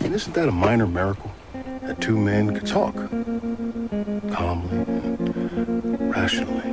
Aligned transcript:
And 0.00 0.14
isn't 0.14 0.34
that 0.34 0.48
a 0.48 0.52
minor 0.52 0.86
miracle? 0.86 1.30
That 1.82 2.00
two 2.00 2.18
men 2.18 2.54
could 2.54 2.66
talk 2.66 2.94
calmly 4.32 4.78
and 4.78 6.10
rationally. 6.10 6.70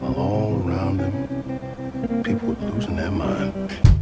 While 0.00 0.14
all 0.14 0.62
around 0.64 0.98
them, 0.98 2.22
people 2.22 2.48
were 2.54 2.70
losing 2.70 2.96
their 2.96 3.10
mind. 3.10 3.99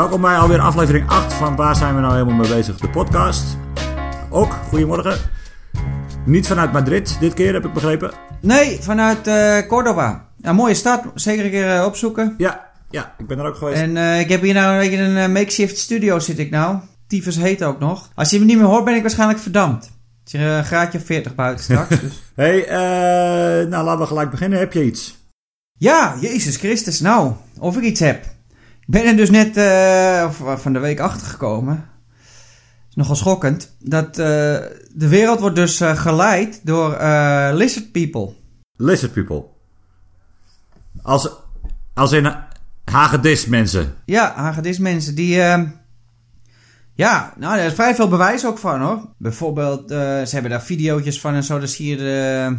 Welkom 0.00 0.20
bij 0.20 0.36
alweer 0.36 0.60
aflevering 0.60 1.08
8 1.08 1.32
van 1.32 1.56
Waar 1.56 1.76
zijn 1.76 1.94
we 1.94 2.00
nou 2.00 2.12
helemaal 2.12 2.34
mee 2.34 2.48
bezig? 2.48 2.76
De 2.76 2.88
podcast. 2.88 3.44
Ook, 4.30 4.52
goedemorgen. 4.52 5.18
Niet 6.26 6.46
vanuit 6.46 6.72
Madrid 6.72 7.16
dit 7.20 7.34
keer, 7.34 7.52
heb 7.52 7.64
ik 7.64 7.72
begrepen. 7.72 8.12
Nee, 8.40 8.78
vanuit 8.80 9.26
eh 9.26 9.66
Cordoba. 9.68 10.28
Ja, 10.36 10.52
mooie 10.52 10.74
stad. 10.74 11.04
Zeker 11.14 11.44
een 11.44 11.50
keer 11.50 11.76
eh, 11.76 11.84
opzoeken. 11.84 12.34
Ja, 12.38 12.70
ja, 12.90 13.14
ik 13.18 13.26
ben 13.26 13.38
er 13.38 13.46
ook 13.46 13.56
geweest. 13.56 13.80
En 13.80 13.96
eh, 13.96 14.20
ik 14.20 14.28
heb 14.28 14.42
hier 14.42 14.54
nou 14.54 14.72
een 14.72 14.80
beetje 14.88 15.02
een 15.02 15.32
makeshift 15.32 15.78
studio 15.78 16.18
zit 16.18 16.38
ik 16.38 16.50
nou. 16.50 16.78
Tyfus 17.06 17.36
heet 17.36 17.64
ook 17.64 17.78
nog. 17.78 18.10
Als 18.14 18.30
je 18.30 18.38
me 18.38 18.44
niet 18.44 18.58
meer 18.58 18.66
hoort, 18.66 18.84
ben 18.84 18.94
ik 18.94 19.02
waarschijnlijk 19.02 19.40
verdampt. 19.40 19.84
Het 20.24 20.34
is 20.34 20.40
een 20.40 20.64
graadje 20.64 20.98
of 20.98 21.04
40 21.04 21.34
buiten 21.34 21.64
straks. 21.64 22.00
dus. 22.00 22.22
hey, 22.34 22.64
nou 23.68 23.84
laten 23.84 24.00
we 24.00 24.06
gelijk 24.06 24.30
beginnen. 24.30 24.58
Heb 24.58 24.72
je 24.72 24.84
iets? 24.84 25.18
Ja, 25.78 26.16
Jezus 26.20 26.56
Christus. 26.56 27.00
Nou, 27.00 27.32
of 27.58 27.76
ik 27.76 27.82
iets 27.82 28.00
heb. 28.00 28.38
Ik 28.90 28.96
ben 28.96 29.06
er 29.06 29.16
dus 29.16 29.30
net 29.30 29.56
eh, 29.56 30.24
of, 30.28 30.60
van 30.62 30.72
de 30.72 30.78
week 30.78 31.00
achter 31.00 31.26
gekomen. 31.26 31.84
Is 32.88 32.94
nogal 32.94 33.14
schokkend. 33.16 33.76
Dat 33.78 34.08
eh, 34.08 34.16
de 34.94 35.08
wereld 35.08 35.40
wordt 35.40 35.56
dus 35.56 35.80
eh, 35.80 35.96
geleid 35.96 36.60
door 36.66 36.92
eh, 36.94 37.50
lizard 37.52 37.92
people. 37.92 38.32
Lizard 38.76 39.12
people. 39.12 39.44
Als, 41.02 41.30
als 41.94 42.12
in 42.12 42.34
hagedis 42.84 43.46
mensen. 43.46 43.94
Ja, 44.04 44.32
hagedis 44.36 44.78
mensen 44.78 45.14
die... 45.14 45.42
eh, 45.42 45.62
ja, 46.94 47.32
nou, 47.36 47.58
er 47.58 47.66
is 47.66 47.74
vrij 47.74 47.94
veel 47.94 48.08
bewijs 48.08 48.46
ook 48.46 48.58
van 48.58 48.80
hoor. 48.80 49.08
Bijvoorbeeld, 49.18 49.90
eh, 49.90 49.98
ze 49.98 50.28
hebben 50.30 50.50
daar 50.50 50.62
videootjes 50.62 51.20
van 51.20 51.34
en 51.34 51.44
zo. 51.44 51.58
Dan 51.58 51.68
zie 51.68 51.90
je 51.90 51.96
de... 51.96 52.56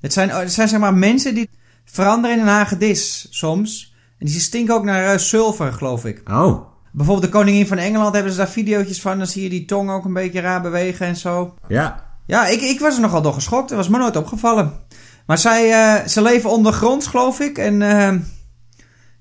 Het 0.00 0.12
zijn, 0.12 0.30
het 0.30 0.52
zijn 0.52 0.68
zeg 0.68 0.80
maar 0.80 0.94
mensen 0.94 1.34
die 1.34 1.50
veranderen 1.84 2.36
in 2.36 2.42
een 2.42 2.48
hagedis 2.48 3.26
soms. 3.30 3.93
En 4.18 4.26
die 4.26 4.40
stinken 4.40 4.74
ook 4.74 4.84
naar 4.84 5.20
sulfur, 5.20 5.72
geloof 5.72 6.04
ik. 6.04 6.22
Oh, 6.30 6.72
Bijvoorbeeld 6.92 7.32
de 7.32 7.38
koningin 7.38 7.66
van 7.66 7.78
Engeland 7.78 8.14
hebben 8.14 8.32
ze 8.32 8.38
daar 8.38 8.48
videootjes 8.48 9.00
van. 9.00 9.18
Dan 9.18 9.26
zie 9.26 9.42
je 9.42 9.48
die 9.48 9.64
tong 9.64 9.90
ook 9.90 10.04
een 10.04 10.12
beetje 10.12 10.40
raar 10.40 10.62
bewegen 10.62 11.06
en 11.06 11.16
zo. 11.16 11.54
ja. 11.68 12.12
Ja, 12.26 12.46
ik, 12.46 12.60
ik 12.60 12.80
was 12.80 12.94
er 12.94 13.00
nogal 13.00 13.22
door 13.22 13.32
geschokt. 13.32 13.68
Dat 13.68 13.78
was 13.78 13.88
me 13.88 13.98
nooit 13.98 14.16
opgevallen. 14.16 14.72
Maar 15.26 15.38
zij, 15.38 15.72
eh, 15.72 16.06
ze 16.06 16.22
leven 16.22 16.50
ondergronds, 16.50 17.06
geloof 17.06 17.40
ik. 17.40 17.58
En 17.58 17.82
eh, 17.82 18.18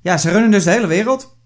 ja, 0.02 0.18
ze 0.18 0.32
runnen 0.32 0.52
dus 0.52 0.64
de 0.64 0.72
hele 0.72 0.88
wereld. 0.88 1.38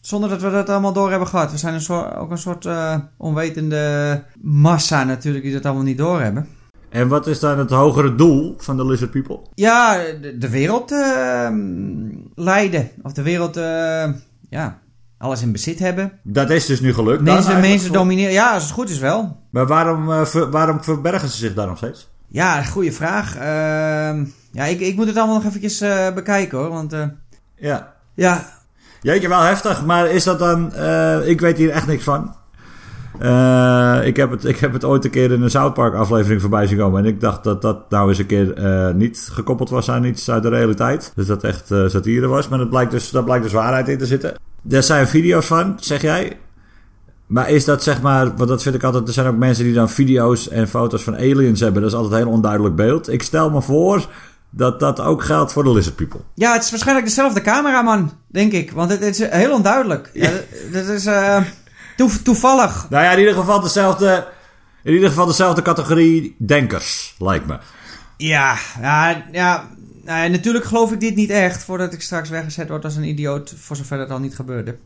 Zonder 0.00 0.28
dat 0.28 0.42
we 0.42 0.50
dat 0.50 0.68
allemaal 0.68 0.92
door 0.92 1.10
hebben 1.10 1.28
gehad. 1.28 1.50
We 1.50 1.58
zijn 1.58 1.74
een 1.74 1.80
soort, 1.80 2.14
ook 2.14 2.30
een 2.30 2.38
soort 2.38 2.66
eh, 2.66 2.98
onwetende 3.18 4.24
massa 4.42 5.04
natuurlijk 5.04 5.44
die 5.44 5.52
dat 5.52 5.64
allemaal 5.64 5.84
niet 5.84 5.98
doorhebben. 5.98 6.48
En 6.92 7.08
wat 7.08 7.26
is 7.26 7.40
dan 7.40 7.58
het 7.58 7.70
hogere 7.70 8.14
doel 8.14 8.54
van 8.58 8.76
de 8.76 8.86
lizard 8.86 9.10
people? 9.10 9.38
Ja, 9.54 9.96
de, 10.20 10.38
de 10.38 10.48
wereld 10.50 10.92
eh, 10.92 11.48
leiden. 12.34 12.90
Of 13.02 13.12
de 13.12 13.22
wereld, 13.22 13.56
eh, 13.56 14.08
ja, 14.48 14.78
alles 15.18 15.42
in 15.42 15.52
bezit 15.52 15.78
hebben. 15.78 16.12
Dat 16.22 16.50
is 16.50 16.66
dus 16.66 16.80
nu 16.80 16.94
gelukt. 16.94 17.22
Mensen, 17.22 17.60
mensen 17.60 17.86
voor- 17.88 17.96
domineren. 17.96 18.32
Ja, 18.32 18.52
als 18.54 18.62
het 18.62 18.72
goed 18.72 18.90
is 18.90 18.98
wel. 18.98 19.36
Maar 19.50 19.66
waarom, 19.66 20.12
eh, 20.12 20.24
ver- 20.24 20.50
waarom 20.50 20.82
verbergen 20.82 21.28
ze 21.28 21.36
zich 21.36 21.54
daar 21.54 21.66
nog 21.66 21.76
steeds? 21.76 22.10
Ja, 22.28 22.62
goede 22.62 22.92
vraag. 22.92 23.36
Ehm, 23.36 24.24
ja, 24.52 24.64
ik, 24.64 24.80
ik 24.80 24.96
moet 24.96 25.06
het 25.06 25.16
allemaal 25.16 25.36
nog 25.36 25.44
eventjes 25.44 25.80
eh, 25.80 26.12
bekijken 26.14 26.58
hoor. 26.58 26.68
Want 26.70 26.96
Ja. 27.56 27.94
ja, 28.14 28.46
Jeetje, 29.02 29.28
wel 29.28 29.40
heftig. 29.40 29.84
Maar 29.84 30.06
is 30.10 30.24
dat 30.24 30.38
dan... 30.38 30.66
ik 31.24 31.40
weet 31.40 31.56
hier 31.56 31.70
echt 31.70 31.86
niks 31.86 32.04
van. 32.04 32.34
Eh, 33.18 34.06
ik, 34.06 34.16
heb 34.16 34.30
het, 34.30 34.44
ik 34.44 34.58
heb 34.58 34.72
het 34.72 34.84
ooit 34.84 35.04
een 35.04 35.10
keer 35.10 35.32
in 35.32 35.42
een 35.42 35.50
South 35.50 35.74
Park 35.74 35.94
aflevering 35.94 36.40
voorbij 36.40 36.66
zien 36.66 36.78
komen. 36.78 37.00
En 37.00 37.08
ik 37.08 37.20
dacht 37.20 37.44
dat 37.44 37.62
dat 37.62 37.90
nou 37.90 38.08
eens 38.08 38.18
een 38.18 38.26
keer 38.26 38.54
eh, 38.54 38.94
niet 38.94 39.28
gekoppeld 39.32 39.70
was 39.70 39.90
aan 39.90 40.04
iets 40.04 40.30
uit 40.30 40.42
de 40.42 40.48
realiteit. 40.48 41.12
Dus 41.14 41.26
dat 41.26 41.44
echt 41.44 41.70
eh, 41.70 41.88
satire 41.88 42.26
was. 42.26 42.48
Maar 42.48 42.58
dat 42.58 42.70
blijkt 42.70 42.90
dus, 42.90 43.10
daar 43.10 43.24
blijkt 43.24 43.44
dus 43.44 43.52
waarheid 43.52 43.88
in 43.88 43.98
te 43.98 44.06
zitten. 44.06 44.34
Er 44.70 44.82
zijn 44.82 45.08
video's 45.08 45.46
van, 45.46 45.76
zeg 45.80 46.02
jij. 46.02 46.38
Maar 47.26 47.50
is 47.50 47.64
dat 47.64 47.82
zeg 47.82 48.02
maar... 48.02 48.36
Want 48.36 48.48
dat 48.48 48.62
vind 48.62 48.74
ik 48.74 48.82
altijd... 48.82 49.08
Er 49.08 49.14
zijn 49.14 49.26
ook 49.26 49.36
mensen 49.36 49.64
die 49.64 49.74
dan 49.74 49.90
video's 49.90 50.48
en 50.48 50.68
foto's 50.68 51.02
van 51.02 51.14
aliens 51.14 51.60
hebben. 51.60 51.82
Dat 51.82 51.90
is 51.90 51.96
altijd 51.96 52.14
een 52.14 52.26
heel 52.26 52.36
onduidelijk 52.36 52.74
beeld. 52.74 53.12
Ik 53.12 53.22
stel 53.22 53.50
me 53.50 53.62
voor 53.62 54.06
dat 54.50 54.80
dat 54.80 55.00
ook 55.00 55.22
geldt 55.22 55.52
voor 55.52 55.64
de 55.64 55.72
lizard 55.72 55.96
people. 55.96 56.20
ja, 56.34 56.52
het 56.52 56.62
is 56.62 56.70
waarschijnlijk 56.70 57.06
dezelfde 57.06 57.40
cameraman, 57.40 58.12
denk 58.26 58.52
ik. 58.52 58.70
Want 58.70 58.90
het, 58.90 59.04
het 59.04 59.20
is 59.20 59.28
heel 59.28 59.52
onduidelijk. 59.52 60.10
Ja. 60.12 60.30
dat, 60.30 60.42
dat 60.72 60.88
is 60.88 61.06
eh, 61.06 61.40
toe- 62.08 62.22
toevallig. 62.22 62.86
Nou 62.90 63.04
ja, 63.04 63.10
in 63.12 63.18
ieder 63.18 63.34
geval 63.34 63.60
dezelfde, 63.60 64.28
in 64.82 64.92
ieder 64.92 65.08
geval 65.08 65.26
dezelfde 65.26 65.62
categorie 65.62 66.36
denkers, 66.38 67.14
lijkt 67.18 67.46
me. 67.46 67.58
Ja, 68.16 68.56
ja, 68.80 69.24
ja. 69.32 69.68
Nou 70.04 70.22
ja, 70.22 70.28
natuurlijk 70.28 70.64
geloof 70.64 70.92
ik 70.92 71.00
dit 71.00 71.14
niet 71.14 71.30
echt. 71.30 71.64
Voordat 71.64 71.92
ik 71.92 72.02
straks 72.02 72.28
weggezet 72.28 72.68
word 72.68 72.84
als 72.84 72.96
een 72.96 73.04
idioot. 73.04 73.54
Voor 73.56 73.76
zover 73.76 73.98
dat 73.98 74.10
al 74.10 74.18
niet 74.18 74.34
gebeurde. 74.34 74.78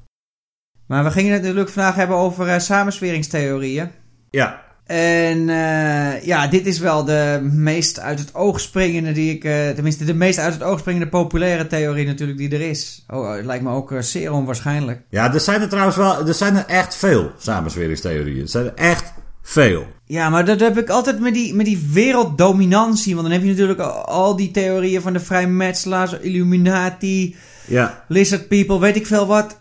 Maar 0.86 1.04
we 1.04 1.10
gingen 1.10 1.32
het 1.32 1.42
natuurlijk 1.42 1.70
vandaag 1.70 1.94
hebben 1.94 2.16
over 2.16 2.48
eh, 2.48 2.58
samensweringstheorieën. 2.58 3.90
Ja. 4.30 4.62
En 4.86 5.48
eh, 5.48 6.24
ja, 6.24 6.46
dit 6.46 6.66
is 6.66 6.78
wel 6.78 7.04
de 7.04 7.38
meest 7.52 8.00
uit 8.00 8.18
het 8.18 8.34
oog 8.34 8.60
springende 8.60 9.12
die 9.12 9.34
ik... 9.34 9.44
eh, 9.44 9.68
tenminste, 9.68 10.04
de 10.04 10.14
meest 10.14 10.38
uit 10.38 10.52
het 10.54 10.62
oog 10.62 10.78
springende 10.78 11.08
populaire 11.08 11.66
theorie 11.66 12.06
natuurlijk 12.06 12.38
die 12.38 12.50
er 12.50 12.60
is. 12.60 13.04
Oh, 13.08 13.34
het 13.34 13.44
lijkt 13.44 13.64
me 13.64 13.70
ook 13.70 13.92
eh, 13.92 14.00
zeer 14.00 14.32
onwaarschijnlijk. 14.32 15.00
Ja, 15.10 15.34
er 15.34 15.40
zijn 15.40 15.60
er 15.60 15.68
trouwens 15.68 15.96
wel, 15.96 16.26
er 16.26 16.34
zijn 16.34 16.56
er 16.56 16.66
echt 16.66 16.94
veel 16.94 17.30
samensweringstheorieën. 17.38 18.42
Er 18.42 18.48
zijn 18.48 18.64
er 18.64 18.74
echt 18.74 19.12
veel. 19.42 19.86
Ja, 20.04 20.28
maar 20.28 20.44
dat 20.44 20.60
heb 20.60 20.78
ik 20.78 20.88
altijd 20.88 21.20
met 21.20 21.34
die, 21.34 21.54
met 21.54 21.66
die 21.66 21.88
werelddominantie. 21.92 23.14
Want 23.14 23.26
dan 23.26 23.36
heb 23.36 23.44
je 23.44 23.50
natuurlijk 23.50 23.80
al, 23.80 24.36
die 24.36 24.50
theorieën 24.50 25.02
van 25.02 25.12
de 25.12 25.20
vrijmetselaars, 25.20 26.12
Illuminati, 26.18 27.36
Ja. 27.66 28.04
Lizard 28.08 28.48
People, 28.48 28.78
weet 28.80 28.96
ik 28.96 29.06
veel 29.06 29.26
wat. 29.26 29.60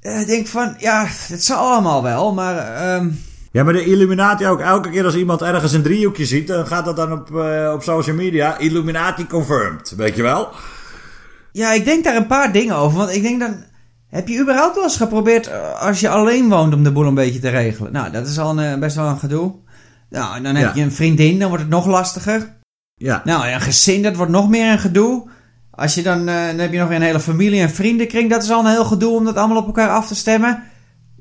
Ik 0.00 0.26
denk 0.26 0.46
van, 0.46 0.74
ja, 0.78 1.06
het 1.08 1.44
zal 1.44 1.58
allemaal 1.72 2.02
wel, 2.02 2.34
maar... 2.34 2.56
ehm, 2.56 3.08
Ja, 3.56 3.64
maar 3.64 3.72
de 3.72 3.84
Illuminati 3.84 4.46
ook. 4.46 4.60
Elke 4.60 4.90
keer 4.90 5.04
als 5.04 5.16
iemand 5.16 5.42
ergens 5.42 5.72
een 5.72 5.82
driehoekje 5.82 6.26
ziet, 6.26 6.46
dan 6.46 6.66
gaat 6.66 6.84
dat 6.84 6.96
dan 6.96 7.12
op, 7.12 7.36
eh, 7.36 7.72
op 7.74 7.82
social 7.82 8.16
media. 8.16 8.58
Illuminati 8.58 9.26
confirmed, 9.26 9.92
weet 9.96 10.16
je 10.16 10.22
wel? 10.22 10.48
Ja, 11.52 11.72
ik 11.72 11.84
denk 11.84 12.04
daar 12.04 12.16
een 12.16 12.26
paar 12.26 12.52
dingen 12.52 12.76
over. 12.76 12.98
Want 12.98 13.14
ik 13.14 13.22
denk 13.22 13.40
dan. 13.40 13.54
Heb 14.08 14.28
je 14.28 14.40
überhaupt 14.40 14.74
wel 14.74 14.84
eens 14.84 14.96
geprobeerd 14.96 15.46
eh, 15.46 15.82
als 15.82 16.00
je 16.00 16.08
alleen 16.08 16.48
woont 16.48 16.74
om 16.74 16.82
de 16.84 16.92
boel 16.92 17.06
een 17.06 17.14
beetje 17.14 17.40
te 17.40 17.48
regelen? 17.48 17.92
Nou, 17.92 18.10
dat 18.10 18.26
is 18.26 18.38
al 18.38 18.58
een, 18.58 18.72
eh, 18.72 18.78
best 18.78 18.96
wel 18.96 19.06
een 19.06 19.18
gedoe. 19.18 19.54
Nou, 20.10 20.36
en 20.36 20.42
dan 20.42 20.54
heb 20.54 20.64
Ja. 20.66 20.72
je 20.74 20.82
een 20.82 20.92
vriendin, 20.92 21.38
dan 21.38 21.48
wordt 21.48 21.64
het 21.64 21.72
nog 21.72 21.86
lastiger. 21.86 22.56
Ja. 22.94 23.22
Nou, 23.24 23.48
een 23.48 23.60
gezin, 23.60 24.02
dat 24.02 24.16
wordt 24.16 24.32
nog 24.32 24.48
meer 24.48 24.72
een 24.72 24.78
gedoe. 24.78 25.28
Als 25.70 25.94
je 25.94 26.02
dan, 26.02 26.26
dan 26.26 26.34
heb 26.36 26.72
je 26.72 26.78
nog 26.78 26.90
een 26.90 27.02
hele 27.02 27.20
familie 27.20 27.60
en 27.60 27.70
vriendenkring. 27.70 28.30
Dat 28.30 28.42
is 28.42 28.50
al 28.50 28.60
een 28.64 28.70
heel 28.70 28.84
gedoe 28.84 29.16
om 29.16 29.24
dat 29.24 29.36
allemaal 29.36 29.56
op 29.56 29.66
elkaar 29.66 29.90
af 29.90 30.06
te 30.06 30.14
stemmen. 30.14 30.62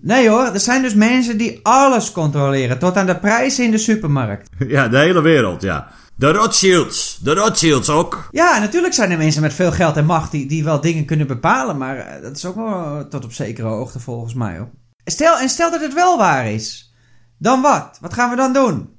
Nee 0.06 0.30
hoor, 0.30 0.46
er 0.46 0.60
zijn 0.60 0.82
dus 0.82 0.94
mensen 0.94 1.38
die 1.38 1.60
alles 1.64 2.12
controleren. 2.12 2.80
Tot 2.80 2.96
aan 2.96 3.06
de 3.06 3.20
prijzen 3.20 3.64
in 3.66 3.72
de 3.72 3.78
supermarkt. 3.78 4.50
Ja, 4.68 4.88
de 4.88 4.98
hele 4.98 5.22
wereld, 5.22 5.62
ja. 5.62 5.88
De 6.16 6.32
Rothschilds. 6.32 7.20
De 7.22 7.34
Rothschilds 7.34 7.90
ook. 7.90 8.28
Ja, 8.32 8.60
natuurlijk 8.60 8.94
zijn 8.94 9.12
er 9.12 9.18
mensen 9.18 9.42
met 9.42 9.54
veel 9.54 9.72
geld 9.72 9.98
en 9.98 10.06
macht 10.06 10.32
die, 10.32 10.48
die 10.48 10.64
wel 10.64 10.82
dingen 10.82 11.06
kunnen 11.06 11.28
bepalen. 11.28 11.78
Maar 11.78 11.98
eh, 11.98 12.22
dat 12.22 12.36
is 12.36 12.46
ook 12.46 12.56
wel 12.56 12.68
eh, 12.68 13.00
tot 13.00 13.24
op 13.24 13.34
zekere 13.34 13.68
hoogte 13.68 14.00
volgens 14.00 14.34
mij. 14.34 14.58
Hoor. 14.58 14.70
Stel, 15.06 15.38
en 15.38 15.50
stel 15.50 15.72
dat 15.72 15.82
het 15.82 15.94
wel 15.94 16.18
waar 16.18 16.52
is. 16.52 16.96
Dan 17.38 17.62
wat? 17.62 17.98
Wat 18.02 18.14
gaan 18.14 18.30
we 18.30 18.36
dan 18.36 18.54
doen? 18.54 18.90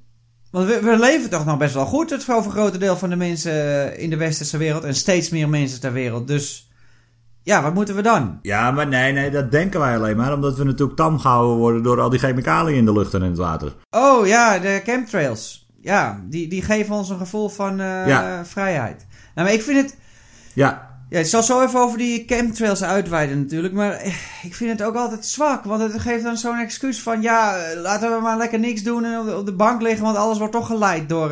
Want 0.51 0.67
we, 0.67 0.79
we 0.81 0.99
leven 0.99 1.29
toch 1.29 1.45
nog 1.45 1.57
best 1.57 1.73
wel 1.73 1.85
goed, 1.85 2.09
het 2.09 2.29
overgrote 2.29 2.77
deel 2.77 2.97
van 2.97 3.09
de 3.09 3.15
mensen 3.15 3.53
eh, 3.53 4.03
in 4.03 4.09
de 4.09 4.17
westerse 4.17 4.57
wereld. 4.57 4.83
En 4.83 4.95
steeds 4.95 5.29
meer 5.29 5.49
mensen 5.49 5.79
ter 5.79 5.93
wereld. 5.93 6.27
Dus 6.27 6.66
ja, 7.47 7.61
wat 7.61 7.73
moeten 7.73 7.95
we 7.95 8.01
dan? 8.01 8.39
Ja, 8.41 8.71
maar 8.71 8.87
nee, 8.87 9.11
nee, 9.13 9.29
dat 9.31 9.51
denken 9.51 9.79
wij 9.79 9.95
alleen 9.97 10.17
maar. 10.17 10.33
Omdat 10.33 10.57
we 10.57 10.63
natuurlijk 10.63 10.97
tam 10.97 11.19
gehouden 11.19 11.57
worden 11.57 11.83
door 11.83 12.01
al 12.01 12.09
die 12.09 12.19
chemicaliën 12.19 12.77
in 12.77 12.85
de 12.85 12.93
lucht 12.93 13.13
en 13.13 13.21
in 13.21 13.29
het 13.29 13.37
water. 13.37 13.75
Oh 13.89 14.27
ja, 14.27 14.59
de 14.59 14.81
chemtrails. 14.83 15.69
Ja, 15.81 16.23
die, 16.29 16.47
die 16.47 16.61
geven 16.61 16.95
ons 16.95 17.09
een 17.09 17.17
gevoel 17.17 17.49
van 17.49 17.79
eh, 17.79 18.07
Ja. 18.07 18.45
vrijheid. 18.45 19.07
Nou, 19.35 19.47
maar 19.47 19.55
ik 19.57 19.61
vind 19.63 19.81
het... 19.81 19.97
Ja, 20.53 20.99
Ja, 21.09 21.19
ik 21.19 21.25
zal 21.25 21.43
zo 21.43 21.61
even 21.63 21.79
over 21.79 21.97
die 21.97 22.23
chemtrails 22.27 22.83
uitweiden 22.83 23.39
natuurlijk. 23.41 23.73
Maar 23.73 23.91
eh, 23.91 24.13
ik 24.43 24.55
vind 24.55 24.71
het 24.79 24.87
ook 24.87 24.95
altijd 24.95 25.25
zwak. 25.25 25.63
Want 25.63 25.81
het 25.81 26.01
geeft 26.01 26.23
dan 26.23 26.37
zo'n 26.37 26.59
excuus 26.59 27.01
van... 27.01 27.21
Ja, 27.21 27.57
eh, 27.57 27.81
laten 27.81 28.15
we 28.15 28.21
maar 28.21 28.37
lekker 28.37 28.59
niks 28.59 28.83
doen 28.83 29.05
en 29.05 29.19
op 29.19 29.25
de, 29.25 29.37
op 29.37 29.45
de 29.45 29.55
bank 29.55 29.81
liggen. 29.81 30.03
Want 30.03 30.17
alles 30.17 30.37
wordt 30.37 30.53
toch 30.53 30.67
geleid 30.67 31.09
door 31.09 31.31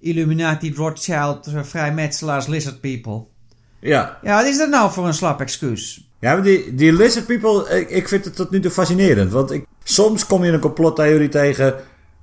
Illuminati, 0.00 0.74
Rothschild, 0.74 1.48
vrijmetselaars, 1.62 2.46
lizard 2.46 2.80
people. 2.80 3.34
Ja. 3.80 4.18
Ja, 4.22 4.36
wat 4.36 4.46
is 4.46 4.58
dat 4.58 4.68
nou 4.68 4.92
voor 4.92 5.06
een 5.06 5.14
slap 5.14 5.40
excuus? 5.40 6.10
Ja, 6.20 6.32
maar 6.32 6.42
die, 6.42 6.74
die 6.74 6.92
lizard 6.92 7.26
people, 7.26 7.78
ik, 7.78 7.90
ik 7.90 8.08
vind 8.08 8.24
het 8.24 8.36
tot 8.36 8.50
nu 8.50 8.60
toe 8.60 8.70
fascinerend. 8.70 9.32
Want 9.32 9.50
ik, 9.50 9.64
soms 9.84 10.26
kom 10.26 10.44
je 10.44 10.52
een 10.52 10.60
complottheorie 10.60 11.28
tegen... 11.28 11.74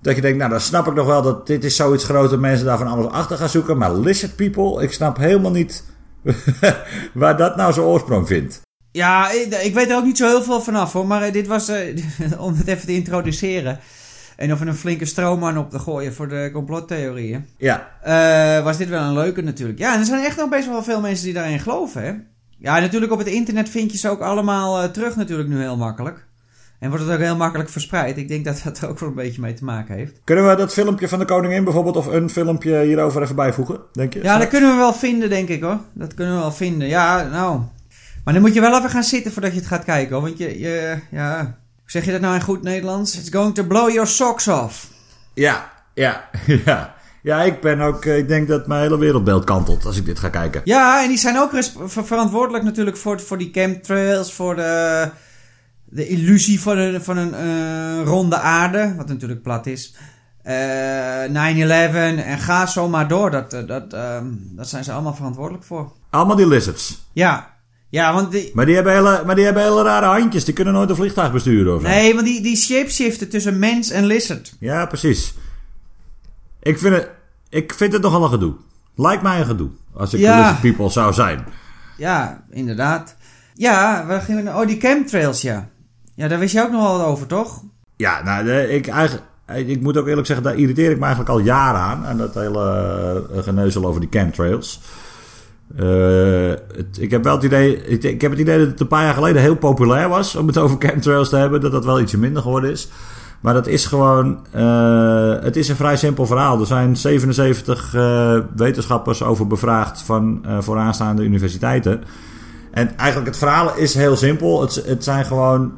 Dat 0.01 0.15
je 0.15 0.21
denkt, 0.21 0.37
nou 0.37 0.49
dan 0.49 0.61
snap 0.61 0.87
ik 0.87 0.93
nog 0.93 1.05
wel 1.05 1.21
dat 1.21 1.47
dit 1.47 1.63
is 1.63 1.75
zoiets 1.75 2.03
groot... 2.03 2.29
dat 2.29 2.39
mensen 2.39 2.65
daar 2.65 2.77
van 2.77 2.87
alles 2.87 3.11
achter 3.11 3.37
gaan 3.37 3.49
zoeken. 3.49 3.77
Maar 3.77 3.93
lizard 3.93 4.35
people, 4.35 4.83
ik 4.83 4.91
snap 4.91 5.17
helemaal 5.17 5.51
niet... 5.51 5.83
waar 7.13 7.37
dat 7.37 7.55
nou 7.55 7.73
zijn 7.73 7.85
oorsprong 7.85 8.27
vindt. 8.27 8.61
Ja, 8.91 9.31
ik, 9.31 9.53
ik, 9.53 9.73
weet 9.73 9.89
er 9.89 9.97
ook 9.97 10.03
niet 10.03 10.17
zo 10.17 10.27
heel 10.27 10.43
veel 10.43 10.61
vanaf 10.61 10.93
hoor. 10.93 11.07
Maar 11.07 11.31
dit 11.31 11.47
was, 11.47 11.69
uh, 11.69 11.77
om 12.37 12.53
het 12.57 12.67
even 12.67 12.85
te 12.85 12.93
introduceren... 12.93 13.79
En 14.37 14.53
of 14.53 14.61
een 14.61 14.75
flinke 14.75 15.05
stroomman 15.05 15.57
op 15.57 15.69
te 15.69 15.79
gooien 15.79 16.13
voor 16.13 16.27
de 16.27 16.49
complottheorieën. 16.53 17.45
Ja. 17.57 17.87
Uh, 18.07 18.63
was 18.63 18.77
dit 18.77 18.89
wel 18.89 19.01
een 19.01 19.13
leuke 19.13 19.41
natuurlijk. 19.41 19.79
Ja, 19.79 19.93
en 19.93 19.99
er 19.99 20.05
zijn 20.05 20.23
echt 20.23 20.37
nog 20.37 20.49
best 20.49 20.67
wel 20.67 20.83
veel 20.83 21.01
mensen 21.01 21.25
die 21.25 21.33
daarin 21.33 21.59
geloven, 21.59 22.03
hè. 22.03 22.13
Ja, 22.57 22.79
natuurlijk 22.79 23.11
op 23.11 23.17
het 23.17 23.27
internet 23.27 23.69
vind 23.69 23.91
je 23.91 23.97
ze 23.97 24.09
ook 24.09 24.21
allemaal 24.21 24.83
uh, 24.83 24.89
terug 24.89 25.15
natuurlijk 25.15 25.49
nu 25.49 25.59
heel 25.59 25.77
makkelijk. 25.77 26.25
En 26.79 26.89
wordt 26.89 27.05
het 27.05 27.13
ook 27.13 27.19
heel 27.19 27.35
makkelijk 27.35 27.69
verspreid. 27.69 28.17
Ik 28.17 28.27
denk 28.27 28.45
dat 28.45 28.61
dat 28.63 28.79
er 28.79 28.89
ook 28.89 28.99
wel 28.99 29.09
een 29.09 29.15
beetje 29.15 29.41
mee 29.41 29.53
te 29.53 29.63
maken 29.63 29.95
heeft. 29.95 30.21
Kunnen 30.23 30.49
we 30.49 30.55
dat 30.55 30.73
filmpje 30.73 31.07
van 31.07 31.19
de 31.19 31.25
koningin 31.25 31.63
bijvoorbeeld... 31.63 31.95
of 31.95 32.05
een 32.05 32.29
filmpje 32.29 32.81
hierover 32.81 33.21
even 33.21 33.35
bijvoegen, 33.35 33.79
denk 33.93 34.13
je? 34.13 34.23
Ja, 34.23 34.37
dat 34.37 34.47
kunnen 34.47 34.69
we 34.69 34.75
wel 34.75 34.93
vinden, 34.93 35.29
denk 35.29 35.49
ik 35.49 35.61
hoor. 35.61 35.79
Dat 35.93 36.13
kunnen 36.13 36.35
we 36.35 36.39
wel 36.39 36.51
vinden. 36.51 36.87
Ja, 36.87 37.27
nou... 37.31 37.61
Maar 38.23 38.33
dan 38.33 38.43
moet 38.43 38.53
je 38.53 38.61
wel 38.61 38.77
even 38.77 38.89
gaan 38.89 39.03
zitten 39.03 39.31
voordat 39.31 39.51
je 39.51 39.57
het 39.57 39.67
gaat 39.67 39.83
kijken 39.83 40.13
hoor. 40.13 40.23
Want 40.23 40.37
je, 40.37 40.59
je 40.59 40.97
ja... 41.11 41.57
Zeg 41.85 42.05
je 42.05 42.11
dat 42.11 42.21
nou 42.21 42.35
in 42.35 42.41
goed 42.41 42.63
Nederlands? 42.63 43.17
It's 43.17 43.29
going 43.29 43.55
to 43.55 43.63
blow 43.63 43.89
your 43.89 44.07
socks 44.07 44.47
off. 44.47 44.87
Ja, 45.33 45.71
ja, 45.93 46.29
ja. 46.65 46.95
Ja, 47.21 47.41
ik 47.41 47.61
ben 47.61 47.81
ook... 47.81 48.05
Ik 48.05 48.27
denk 48.27 48.47
dat 48.47 48.67
mijn 48.67 48.81
hele 48.81 48.97
wereldbeeld 48.97 49.43
kantelt 49.43 49.85
als 49.85 49.97
ik 49.97 50.05
dit 50.05 50.19
ga 50.19 50.29
kijken. 50.29 50.61
Ja, 50.63 51.03
en 51.03 51.07
die 51.07 51.17
zijn 51.17 51.39
ook 51.39 51.51
verantwoordelijk 51.85 52.63
natuurlijk 52.63 52.97
voor, 52.97 53.21
voor 53.21 53.37
die 53.37 53.49
chemtrails, 53.51 54.33
voor 54.33 54.55
de 54.55 55.09
de 55.93 56.07
illusie 56.07 56.61
van 56.61 56.77
een, 56.77 57.03
van 57.03 57.17
een 57.17 57.33
uh, 57.33 58.05
ronde 58.05 58.37
aarde, 58.37 58.93
wat 58.97 59.07
natuurlijk 59.07 59.41
plat 59.41 59.65
is. 59.65 59.95
Uh, 60.45 60.51
9-11 60.51 60.51
en 61.31 62.39
ga 62.39 62.65
zo 62.65 62.89
maar 62.89 63.07
door. 63.07 63.31
Dat, 63.31 63.51
dat, 63.51 63.93
uh, 63.93 64.17
dat 64.33 64.67
zijn 64.69 64.83
ze 64.83 64.91
allemaal 64.91 65.15
verantwoordelijk 65.15 65.63
voor. 65.63 65.91
Allemaal 66.09 66.35
die 66.35 66.47
lizards? 66.47 67.07
Ja. 67.13 67.52
Ja, 67.93 68.13
want 68.13 68.31
die... 68.31 68.51
Maar 68.53 68.65
die 68.65 68.75
hebben 68.75 68.93
hele, 68.93 69.23
maar 69.25 69.35
die 69.35 69.43
hebben 69.45 69.63
hele 69.63 69.83
rare 69.83 70.05
handjes. 70.05 70.45
Die 70.45 70.53
kunnen 70.53 70.73
nooit 70.73 70.89
een 70.89 70.95
vliegtuig 70.95 71.31
besturen 71.31 71.75
of 71.75 71.81
zo. 71.81 71.87
Nee, 71.87 72.13
want 72.13 72.25
die, 72.25 72.41
die 72.41 72.55
shapeshiften 72.55 73.29
tussen 73.29 73.59
mens 73.59 73.89
en 73.89 74.05
lizard. 74.05 74.55
Ja, 74.59 74.85
precies. 74.85 75.33
Ik 76.61 76.79
vind 76.79 76.95
het, 76.95 77.09
ik 77.49 77.73
vind 77.73 77.93
het 77.93 78.01
nogal 78.01 78.23
een 78.23 78.29
gedoe. 78.29 78.53
Lijkt 78.95 79.23
mij 79.23 79.39
een 79.39 79.45
gedoe. 79.45 79.69
Als 79.93 80.13
ik 80.13 80.19
ja. 80.19 80.37
lizard 80.37 80.61
people 80.61 80.89
zou 80.89 81.13
zijn. 81.13 81.45
Ja, 81.97 82.43
inderdaad. 82.49 83.15
Ja, 83.53 84.05
we 84.07 84.19
gingen... 84.19 84.47
Oh, 84.47 84.67
die 84.67 84.79
chemtrails, 84.79 85.41
ja. 85.41 85.69
Ja, 86.15 86.27
daar 86.27 86.39
wist 86.39 86.53
je 86.53 86.61
ook 86.61 86.71
nog 86.71 86.81
wel 86.81 86.97
wat 86.97 87.07
over, 87.07 87.27
toch? 87.27 87.63
Ja, 87.95 88.23
nou, 88.23 88.49
ik, 88.49 88.87
eigenlijk, 88.87 89.23
ik 89.69 89.81
moet 89.81 89.97
ook 89.97 90.07
eerlijk 90.07 90.27
zeggen, 90.27 90.45
daar 90.45 90.55
irriteer 90.55 90.91
ik 90.91 90.97
me 90.97 91.05
eigenlijk 91.05 91.33
al 91.33 91.39
jaren 91.39 91.81
aan. 91.81 92.05
Aan 92.05 92.17
dat 92.17 92.33
hele 92.33 93.27
uh, 93.35 93.43
geneuzel 93.43 93.85
over 93.85 94.01
die 94.01 94.09
chemtrails. 94.11 94.79
Het, 95.75 96.97
ik 96.99 97.11
heb 97.11 97.23
wel 97.23 97.35
het 97.35 97.43
idee, 97.43 97.85
ik, 97.85 98.21
heb 98.21 98.31
het 98.31 98.39
idee 98.39 98.59
dat 98.59 98.67
het 98.67 98.79
een 98.79 98.87
paar 98.87 99.03
jaar 99.03 99.13
geleden 99.13 99.41
heel 99.41 99.55
populair 99.55 100.09
was 100.09 100.35
om 100.35 100.47
het 100.47 100.57
over 100.63 100.75
chemtrails 100.79 101.29
te 101.29 101.35
hebben. 101.35 101.61
Dat 101.61 101.71
dat 101.71 101.85
wel 101.85 101.99
ietsje 101.99 102.17
minder 102.17 102.41
geworden 102.41 102.71
is. 102.71 102.89
Maar 103.41 103.53
dat 103.53 103.67
is 103.67 103.85
gewoon, 103.85 104.39
uh, 104.55 105.35
het 105.41 105.55
is 105.55 105.69
een 105.69 105.75
vrij 105.75 105.97
simpel 105.97 106.25
verhaal. 106.25 106.59
Er 106.59 106.65
zijn 106.65 106.97
77 106.97 107.93
uh, 107.95 108.37
wetenschappers 108.55 109.23
over 109.23 109.47
bevraagd 109.47 110.01
van 110.01 110.45
vooraanstaande 110.59 111.23
universiteiten. 111.23 112.03
En 112.71 112.97
eigenlijk 112.97 113.27
het 113.27 113.37
verhaal 113.37 113.75
is 113.75 113.93
heel 113.93 114.15
simpel. 114.15 114.61
Het, 114.61 114.83
het 114.85 115.03
zijn 115.03 115.25
gewoon 115.25 115.73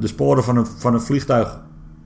de 0.00 0.06
sporen 0.06 0.44
van 0.44 0.56
een, 0.56 0.66
van 0.76 0.94
een 0.94 1.00
vliegtuig. 1.00 1.58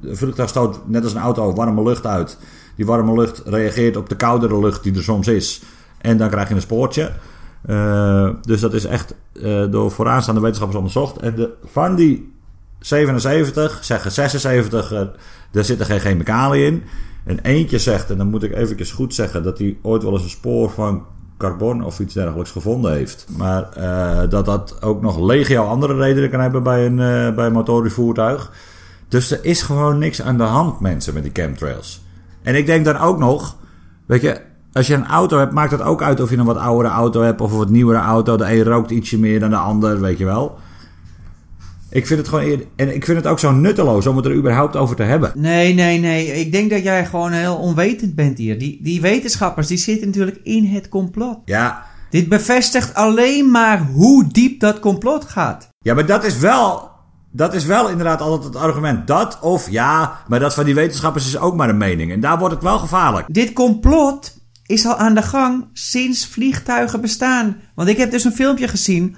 Een 0.02 0.16
vliegtuig 0.16 0.48
stoot 0.48 0.88
net 0.88 1.02
als 1.02 1.14
een 1.14 1.20
auto 1.20 1.54
warme 1.54 1.82
lucht 1.82 2.06
uit. 2.06 2.38
Die 2.76 2.86
warme 2.86 3.12
lucht 3.12 3.42
reageert 3.44 3.96
op 3.96 4.08
de 4.08 4.16
koudere 4.16 4.58
lucht 4.58 4.82
die 4.82 4.94
er 4.94 5.02
soms 5.02 5.28
is. 5.28 5.62
En 6.00 6.16
dan 6.16 6.30
krijg 6.30 6.48
je 6.48 6.54
een 6.54 6.60
spoortje. 6.60 7.10
Uh, 7.66 8.30
dus 8.40 8.60
dat 8.60 8.74
is 8.74 8.84
echt 8.84 9.14
uh, 9.32 9.70
door 9.70 9.90
vooraanstaande 9.90 10.40
wetenschappers 10.40 10.78
onderzocht. 10.78 11.16
En 11.16 11.34
de, 11.34 11.50
van 11.64 11.94
die 11.94 12.32
77, 12.78 13.84
zeggen 13.84 14.12
76, 14.12 14.92
uh, 14.92 15.00
daar 15.50 15.64
zitten 15.64 15.86
geen 15.86 16.00
chemicaliën 16.00 16.72
in. 16.72 16.82
En 17.24 17.38
eentje 17.38 17.78
zegt, 17.78 18.10
en 18.10 18.16
dan 18.16 18.26
moet 18.26 18.42
ik 18.42 18.54
eventjes 18.54 18.92
goed 18.92 19.14
zeggen, 19.14 19.42
dat 19.42 19.58
hij 19.58 19.76
ooit 19.82 20.02
wel 20.02 20.12
eens 20.12 20.22
een 20.22 20.28
spoor 20.28 20.70
van 20.70 21.04
carbon 21.38 21.84
of 21.84 22.00
iets 22.00 22.14
dergelijks 22.14 22.50
gevonden 22.50 22.92
heeft. 22.92 23.26
Maar 23.36 23.68
dat 24.28 24.44
dat 24.44 24.82
ook 24.82 25.02
nog 25.02 25.20
legio 25.20 25.64
andere 25.64 25.96
redenen 25.96 26.30
kan 26.30 26.40
hebben 26.40 26.62
bij 26.62 26.86
een, 26.86 26.96
bij 27.34 27.46
een 27.46 27.52
motorisch 27.52 27.92
voertuig. 27.92 28.52
Dus 29.08 29.30
er 29.30 29.44
is 29.44 29.62
gewoon 29.62 29.98
niks 29.98 30.22
aan 30.22 30.36
de 30.36 30.42
hand, 30.42 30.80
mensen, 30.80 31.14
met 31.14 31.22
die 31.22 31.32
chemtrails. 31.32 32.02
En 32.42 32.54
ik 32.54 32.66
denk 32.66 32.84
dan 32.84 32.96
ook 32.96 33.18
nog, 33.18 33.56
weet 34.06 34.20
je, 34.20 34.40
als 34.72 34.86
je 34.86 34.94
een 34.94 35.06
auto 35.06 35.38
hebt, 35.38 35.52
maakt 35.52 35.70
het 35.70 35.82
ook 35.82 36.02
uit 36.02 36.20
of 36.20 36.30
je 36.30 36.36
een 36.36 36.44
wat 36.44 36.56
oudere 36.56 36.94
auto 36.94 37.22
hebt 37.22 37.40
of 37.40 37.52
een 37.52 37.58
wat 37.58 37.70
nieuwere 37.70 37.98
auto. 37.98 38.36
De 38.36 38.44
een 38.44 38.62
rookt 38.62 38.90
ietsje 38.90 39.18
meer 39.18 39.40
dan 39.40 39.50
de 39.50 39.56
ander, 39.56 40.00
weet 40.00 40.18
je 40.18 40.24
wel. 40.24 40.58
Ik 41.90 42.06
vind 42.06 42.18
het 42.18 42.28
gewoon 42.28 42.62
en 42.76 42.94
ik 42.94 43.04
vind 43.04 43.16
het 43.16 43.26
ook 43.26 43.38
zo 43.38 43.52
nutteloos 43.52 44.06
om 44.06 44.16
het 44.16 44.26
er 44.26 44.34
überhaupt 44.34 44.76
over 44.76 44.96
te 44.96 45.02
hebben. 45.02 45.32
Nee, 45.34 45.74
nee, 45.74 45.98
nee. 45.98 46.26
Ik 46.26 46.52
denk 46.52 46.70
dat 46.70 46.82
jij 46.82 47.06
gewoon 47.06 47.32
heel 47.32 47.56
onwetend 47.56 48.14
bent 48.14 48.38
hier. 48.38 48.58
Die, 48.58 48.78
die 48.82 49.00
wetenschappers 49.00 49.66
die 49.66 49.78
zitten 49.78 50.06
natuurlijk 50.06 50.40
in 50.42 50.64
het 50.64 50.88
complot. 50.88 51.38
Ja. 51.44 51.84
Dit 52.10 52.28
bevestigt 52.28 52.94
alleen 52.94 53.50
maar 53.50 53.86
hoe 53.92 54.26
diep 54.32 54.60
dat 54.60 54.78
complot 54.78 55.24
gaat. 55.24 55.68
Ja, 55.78 55.94
maar 55.94 56.06
dat 56.06 56.24
is 56.24 56.38
wel. 56.38 56.88
Dat 57.32 57.54
is 57.54 57.64
wel 57.64 57.88
inderdaad 57.88 58.20
altijd 58.20 58.54
het 58.54 58.62
argument. 58.62 59.06
Dat 59.06 59.38
of 59.40 59.70
ja, 59.70 60.18
maar 60.28 60.40
dat 60.40 60.54
van 60.54 60.64
die 60.64 60.74
wetenschappers 60.74 61.26
is 61.26 61.38
ook 61.38 61.56
maar 61.56 61.68
een 61.68 61.76
mening. 61.76 62.12
En 62.12 62.20
daar 62.20 62.38
wordt 62.38 62.54
het 62.54 62.62
wel 62.62 62.78
gevaarlijk. 62.78 63.26
Dit 63.34 63.52
complot 63.52 64.39
is 64.70 64.86
al 64.86 64.96
aan 64.96 65.14
de 65.14 65.22
gang 65.22 65.68
sinds 65.72 66.26
vliegtuigen 66.26 67.00
bestaan. 67.00 67.56
Want 67.74 67.88
ik 67.88 67.96
heb 67.96 68.10
dus 68.10 68.24
een 68.24 68.32
filmpje 68.32 68.68
gezien 68.68 69.16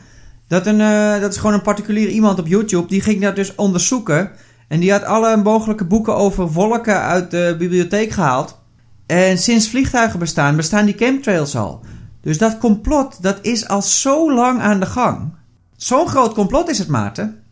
dat, 0.49 0.67
een, 0.67 0.81
uh, 0.81 1.21
dat 1.21 1.33
is 1.33 1.39
gewoon 1.39 1.55
een 1.55 1.63
particulier 1.63 2.09
iemand 2.09 2.39
op 2.39 2.47
YouTube. 2.47 2.89
Die 2.89 3.01
ging 3.01 3.21
dat 3.21 3.37
dus 3.37 3.55
onderzoeken. 3.55 4.31
En 4.69 4.81
die 4.81 4.93
had 4.93 5.05
alle 5.05 5.37
mogelijke 5.37 5.85
boeken 5.85 6.17
over 6.17 6.53
wolken 6.53 7.01
uit 7.01 7.31
de 7.31 7.55
bibliotheek 7.59 8.11
gehaald. 8.11 8.61
En 9.07 9.39
sinds 9.39 9.69
vliegtuigen 9.69 10.19
bestaan, 10.19 10.57
bestaan 10.57 10.85
die 10.85 10.97
chemtrails 10.97 11.57
al. 11.57 11.81
Dus 12.21 12.39
dat 12.39 12.59
complot, 12.59 13.23
dat 13.23 13.39
is 13.43 13.69
al 13.69 13.83
zo 13.83 14.35
lang 14.35 14.61
aan 14.61 14.81
de 14.81 14.87
gang. 14.87 15.35
Zo'n 15.77 16.09
groot 16.09 16.35
complot 16.35 16.69
is 16.69 16.79
het, 16.79 16.89
Maarten. 16.89 17.43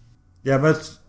Ja, 0.41 0.59
maar... 0.59 0.71
Het... 0.71 1.01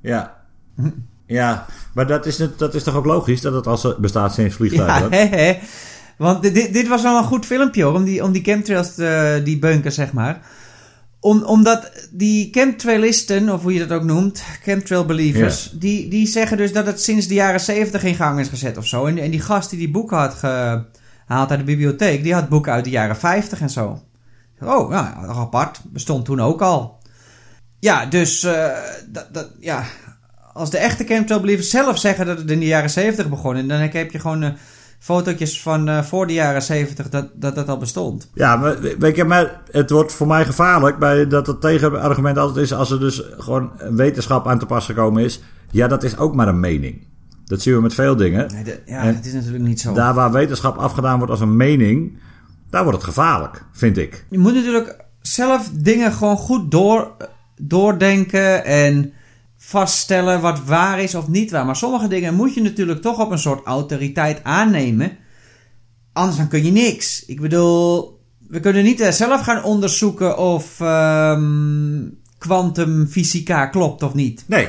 Ja. 0.00 0.36
Ja, 1.28 1.66
maar 1.94 2.06
dat 2.06 2.26
is, 2.26 2.42
dat 2.56 2.74
is 2.74 2.82
toch 2.82 2.94
ook 2.94 3.04
logisch 3.04 3.40
dat 3.40 3.52
het 3.52 3.66
als 3.66 3.98
bestaat 3.98 4.34
sinds 4.34 4.54
vliegtuigen? 4.54 5.10
Ja, 5.10 5.16
hè, 5.16 5.36
hè. 5.36 5.58
Want 6.16 6.42
dit, 6.42 6.72
dit 6.72 6.88
was 6.88 7.02
wel 7.02 7.16
een 7.18 7.24
goed 7.24 7.46
filmpje 7.46 7.82
hoor, 7.82 7.94
om 7.94 8.04
die, 8.04 8.24
om 8.24 8.32
die 8.32 8.42
chemtrails 8.42 8.94
te, 8.94 9.40
die 9.44 9.58
bunker, 9.58 9.92
zeg 9.92 10.12
maar. 10.12 10.40
Om, 11.20 11.42
omdat 11.42 12.08
die 12.10 12.48
chemtrailisten, 12.52 13.50
of 13.50 13.62
hoe 13.62 13.72
je 13.72 13.86
dat 13.86 13.98
ook 13.98 14.04
noemt, 14.04 14.42
chemtrail 14.62 15.04
believers, 15.04 15.70
die, 15.74 16.08
die 16.08 16.26
zeggen 16.26 16.56
dus 16.56 16.72
dat 16.72 16.86
het 16.86 17.02
sinds 17.02 17.26
de 17.26 17.34
jaren 17.34 17.60
70 17.60 18.04
in 18.04 18.14
gang 18.14 18.40
is 18.40 18.48
gezet 18.48 18.76
of 18.76 18.86
zo. 18.86 19.06
En, 19.06 19.18
en 19.18 19.30
die 19.30 19.40
gast 19.40 19.70
die 19.70 19.78
die 19.78 19.90
boeken 19.90 20.16
had 20.16 20.34
gehaald 20.34 21.50
uit 21.50 21.58
de 21.58 21.64
bibliotheek, 21.64 22.22
die 22.22 22.34
had 22.34 22.48
boeken 22.48 22.72
uit 22.72 22.84
de 22.84 22.90
jaren 22.90 23.16
50 23.16 23.60
en 23.60 23.70
zo. 23.70 24.02
Oh, 24.60 24.90
ja, 24.90 25.14
apart. 25.28 25.80
Bestond 25.84 26.24
toen 26.24 26.40
ook 26.40 26.62
al. 26.62 26.98
Ja, 27.80 28.06
dus 28.06 28.44
uh, 28.44 28.68
dat, 29.08 29.34
dat, 29.34 29.50
ja, 29.60 29.84
als 30.58 30.70
de 30.70 30.78
echte 30.78 31.04
chemtrail 31.04 31.40
believers 31.40 31.70
zelf 31.70 31.98
zeggen 31.98 32.26
dat 32.26 32.38
het 32.38 32.50
in 32.50 32.60
de 32.60 32.66
jaren 32.66 32.90
70 32.90 33.28
begonnen, 33.28 33.68
dan 33.68 33.80
heb 33.80 34.10
je 34.10 34.18
gewoon... 34.18 34.42
Uh, 34.42 34.50
fotootjes 34.98 35.62
van 35.62 35.88
uh, 35.88 36.02
voor 36.02 36.26
de 36.26 36.32
jaren 36.32 36.62
70 36.62 37.08
dat, 37.08 37.28
dat 37.34 37.54
dat 37.54 37.68
al 37.68 37.78
bestond. 37.78 38.30
Ja, 38.34 38.56
maar, 38.56 38.76
weet 38.98 39.16
je, 39.16 39.24
maar 39.24 39.60
het 39.70 39.90
wordt 39.90 40.12
voor 40.12 40.26
mij 40.26 40.44
gevaarlijk 40.44 40.98
bij 40.98 41.26
dat 41.26 41.46
het 41.46 41.60
tegenargument 41.60 42.38
altijd 42.38 42.64
is 42.64 42.72
als 42.72 42.90
er 42.90 43.00
dus 43.00 43.22
gewoon 43.38 43.70
wetenschap 43.90 44.46
aan 44.46 44.58
te 44.58 44.66
pas 44.66 44.84
gekomen 44.84 45.24
is. 45.24 45.40
Ja, 45.70 45.88
dat 45.88 46.02
is 46.02 46.16
ook 46.16 46.34
maar 46.34 46.48
een 46.48 46.60
mening. 46.60 47.06
Dat 47.44 47.62
zien 47.62 47.74
we 47.74 47.80
met 47.80 47.94
veel 47.94 48.16
dingen. 48.16 48.50
Nee, 48.52 48.64
de, 48.64 48.80
ja, 48.86 49.02
het 49.02 49.26
is 49.26 49.32
natuurlijk 49.32 49.64
niet 49.64 49.80
zo. 49.80 49.92
Daar 49.92 50.14
waar 50.14 50.32
wetenschap 50.32 50.76
afgedaan 50.76 51.16
wordt 51.16 51.30
als 51.30 51.40
een 51.40 51.56
mening, 51.56 52.18
daar 52.70 52.82
wordt 52.82 52.98
het 52.98 53.06
gevaarlijk, 53.06 53.64
vind 53.72 53.98
ik. 53.98 54.24
Je 54.30 54.38
moet 54.38 54.54
natuurlijk 54.54 55.04
zelf 55.20 55.70
dingen 55.72 56.12
gewoon 56.12 56.36
goed 56.36 56.70
door, 56.70 57.16
doordenken 57.56 58.64
en 58.64 59.12
vaststellen 59.58 60.40
wat 60.40 60.64
waar 60.64 61.00
is 61.00 61.14
of 61.14 61.28
niet 61.28 61.50
waar. 61.50 61.64
Maar 61.66 61.76
sommige 61.76 62.08
dingen 62.08 62.34
moet 62.34 62.54
je 62.54 62.62
natuurlijk 62.62 63.02
toch 63.02 63.18
op 63.18 63.30
een 63.30 63.38
soort 63.38 63.66
autoriteit 63.66 64.44
aannemen. 64.44 65.16
anders 66.12 66.36
dan 66.36 66.48
kun 66.48 66.64
je 66.64 66.72
niks. 66.72 67.24
Ik 67.24 67.40
bedoel, 67.40 68.20
we 68.48 68.60
kunnen 68.60 68.84
niet 68.84 69.00
eh, 69.00 69.10
zelf 69.10 69.40
gaan 69.40 69.62
onderzoeken 69.64 70.38
of 70.38 70.80
ehm, 70.80 72.00
kwantumfysica 72.38 73.66
klopt 73.66 74.02
of 74.02 74.14
niet. 74.14 74.44
Nee. 74.46 74.68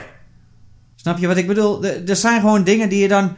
Snap 0.95 1.17
je 1.17 1.27
wat 1.27 1.37
ik 1.37 1.47
bedoel? 1.47 1.83
Er 1.85 2.15
zijn 2.15 2.39
gewoon 2.39 2.63
dingen 2.63 2.89
die 2.89 3.01
je 3.01 3.07
dan. 3.07 3.35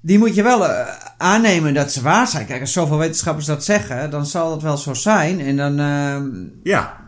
Die 0.00 0.18
moet 0.18 0.34
je 0.34 0.42
wel 0.42 0.68
eh, 0.68 0.86
aannemen 1.18 1.74
dat 1.74 1.92
ze 1.92 2.02
waar 2.02 2.26
zijn. 2.26 2.46
Kijk, 2.46 2.60
als 2.60 2.72
zoveel 2.72 2.98
wetenschappers 2.98 3.46
dat 3.46 3.64
zeggen, 3.64 4.10
dan 4.10 4.26
zal 4.26 4.50
dat 4.50 4.62
wel 4.62 4.76
zo 4.76 4.94
zijn. 4.94 5.40
En 5.40 5.56
dan. 5.56 5.78
ehm, 5.78 6.28
Ja. 6.62 7.00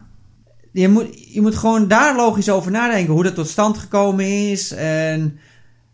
Je 0.74 0.88
moet, 0.88 1.32
je 1.34 1.40
moet 1.40 1.54
gewoon 1.54 1.88
daar 1.88 2.16
logisch 2.16 2.50
over 2.50 2.70
nadenken. 2.70 3.12
Hoe 3.14 3.22
dat 3.22 3.34
tot 3.34 3.48
stand 3.48 3.78
gekomen 3.78 4.50
is. 4.50 4.72
En 4.72 5.38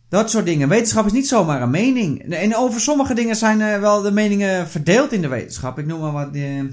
dat 0.09 0.31
soort 0.31 0.47
dingen. 0.47 0.69
Wetenschap 0.69 1.07
is 1.07 1.13
niet 1.13 1.29
zomaar 1.29 1.63
een 1.63 1.71
mening. 1.71 2.21
En 2.35 2.57
over 2.57 2.81
sommige 2.81 3.15
dingen 3.15 3.37
zijn 3.37 3.61
eh, 3.61 3.81
wel 3.81 4.03
de 4.03 4.11
meningen 4.11 4.69
verdeeld 4.69 5.13
in 5.13 5.21
de 5.21 5.29
wetenschap. 5.29 5.79
Ik 5.79 5.87
noem 5.87 6.01
maar 6.01 6.13
wat. 6.13 6.35
eh, 6.35 6.65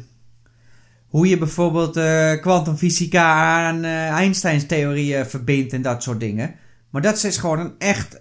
hoe 1.08 1.28
je 1.28 1.38
bijvoorbeeld 1.38 1.98
eh, 1.98 2.32
kwantumfysica 2.42 3.34
aan 3.34 3.84
eh, 3.84 4.10
Einsteins 4.10 4.66
theorieën 4.66 5.26
verbindt 5.26 5.74
en 5.74 5.82
dat 5.82 6.04
soort 6.04 6.20
dingen. 6.20 6.56
Maar 6.90 7.02
dat 7.02 7.24
is 7.24 7.38
gewoon 7.38 7.60
een 7.60 7.74
echt 7.78 8.20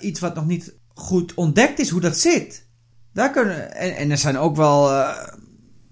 iets 0.00 0.20
wat 0.20 0.34
nog 0.34 0.46
niet 0.46 0.74
goed 0.94 1.34
ontdekt 1.34 1.78
is 1.78 1.90
hoe 1.90 2.00
dat 2.00 2.18
zit. 2.18 2.66
Daar 3.12 3.30
kunnen, 3.30 3.76
en, 3.76 3.96
en 3.96 4.10
er 4.10 4.18
zijn 4.18 4.38
ook 4.38 4.56
wel 4.56 5.04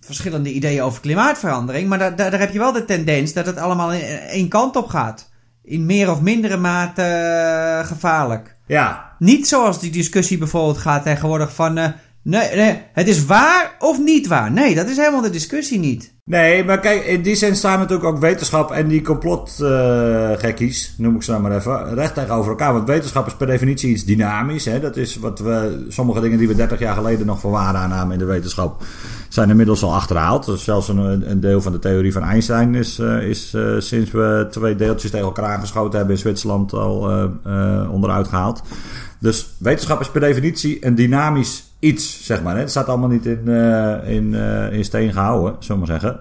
verschillende 0.07 0.53
ideeën 0.53 0.83
over 0.83 1.01
klimaatverandering. 1.01 1.89
Maar 1.89 1.99
daar, 1.99 2.17
daar, 2.17 2.31
daar 2.31 2.41
heb 2.41 2.53
je 2.53 2.59
wel 2.59 2.73
de 2.73 2.85
tendens 2.85 3.33
dat 3.33 3.47
het 3.47 3.57
allemaal 3.57 3.93
in 3.93 4.01
één 4.19 4.49
kant 4.49 4.77
op 4.77 4.89
gaat. 4.89 5.31
In 5.63 5.87
meer 5.87 6.11
of 6.11 6.21
mindere 6.21 6.57
mate 6.57 7.03
eh, 7.03 7.87
gevaarlijk. 7.87 8.57
Ja. 8.67 9.15
Niet 9.19 9.49
zoals 9.49 9.81
die 9.81 9.91
discussie 9.91 10.39
bijvoorbeeld 10.39 10.79
gaat 10.79 11.03
tegenwoordig 11.03 11.55
van... 11.55 11.79
eh, 11.79 11.89
nee, 12.23 12.55
nee, 12.55 12.83
het 12.93 13.09
is 13.09 13.25
waar 13.25 13.77
of 13.79 13.99
niet 13.99 14.27
waar. 14.27 14.53
Nee, 14.53 14.75
dat 14.75 14.89
is 14.89 14.97
helemaal 14.97 15.21
de 15.21 15.31
discussie 15.31 15.79
niet. 15.79 16.15
Nee, 16.25 16.65
maar 16.65 16.81
kijk, 16.81 17.05
in 17.05 17.23
die 17.23 17.35
zin 17.35 17.57
staan 17.57 17.79
natuurlijk 17.79 18.09
ook 18.09 18.19
wetenschap 18.19 18.71
en 18.71 18.89
die 18.89 19.03
complotgekkies, 19.03 20.95
noem 20.99 21.15
ik 21.15 21.23
ze 21.23 21.31
nou 21.31 21.43
maar 21.43 21.57
even, 21.57 21.95
recht 21.95 22.15
tegenover 22.15 22.51
elkaar. 22.51 22.73
Want 22.73 22.89
wetenschap 22.89 23.27
is 23.27 23.35
per 23.35 23.47
definitie 23.47 23.91
iets 23.91 24.05
dynamisch. 24.05 24.65
Hè? 24.65 24.81
Dat 24.81 24.97
is 24.97 25.17
wat 25.17 25.39
we, 25.39 25.87
sommige 25.89 26.21
dingen 26.21 26.39
die 26.39 26.49
we 26.49 26.55
30 26.55 26.79
jaar 26.79 26.95
geleden 26.95 27.27
nog 27.27 27.41
voor 27.41 27.51
waar 27.51 27.75
aannamen 27.75 28.13
in 28.13 28.19
de 28.19 28.25
wetenschap, 28.25 28.83
zijn 29.37 29.51
inmiddels 29.51 29.83
al 29.83 29.95
achterhaald. 29.95 30.45
Dus 30.45 30.65
zelfs 30.65 30.89
een, 30.89 31.31
een 31.31 31.41
deel 31.41 31.63
van 31.63 31.73
de 31.73 31.79
theorie 31.79 32.13
van 32.13 32.23
Einstein 32.23 32.75
is, 32.75 32.99
eh, 32.99 33.23
is 33.23 33.55
eh, 33.55 33.75
sinds 33.79 34.11
we 34.11 34.47
twee 34.51 34.77
deeltjes 34.77 35.11
tegen 35.11 35.27
elkaar 35.27 35.45
aangeschoten 35.45 35.99
hebben 35.99 36.15
in 36.17 36.21
Zwitserland 36.21 36.73
al 36.73 37.11
eh, 37.11 37.89
onderuit 37.91 38.29
gehaald. 38.29 38.63
Dus 39.19 39.47
wetenschap 39.59 40.01
is 40.01 40.11
per 40.11 40.21
definitie 40.21 40.87
een 40.87 40.95
dynamisch 40.95 41.65
iets, 41.79 42.25
zeg 42.25 42.43
maar. 42.43 42.55
Hè? 42.55 42.61
Het 42.61 42.71
staat 42.71 42.87
allemaal 42.87 43.09
niet 43.09 43.27
in, 43.27 43.49
in, 44.05 44.35
in 44.73 44.85
steen 44.85 45.13
gehouden, 45.13 45.57
zullen 45.59 45.83
we 45.83 45.89
maar 45.89 46.01
zeggen. 46.01 46.21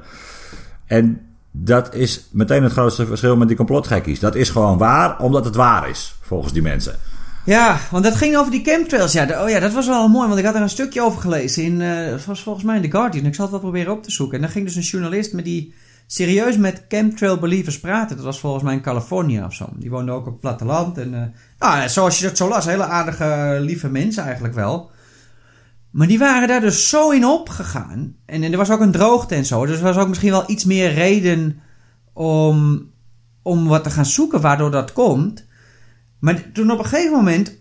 En 0.85 1.21
dat 1.51 1.93
is 1.93 2.27
meteen 2.31 2.63
het 2.63 2.71
grootste 2.71 3.05
verschil 3.05 3.37
met 3.37 3.47
die 3.47 3.57
complotgekkies. 3.57 4.19
Dat 4.19 4.35
is 4.35 4.49
gewoon 4.49 4.77
waar, 4.77 5.19
omdat 5.19 5.45
het 5.45 5.55
waar 5.55 5.89
is, 5.89 6.15
volgens 6.21 6.53
die 6.53 6.61
mensen. 6.61 6.95
Ja, 7.45 7.79
want 7.91 8.03
dat 8.03 8.15
ging 8.15 8.37
over 8.37 8.51
die 8.51 8.63
chemtrails. 8.63 9.11
Ja, 9.11 9.43
oh 9.43 9.49
ja, 9.49 9.59
dat 9.59 9.73
was 9.73 9.87
wel 9.87 10.07
mooi, 10.07 10.27
want 10.27 10.39
ik 10.39 10.45
had 10.45 10.55
er 10.55 10.61
een 10.61 10.69
stukje 10.69 11.01
over 11.01 11.21
gelezen. 11.21 11.63
In, 11.63 11.81
eh, 11.81 12.11
het 12.11 12.25
was 12.25 12.41
volgens 12.41 12.65
mij 12.65 12.75
in 12.75 12.81
The 12.81 12.91
Guardian. 12.91 13.25
Ik 13.25 13.35
zal 13.35 13.43
het 13.43 13.53
wel 13.53 13.61
proberen 13.61 13.93
op 13.93 14.03
te 14.03 14.11
zoeken. 14.11 14.35
En 14.35 14.41
dan 14.41 14.51
ging 14.51 14.65
dus 14.65 14.75
een 14.75 14.81
journalist 14.81 15.33
met 15.33 15.45
die 15.45 15.73
serieus 16.07 16.57
met 16.57 16.85
chemtrail 16.87 17.37
believers 17.37 17.79
praten. 17.79 18.15
Dat 18.15 18.25
was 18.25 18.39
volgens 18.39 18.63
mij 18.63 18.73
in 18.73 18.81
Californië 18.81 19.43
of 19.43 19.53
zo. 19.53 19.69
Die 19.75 19.89
woonde 19.89 20.11
ook 20.11 20.25
op 20.25 20.31
het 20.31 20.39
platteland. 20.39 20.97
En, 20.97 21.13
eh, 21.13 21.21
nou, 21.59 21.89
zoals 21.89 22.19
je 22.19 22.27
dat 22.27 22.37
zo 22.37 22.47
las, 22.47 22.65
hele 22.65 22.85
aardige, 22.85 23.57
lieve 23.61 23.89
mensen 23.89 24.23
eigenlijk 24.23 24.53
wel. 24.53 24.91
Maar 25.91 26.07
die 26.07 26.19
waren 26.19 26.47
daar 26.47 26.61
dus 26.61 26.89
zo 26.89 27.09
in 27.09 27.25
opgegaan. 27.25 28.15
En, 28.25 28.43
en 28.43 28.51
er 28.51 28.57
was 28.57 28.69
ook 28.69 28.81
een 28.81 28.91
droogte 28.91 29.35
en 29.35 29.45
zo. 29.45 29.65
Dus 29.65 29.77
er 29.77 29.83
was 29.83 29.97
ook 29.97 30.07
misschien 30.07 30.31
wel 30.31 30.43
iets 30.47 30.65
meer 30.65 30.93
reden 30.93 31.61
om, 32.13 32.89
om 33.41 33.67
wat 33.67 33.83
te 33.83 33.89
gaan 33.89 34.05
zoeken 34.05 34.41
waardoor 34.41 34.71
dat 34.71 34.93
komt. 34.93 35.44
Maar 36.19 36.51
toen 36.51 36.71
op 36.71 36.79
een 36.79 36.85
gegeven 36.85 37.11
moment, 37.11 37.55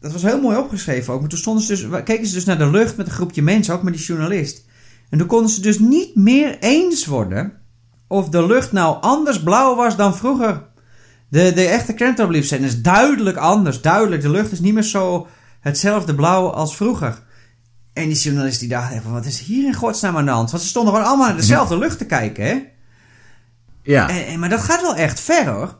dat 0.00 0.12
was 0.12 0.22
heel 0.22 0.40
mooi 0.40 0.56
opgeschreven 0.56 1.12
ook, 1.14 1.20
maar 1.20 1.28
toen 1.28 1.38
stonden 1.38 1.62
ze 1.64 1.88
dus, 1.88 2.02
keken 2.04 2.26
ze 2.26 2.34
dus 2.34 2.44
naar 2.44 2.58
de 2.58 2.70
lucht 2.70 2.96
met 2.96 3.06
een 3.06 3.12
groepje 3.12 3.42
mensen, 3.42 3.74
ook 3.74 3.82
met 3.82 3.94
die 3.94 4.02
journalist. 4.04 4.66
En 5.10 5.18
toen 5.18 5.26
konden 5.26 5.50
ze 5.50 5.60
dus 5.60 5.78
niet 5.78 6.14
meer 6.14 6.56
eens 6.58 7.06
worden 7.06 7.52
of 8.06 8.28
de 8.28 8.46
lucht 8.46 8.72
nou 8.72 8.96
anders 9.00 9.42
blauw 9.42 9.74
was 9.76 9.96
dan 9.96 10.16
vroeger. 10.16 10.66
De, 11.28 11.52
de 11.54 11.64
echte 11.66 11.92
krentenblief 11.94 12.46
zijn 12.46 12.62
is 12.62 12.82
duidelijk 12.82 13.36
anders, 13.36 13.80
duidelijk. 13.80 14.22
De 14.22 14.30
lucht 14.30 14.52
is 14.52 14.60
niet 14.60 14.74
meer 14.74 14.82
zo 14.82 15.26
hetzelfde 15.60 16.14
blauw 16.14 16.46
als 16.48 16.76
vroeger. 16.76 17.22
En 17.92 18.04
die 18.08 18.16
journalist 18.18 18.60
die 18.60 18.68
dacht 18.68 18.92
even, 18.92 19.12
wat 19.12 19.24
is 19.24 19.40
hier 19.40 19.66
in 19.66 19.74
godsnaam 19.74 20.16
aan 20.16 20.24
de 20.24 20.30
hand? 20.30 20.50
Want 20.50 20.62
ze 20.62 20.68
stonden 20.68 20.92
gewoon 20.92 21.08
allemaal 21.08 21.26
naar 21.26 21.36
dezelfde 21.36 21.78
lucht 21.78 21.98
te 21.98 22.06
kijken, 22.06 22.44
hè? 22.44 22.62
Ja, 23.82 24.08
En, 24.08 24.26
en- 24.26 24.38
maar 24.38 24.48
dat 24.48 24.60
gaat 24.60 24.80
wel 24.80 24.94
echt 24.94 25.20
ver 25.20 25.46
hoor. 25.46 25.78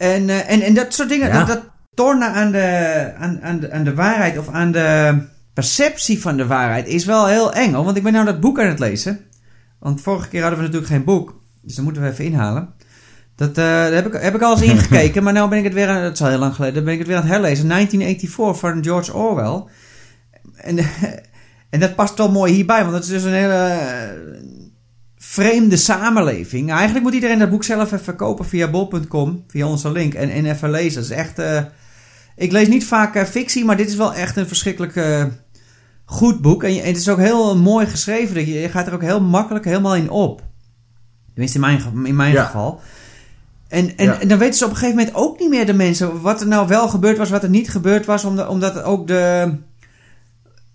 En, 0.00 0.28
eh, 0.28 0.50
en, 0.50 0.60
en 0.60 0.74
dat 0.74 0.94
soort 0.94 1.08
dingen, 1.08 1.28
Ja. 1.28 1.38
dat, 1.38 1.46
dat 1.46 1.62
tornen 1.94 2.32
aan 2.32 2.52
de, 2.52 3.12
aan, 3.18 3.40
aan, 3.42 3.60
de, 3.60 3.70
aan 3.70 3.84
de 3.84 3.94
waarheid 3.94 4.38
of 4.38 4.48
aan 4.48 4.72
de 4.72 5.18
perceptie 5.54 6.20
van 6.20 6.36
de 6.36 6.46
waarheid 6.46 6.86
is 6.86 7.04
wel 7.04 7.26
heel 7.26 7.52
eng 7.52 7.72
hoor. 7.72 7.84
Want 7.84 7.96
ik 7.96 8.02
ben 8.02 8.12
nou 8.12 8.24
dat 8.24 8.40
boek 8.40 8.60
aan 8.60 8.66
het 8.66 8.78
lezen. 8.78 9.20
Want 9.78 10.00
vorige 10.00 10.28
keer 10.28 10.40
hadden 10.40 10.58
we 10.58 10.64
natuurlijk 10.64 10.92
geen 10.92 11.04
boek. 11.04 11.40
Dus 11.62 11.74
dan 11.74 11.84
moeten 11.84 12.02
we 12.02 12.08
even 12.08 12.24
inhalen. 12.24 12.74
Dat 13.36 13.48
eh, 13.48 13.54
daar 13.54 13.92
heb, 13.92 14.06
ik, 14.14 14.22
heb 14.22 14.34
ik 14.34 14.42
al 14.42 14.52
eens 14.52 14.70
ingekeken, 14.72 15.22
maar 15.22 15.32
nu 15.32 15.48
ben 15.48 15.58
ik 15.58 15.64
het 15.64 15.74
weer, 15.74 15.88
aan, 15.88 16.02
dat 16.02 16.12
is 16.12 16.22
al 16.22 16.28
heel 16.28 16.38
lang 16.38 16.54
geleden, 16.54 16.84
ben 16.84 16.92
ik 16.92 16.98
het 16.98 17.08
weer 17.08 17.16
aan 17.16 17.22
het 17.22 17.32
herlezen. 17.32 17.68
1984 17.68 18.58
van 18.58 18.84
George 18.84 19.14
Orwell. 19.14 19.64
En, 20.56 20.78
en 21.70 21.80
dat 21.80 21.94
past 21.94 22.18
wel 22.18 22.30
mooi 22.30 22.52
hierbij, 22.52 22.80
want 22.80 22.92
dat 22.92 23.02
is 23.02 23.08
dus 23.08 23.22
een 23.22 23.32
hele 23.32 23.78
vreemde 25.22 25.76
samenleving. 25.76 26.70
Eigenlijk 26.70 27.04
moet 27.04 27.14
iedereen 27.14 27.38
dat 27.38 27.50
boek 27.50 27.64
zelf 27.64 27.92
even 27.92 28.16
kopen 28.16 28.44
via 28.44 28.70
bol.com, 28.70 29.44
via 29.48 29.66
onze 29.66 29.92
link, 29.92 30.14
en, 30.14 30.30
en 30.30 30.44
even 30.46 30.70
lezen. 30.70 31.00
Dat 31.02 31.10
is 31.10 31.16
echt... 31.16 31.38
eh, 31.38 31.62
ik 32.36 32.52
lees 32.52 32.68
niet 32.68 32.84
vaak 32.84 33.14
eh, 33.14 33.24
fictie, 33.24 33.64
maar 33.64 33.76
dit 33.76 33.88
is 33.88 33.96
wel 33.96 34.14
echt 34.14 34.36
een 34.36 34.46
verschrikkelijk 34.46 34.96
eh, 34.96 35.24
goed 36.04 36.40
boek. 36.40 36.62
En, 36.64 36.74
het 36.74 36.96
is 36.96 37.08
ook 37.08 37.18
heel 37.18 37.56
mooi 37.56 37.86
geschreven. 37.86 38.34
dat 38.34 38.46
Je, 38.46 38.52
je 38.60 38.68
gaat 38.68 38.86
er 38.86 38.94
ook 38.94 39.02
heel 39.02 39.20
makkelijk 39.20 39.64
helemaal 39.64 39.96
in 39.96 40.10
op. 40.10 40.42
Tenminste 41.30 41.58
in 41.58 41.64
mijn, 41.64 42.06
in 42.06 42.16
mijn 42.16 42.32
Ja. 42.32 42.44
geval. 42.44 42.80
En, 43.68 43.96
en, 43.96 44.04
Ja. 44.04 44.20
en 44.20 44.28
dan 44.28 44.38
weten 44.38 44.54
ze 44.58 44.64
op 44.64 44.70
een 44.70 44.76
gegeven 44.76 44.98
moment 44.98 45.16
ook 45.16 45.38
niet 45.38 45.48
meer 45.50 45.66
de 45.66 45.72
mensen... 45.74 46.20
wat 46.20 46.40
er 46.40 46.46
nou 46.46 46.68
wel 46.68 46.88
gebeurd 46.88 47.18
was, 47.18 47.30
wat 47.30 47.42
er 47.42 47.48
niet 47.50 47.70
gebeurd 47.70 48.06
was. 48.06 48.24
Omdat, 48.24 48.48
omdat 48.48 48.82
ook 48.82 49.06
de... 49.06 49.54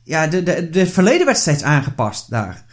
Ja, 0.04 0.28
de, 0.28 0.44
de, 0.44 0.70
de 0.70 0.86
verleden 0.86 1.26
werd 1.26 1.38
steeds 1.38 1.64
aangepast 1.64 2.30
daar. 2.30 2.65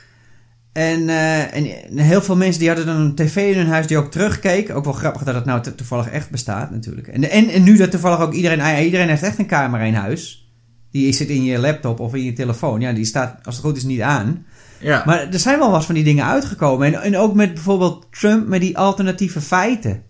En, 0.73 1.09
eh, 1.09 1.57
en 1.57 1.99
heel 1.99 2.23
veel 2.23 2.37
mensen 2.37 2.59
die 2.59 2.69
hadden 2.69 2.87
dan 2.87 2.97
een 2.97 3.15
tv 3.15 3.37
in 3.37 3.57
hun 3.59 3.67
huis 3.69 3.87
die 3.87 3.97
ook 3.97 4.11
terugkeek. 4.11 4.71
Ook 4.75 4.85
wel 4.85 4.93
grappig 4.93 5.23
dat 5.23 5.35
het 5.35 5.45
nou 5.45 5.63
to- 5.63 5.75
toevallig 5.75 6.09
echt 6.09 6.31
bestaat 6.31 6.71
natuurlijk. 6.71 7.09
En, 7.09 7.31
en, 7.31 7.49
en 7.49 7.63
nu 7.63 7.77
dat 7.77 7.91
toevallig 7.91 8.21
ook 8.21 8.33
iedereen... 8.33 8.61
ah 8.61 8.85
iedereen 8.85 9.09
heeft 9.09 9.23
echt 9.23 9.39
een 9.39 9.47
camera 9.47 9.85
in 9.85 9.95
huis. 9.95 10.51
Die 10.91 11.13
zit 11.13 11.29
in 11.29 11.45
je 11.45 11.59
laptop 11.59 12.01
of 12.01 12.15
in 12.15 12.25
je 12.25 12.33
telefoon. 12.33 12.81
Ja, 12.81 12.93
die 12.93 13.05
staat 13.05 13.39
als 13.43 13.55
het 13.57 13.65
goed 13.65 13.77
is 13.77 13.83
niet 13.85 14.01
aan. 14.01 14.47
ja. 14.81 15.03
Maar 15.07 15.29
er 15.33 15.39
zijn 15.39 15.59
wel 15.59 15.71
wat 15.71 15.85
van 15.85 15.95
die 15.95 16.05
dingen 16.05 16.25
uitgekomen. 16.27 16.87
En, 16.95 17.03
en 17.03 17.17
ook 17.17 17.35
met 17.35 17.55
bijvoorbeeld 17.55 18.07
Trump 18.11 18.47
met 18.49 18.61
die 18.61 18.79
alternatieve 18.79 19.41
feiten. 19.41 20.03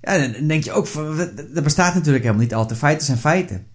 Ja, 0.00 0.18
dan 0.18 0.46
denk 0.46 0.64
je 0.64 0.72
ook, 0.72 0.88
dat- 1.16 1.54
dat 1.54 1.64
bestaat 1.64 1.94
natuurlijk 1.94 2.24
helemaal 2.24 2.44
niet 2.44 2.54
altijd. 2.54 2.78
Feiten 2.78 3.06
zijn 3.06 3.18
feiten. 3.18 3.66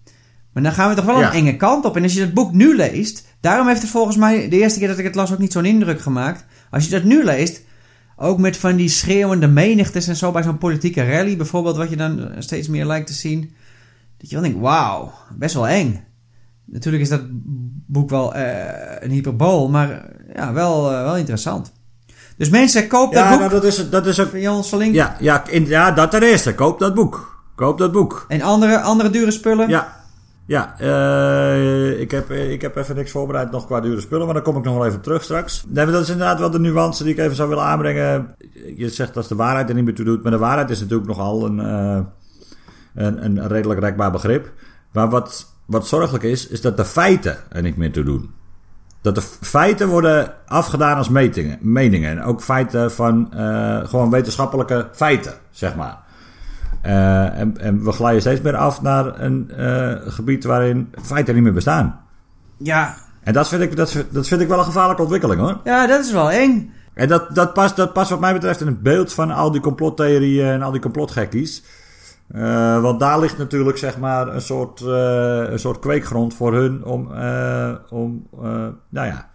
Maar 0.56 0.64
dan 0.64 0.74
gaan 0.74 0.88
we 0.88 0.94
toch 0.94 1.04
wel 1.04 1.18
Ja. 1.20 1.26
een 1.26 1.32
enge 1.46 1.56
kant 1.56 1.84
op. 1.84 1.96
En 1.96 2.02
als 2.02 2.12
je 2.14 2.20
dat 2.20 2.34
boek 2.34 2.52
nu 2.52 2.76
leest, 2.76 3.26
daarom 3.40 3.66
heeft 3.66 3.82
het 3.82 3.90
volgens 3.90 4.16
mij 4.16 4.48
de 4.48 4.58
eerste 4.58 4.78
keer 4.78 4.88
dat 4.88 4.98
ik 4.98 5.04
het 5.04 5.14
las 5.14 5.32
ook 5.32 5.38
niet 5.38 5.52
zo'n 5.52 5.64
indruk 5.64 6.00
gemaakt. 6.00 6.44
Als 6.70 6.84
je 6.84 6.90
dat 6.90 7.04
nu 7.04 7.24
leest, 7.24 7.62
ook 8.16 8.38
met 8.38 8.56
van 8.56 8.76
die 8.76 8.88
schreeuwende 8.88 9.46
menigtes 9.46 10.08
en 10.08 10.16
zo 10.16 10.32
bij 10.32 10.42
zo'n 10.42 10.58
politieke 10.58 11.10
rally 11.10 11.36
bijvoorbeeld, 11.36 11.76
wat 11.76 11.90
je 11.90 11.96
dan 11.96 12.30
steeds 12.38 12.68
meer 12.68 12.84
lijkt 12.86 13.06
te 13.06 13.12
zien. 13.12 13.40
Dat 14.18 14.28
je 14.30 14.34
wel 14.34 14.44
denkt, 14.44 14.60
wauw, 14.60 15.12
best 15.38 15.54
wel 15.54 15.68
eng. 15.68 16.04
Natuurlijk 16.64 17.02
is 17.02 17.08
dat 17.08 17.22
boek 17.86 18.10
wel 18.10 18.34
eh, 18.34 18.96
een 19.00 19.10
hyperbool, 19.10 19.68
maar 19.68 19.90
eh, 19.90 20.34
ja, 20.34 20.52
wel, 20.52 20.92
eh, 20.92 21.02
wel 21.02 21.16
interessant. 21.16 21.72
Dus 22.36 22.48
mensen, 22.48 22.88
koop 22.88 23.12
dat 23.12 23.22
ja 23.22 23.30
boek 23.30 23.38
nou, 23.38 23.50
dat, 23.50 23.64
is, 23.64 23.90
dat 23.90 24.06
is 24.06 24.20
ook... 24.20 24.30
via 24.30 24.54
onze 24.56 24.76
link. 24.76 24.94
Ja, 24.94 25.16
ja, 25.20 25.46
in, 25.46 25.66
ja, 25.66 25.90
dat 25.90 26.10
ten 26.10 26.22
eerste. 26.22 26.54
Koop 26.54 26.78
dat 26.78 26.94
boek. 26.94 27.44
Koop 27.54 27.78
dat 27.78 27.92
boek. 27.92 28.24
En 28.28 28.42
andere, 28.42 28.80
andere 28.80 29.10
dure 29.10 29.30
spullen. 29.30 29.68
Ja. 29.68 30.04
Ja, 30.46 30.78
eh, 30.78 32.00
ik, 32.00 32.10
heb, 32.10 32.30
ik 32.30 32.60
heb 32.60 32.76
even 32.76 32.94
niks 32.96 33.10
voorbereid 33.10 33.50
nog 33.50 33.66
qua 33.66 33.80
dure 33.80 34.00
spullen, 34.00 34.24
maar 34.24 34.34
daar 34.34 34.42
kom 34.42 34.56
ik 34.56 34.64
nog 34.64 34.74
wel 34.74 34.84
even 34.86 34.98
op 34.98 35.02
terug 35.02 35.22
straks. 35.22 35.64
Dat 35.68 35.88
is 35.88 36.10
inderdaad 36.10 36.38
wel 36.38 36.50
de 36.50 36.58
nuance 36.58 37.02
die 37.02 37.12
ik 37.12 37.18
even 37.18 37.36
zou 37.36 37.48
willen 37.48 37.64
aanbrengen. 37.64 38.34
Je 38.76 38.88
zegt 38.88 39.14
dat 39.14 39.28
de 39.28 39.34
waarheid 39.34 39.68
er 39.68 39.74
niet 39.74 39.84
meer 39.84 39.94
toe 39.94 40.04
doet, 40.04 40.22
maar 40.22 40.32
de 40.32 40.38
waarheid 40.38 40.70
is 40.70 40.80
natuurlijk 40.80 41.08
nogal 41.08 41.46
een, 41.46 41.60
eh, 41.60 42.00
een, 42.94 43.24
een 43.24 43.48
redelijk 43.48 43.80
rekbaar 43.80 44.10
begrip. 44.10 44.52
Maar 44.92 45.10
wat, 45.10 45.52
wat 45.66 45.86
zorgelijk 45.86 46.24
is, 46.24 46.48
is 46.48 46.60
dat 46.60 46.76
de 46.76 46.84
feiten 46.84 47.36
er 47.48 47.62
niet 47.62 47.76
meer 47.76 47.92
toe 47.92 48.04
doen. 48.04 48.30
Dat 49.00 49.14
de 49.14 49.22
feiten 49.40 49.88
worden 49.88 50.32
afgedaan 50.46 50.96
als 50.96 51.08
metingen, 51.08 51.58
meningen. 51.60 52.10
En 52.10 52.22
ook 52.22 52.42
feiten 52.42 52.90
van 52.90 53.32
eh, 53.32 53.84
gewoon 53.84 54.10
wetenschappelijke 54.10 54.88
feiten, 54.92 55.34
zeg 55.50 55.76
maar. 55.76 56.05
Eh, 56.86 57.38
en, 57.38 57.58
en 57.60 57.84
we 57.84 57.92
glijden 57.92 58.20
steeds 58.20 58.40
meer 58.40 58.56
af 58.56 58.82
naar 58.82 59.20
een 59.20 59.50
eh, 59.50 59.92
gebied 60.12 60.44
waarin 60.44 60.88
feiten 61.02 61.34
niet 61.34 61.42
meer 61.42 61.52
bestaan. 61.52 62.00
Ja, 62.56 62.94
En 63.22 63.32
dat 63.32 63.48
vind 63.48 63.62
ik, 63.62 63.76
dat, 63.76 64.04
dat 64.10 64.28
vind 64.28 64.40
ik 64.40 64.48
wel 64.48 64.58
een 64.58 64.64
gevaarlijke 64.64 65.02
ontwikkeling 65.02 65.40
hoor. 65.40 65.60
Ja, 65.64 65.86
dat 65.86 66.04
is 66.04 66.12
wel 66.12 66.30
eng. 66.30 66.72
En 66.94 67.08
dat, 67.08 67.34
dat, 67.34 67.52
past, 67.52 67.76
dat 67.76 67.92
past 67.92 68.10
wat 68.10 68.20
mij 68.20 68.32
betreft 68.32 68.60
in 68.60 68.66
het 68.66 68.82
beeld 68.82 69.12
van 69.12 69.30
al 69.30 69.50
die 69.50 69.60
complottheorieën 69.60 70.46
en 70.46 70.62
al 70.62 70.70
die 70.70 70.80
complotgekkies. 70.80 71.62
Eh, 72.28 72.80
want 72.82 73.00
daar 73.00 73.20
ligt 73.20 73.38
natuurlijk 73.38 73.78
zeg 73.78 73.98
maar 73.98 74.28
een 74.34 74.40
soort, 74.40 74.80
een 74.80 75.58
soort 75.58 75.78
kweekgrond 75.78 76.34
voor 76.34 76.54
hun 76.54 76.84
om, 76.84 77.06
om 77.90 78.26
nou 78.88 79.06
ja, 79.06 79.28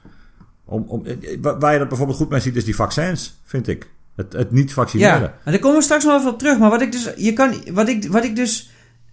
om, 0.65 0.83
om, 0.87 1.03
wa- 1.41 1.57
waar 1.57 1.73
je 1.73 1.79
dat 1.79 1.87
bijvoorbeeld 1.87 2.17
goed 2.17 2.29
mee 2.29 2.39
ziet 2.39 2.55
is 2.55 2.65
die 2.65 2.75
vaccins, 2.75 3.41
vind 3.43 3.67
ik. 3.67 3.89
Het, 4.23 4.33
het 4.33 4.51
niet 4.51 4.73
vaccineren. 4.73 5.13
Ja, 5.13 5.19
maar 5.19 5.53
daar 5.53 5.59
komen 5.59 5.77
we 5.77 5.83
straks 5.83 6.03
nog 6.03 6.17
even 6.17 6.31
op 6.31 6.39
terug. 6.39 6.57
Maar 6.57 6.69
wat 6.69 6.81
ik 6.81 6.91
dus, 6.91 7.09
je 7.15 7.33
kan, 7.33 7.53
wat 7.71 7.87
ik, 7.87 8.07
wat 8.11 8.23
ik 8.23 8.35
dus 8.35 8.69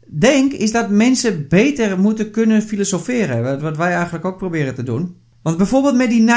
denk, 0.07 0.53
is 0.53 0.73
dat 0.73 0.88
mensen 0.91 1.47
beter 1.49 1.99
moeten 1.99 2.31
kunnen 2.31 2.62
filosoferen. 2.62 3.43
Wat, 3.43 3.61
wat 3.61 3.77
wij 3.77 3.93
eigenlijk 3.93 4.25
ook 4.25 4.38
proberen 4.38 4.75
te 4.75 4.83
doen. 4.83 5.17
Want 5.43 5.57
bijvoorbeeld 5.57 5.95
met 5.97 6.11
die 6.11 6.29
9-11 6.29 6.33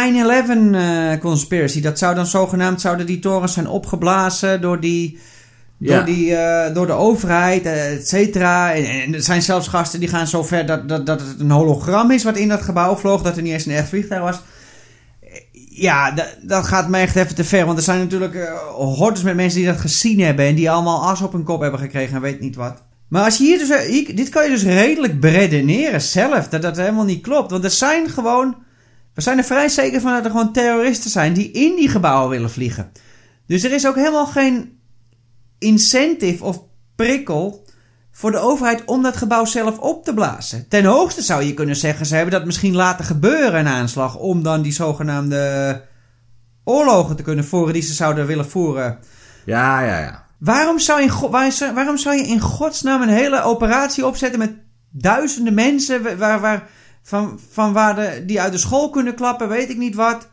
eh, 0.75 1.19
conspiracy, 1.19 1.81
dat 1.81 1.97
zou 1.97 2.15
dan 2.15 2.25
zogenaamd, 2.25 2.81
zouden 2.81 3.05
die 3.05 3.19
torens 3.19 3.53
zijn 3.53 3.67
opgeblazen 3.67 4.61
door 4.61 4.79
die... 4.79 5.19
Door, 5.77 5.95
Ja. 5.95 6.03
die, 6.03 6.35
eh, 6.35 6.73
door 6.73 6.87
de 6.87 6.93
overheid, 6.93 7.65
eh, 7.65 7.91
et 7.93 8.07
cetera. 8.07 8.73
En, 8.73 8.85
en 8.85 9.13
er 9.13 9.21
zijn 9.21 9.41
zelfs 9.41 9.67
gasten 9.67 9.99
die 9.99 10.09
gaan 10.09 10.27
zo 10.27 10.43
ver 10.43 10.65
dat, 10.65 10.89
dat, 10.89 11.05
dat 11.05 11.19
het 11.21 11.39
een 11.39 11.51
hologram 11.51 12.11
is 12.11 12.23
wat 12.23 12.37
in 12.37 12.47
dat 12.47 12.61
gebouw 12.61 12.95
vloog. 12.95 13.21
Dat 13.21 13.35
er 13.35 13.41
niet 13.41 13.53
eens 13.53 13.65
een 13.65 13.71
echt 13.71 13.87
vliegtuig 13.89 14.21
was. 14.21 14.41
Ja, 15.81 16.13
dat, 16.41 16.65
gaat 16.65 16.89
me 16.89 16.97
echt 16.97 17.15
even 17.15 17.35
te 17.35 17.43
ver. 17.43 17.65
Want 17.65 17.77
er 17.77 17.83
zijn 17.83 17.99
natuurlijk 17.99 18.35
eh, 18.35 18.57
hordes 18.75 19.23
met 19.23 19.35
mensen 19.35 19.59
die 19.59 19.67
dat 19.67 19.79
gezien 19.79 20.19
hebben. 20.19 20.45
En 20.45 20.55
die 20.55 20.71
allemaal 20.71 21.09
as 21.09 21.21
op 21.21 21.31
hun 21.31 21.43
kop 21.43 21.61
hebben 21.61 21.79
gekregen 21.79 22.15
en 22.15 22.21
weet 22.21 22.39
niet 22.39 22.55
wat. 22.55 22.83
Maar 23.07 23.23
als 23.23 23.37
je 23.37 23.43
hier 23.43 23.57
dus... 23.57 23.69
eh, 23.69 24.15
dit 24.15 24.29
kan 24.29 24.43
je 24.43 24.49
dus 24.49 24.63
redelijk 24.63 25.19
beredeneren 25.19 26.01
zelf. 26.01 26.47
Dat 26.47 26.61
dat 26.61 26.77
helemaal 26.77 27.05
niet 27.05 27.21
klopt. 27.21 27.51
Want 27.51 27.63
er 27.63 27.71
zijn 27.71 28.09
gewoon... 28.09 28.55
We 29.13 29.21
zijn 29.21 29.37
er 29.37 29.43
vrij 29.43 29.69
zeker 29.69 30.01
van 30.01 30.13
dat 30.13 30.25
er 30.25 30.31
gewoon 30.31 30.53
terroristen 30.53 31.11
zijn 31.11 31.33
die 31.33 31.51
in 31.51 31.75
die 31.75 31.89
gebouwen 31.89 32.29
willen 32.29 32.51
vliegen. 32.51 32.91
Dus 33.47 33.63
er 33.63 33.71
is 33.71 33.87
ook 33.87 33.95
helemaal 33.95 34.27
geen 34.27 34.79
incentive 35.59 36.43
of 36.43 36.63
prikkel 36.95 37.60
voor 38.11 38.31
de 38.31 38.37
overheid 38.39 38.85
om 38.85 39.01
dat 39.01 39.17
gebouw 39.17 39.45
zelf 39.45 39.77
op 39.77 40.03
te 40.03 40.13
blazen. 40.13 40.67
Ten 40.67 40.85
hoogste 40.85 41.21
zou 41.21 41.43
je 41.43 41.53
kunnen 41.53 41.75
zeggen, 41.75 42.05
ze 42.05 42.15
hebben 42.15 42.33
dat 42.33 42.45
misschien 42.45 42.75
laten 42.75 43.05
gebeuren, 43.05 43.59
een 43.59 43.67
aanslag, 43.67 44.17
om 44.17 44.43
dan 44.43 44.61
die 44.61 44.71
zogenaamde 44.71 45.81
oorlogen 46.63 47.15
te 47.15 47.23
kunnen 47.23 47.45
voeren 47.45 47.73
die 47.73 47.81
ze 47.81 47.93
zouden 47.93 48.25
willen 48.25 48.49
voeren. 48.49 48.99
Ja, 49.45 49.81
ja, 49.81 49.99
ja. 49.99 50.25
Waarom 50.37 50.79
zou, 50.79 51.01
je, 51.01 51.05
in 51.07 51.73
waarom 51.73 51.97
zou 51.97 52.15
je 52.15 52.27
in 52.27 52.39
godsnaam 52.39 53.01
een 53.01 53.09
hele 53.09 53.43
operatie 53.43 54.05
opzetten 54.05 54.39
met 54.39 54.53
duizenden 54.89 55.53
mensen 55.53 56.03
wa- 56.03 56.15
waar, 56.15 56.39
waar, 56.39 56.67
van, 57.03 57.39
van 57.51 57.73
waar 57.73 57.95
de, 57.95 58.23
die 58.25 58.41
uit 58.41 58.51
de 58.51 58.57
school 58.57 58.89
kunnen 58.89 59.15
klappen, 59.15 59.47
weet 59.49 59.69
ik 59.69 59.77
niet 59.77 59.95
wat. 59.95 60.27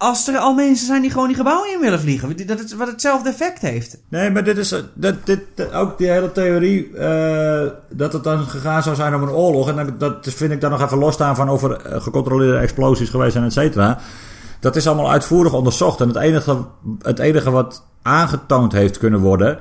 Als 0.00 0.28
er 0.28 0.38
al 0.38 0.54
mensen 0.54 0.86
zijn 0.86 1.02
die 1.02 1.10
gewoon 1.10 1.26
die 1.26 1.36
gebouwen 1.36 1.72
in 1.72 1.80
willen 1.80 2.00
vliegen, 2.00 2.46
dat 2.46 2.58
het, 2.58 2.76
wat 2.76 2.88
hetzelfde 2.88 3.28
effect 3.28 3.62
heeft. 3.62 3.98
Nee, 4.08 4.30
maar 4.30 4.44
dit 4.44 4.58
is 4.58 4.72
eh, 4.72 4.80
dat, 4.94 5.14
dit, 5.24 5.40
ook 5.72 5.98
die 5.98 6.10
hele 6.10 6.32
theorie 6.32 6.96
eh, 6.96 7.70
dat 7.90 8.12
het 8.12 8.24
dan 8.24 8.44
gegaan 8.44 8.82
zou 8.82 8.96
zijn 8.96 9.14
om 9.14 9.22
een 9.22 9.30
oorlog. 9.30 9.68
En 9.68 9.94
dat, 9.98 10.16
vind 10.22 10.52
ik 10.52 10.60
dan 10.60 10.70
nog 10.70 10.82
even 10.82 10.98
losstaan 10.98 11.36
van 11.36 11.48
of 11.48 11.62
er 11.62 11.72
eh, 11.72 12.02
gecontroleerde 12.02 12.58
explosies 12.58 13.08
geweest 13.08 13.32
zijn, 13.32 13.44
et 13.44 13.52
cetera. 13.52 13.98
Dat 14.60 14.76
is 14.76 14.86
allemaal 14.86 15.10
uitvoerig 15.10 15.52
onderzocht. 15.52 16.00
En 16.00 16.08
het 16.08 16.16
enige, 16.16 16.56
het 17.02 17.18
enige 17.18 17.50
wat 17.50 17.84
aangetoond 18.02 18.72
heeft 18.72 18.98
kunnen 18.98 19.20
worden, 19.20 19.58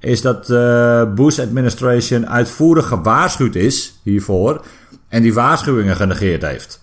is 0.00 0.20
dat 0.20 0.46
de 0.46 1.12
Bush 1.14 1.38
administration 1.38 2.28
uitvoerig 2.28 2.86
gewaarschuwd 2.86 3.54
is 3.54 4.00
hiervoor. 4.02 4.64
En 5.08 5.22
die 5.22 5.34
waarschuwingen 5.34 5.96
genegeerd 5.96 6.42
heeft. 6.42 6.80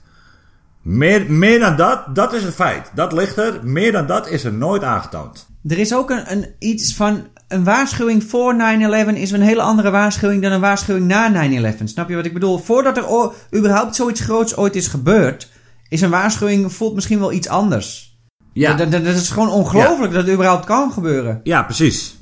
Meer, 0.88 1.32
meer 1.32 1.60
dan 1.60 1.76
dat, 1.76 2.16
dat 2.16 2.34
is 2.34 2.44
een 2.44 2.52
feit. 2.52 2.92
Dat 2.96 3.12
ligt 3.14 3.38
er. 3.38 3.60
Meer 3.64 3.92
dan 3.92 4.08
dat 4.08 4.30
is 4.30 4.44
er 4.44 4.54
nooit 4.54 4.84
aangetoond. 4.84 5.48
Er 5.68 5.78
is 5.78 5.94
ook 5.94 6.10
een, 6.10 6.32
een, 6.32 6.46
iets 6.60 6.96
van. 6.96 7.28
Een 7.48 7.64
waarschuwing 7.64 8.24
voor 8.24 8.56
9-11 9.10 9.14
is 9.14 9.32
een 9.32 9.42
hele 9.42 9.62
andere 9.62 9.92
waarschuwing 9.92 10.42
dan 10.42 10.52
een 10.52 10.60
waarschuwing 10.60 11.08
na 11.08 11.50
9-11. 11.74 11.84
Snap 11.84 12.10
je 12.10 12.16
wat 12.16 12.26
ik 12.26 12.34
bedoel? 12.34 12.58
Voordat 12.58 12.98
er 12.98 13.32
überhaupt 13.56 13.96
zoiets 13.96 14.22
groots 14.22 14.56
ooit 14.58 14.76
is 14.76 14.88
gebeurd, 14.88 15.50
is 15.90 16.02
een 16.02 16.10
waarschuwing 16.10 16.74
voelt 16.74 16.96
misschien 16.96 17.20
wel 17.20 17.32
iets 17.32 17.48
anders. 17.48 18.18
Ja, 18.54 18.74
Dat, 18.74 18.92
dat, 18.92 19.06
dat 19.06 19.16
is 19.16 19.30
gewoon 19.30 19.50
ongelooflijk 19.50 20.14
dat 20.14 20.24
het 20.24 20.34
überhaupt 20.34 20.66
kan 20.66 20.92
gebeuren. 20.92 21.40
Ja, 21.44 21.64
precies. 21.64 22.17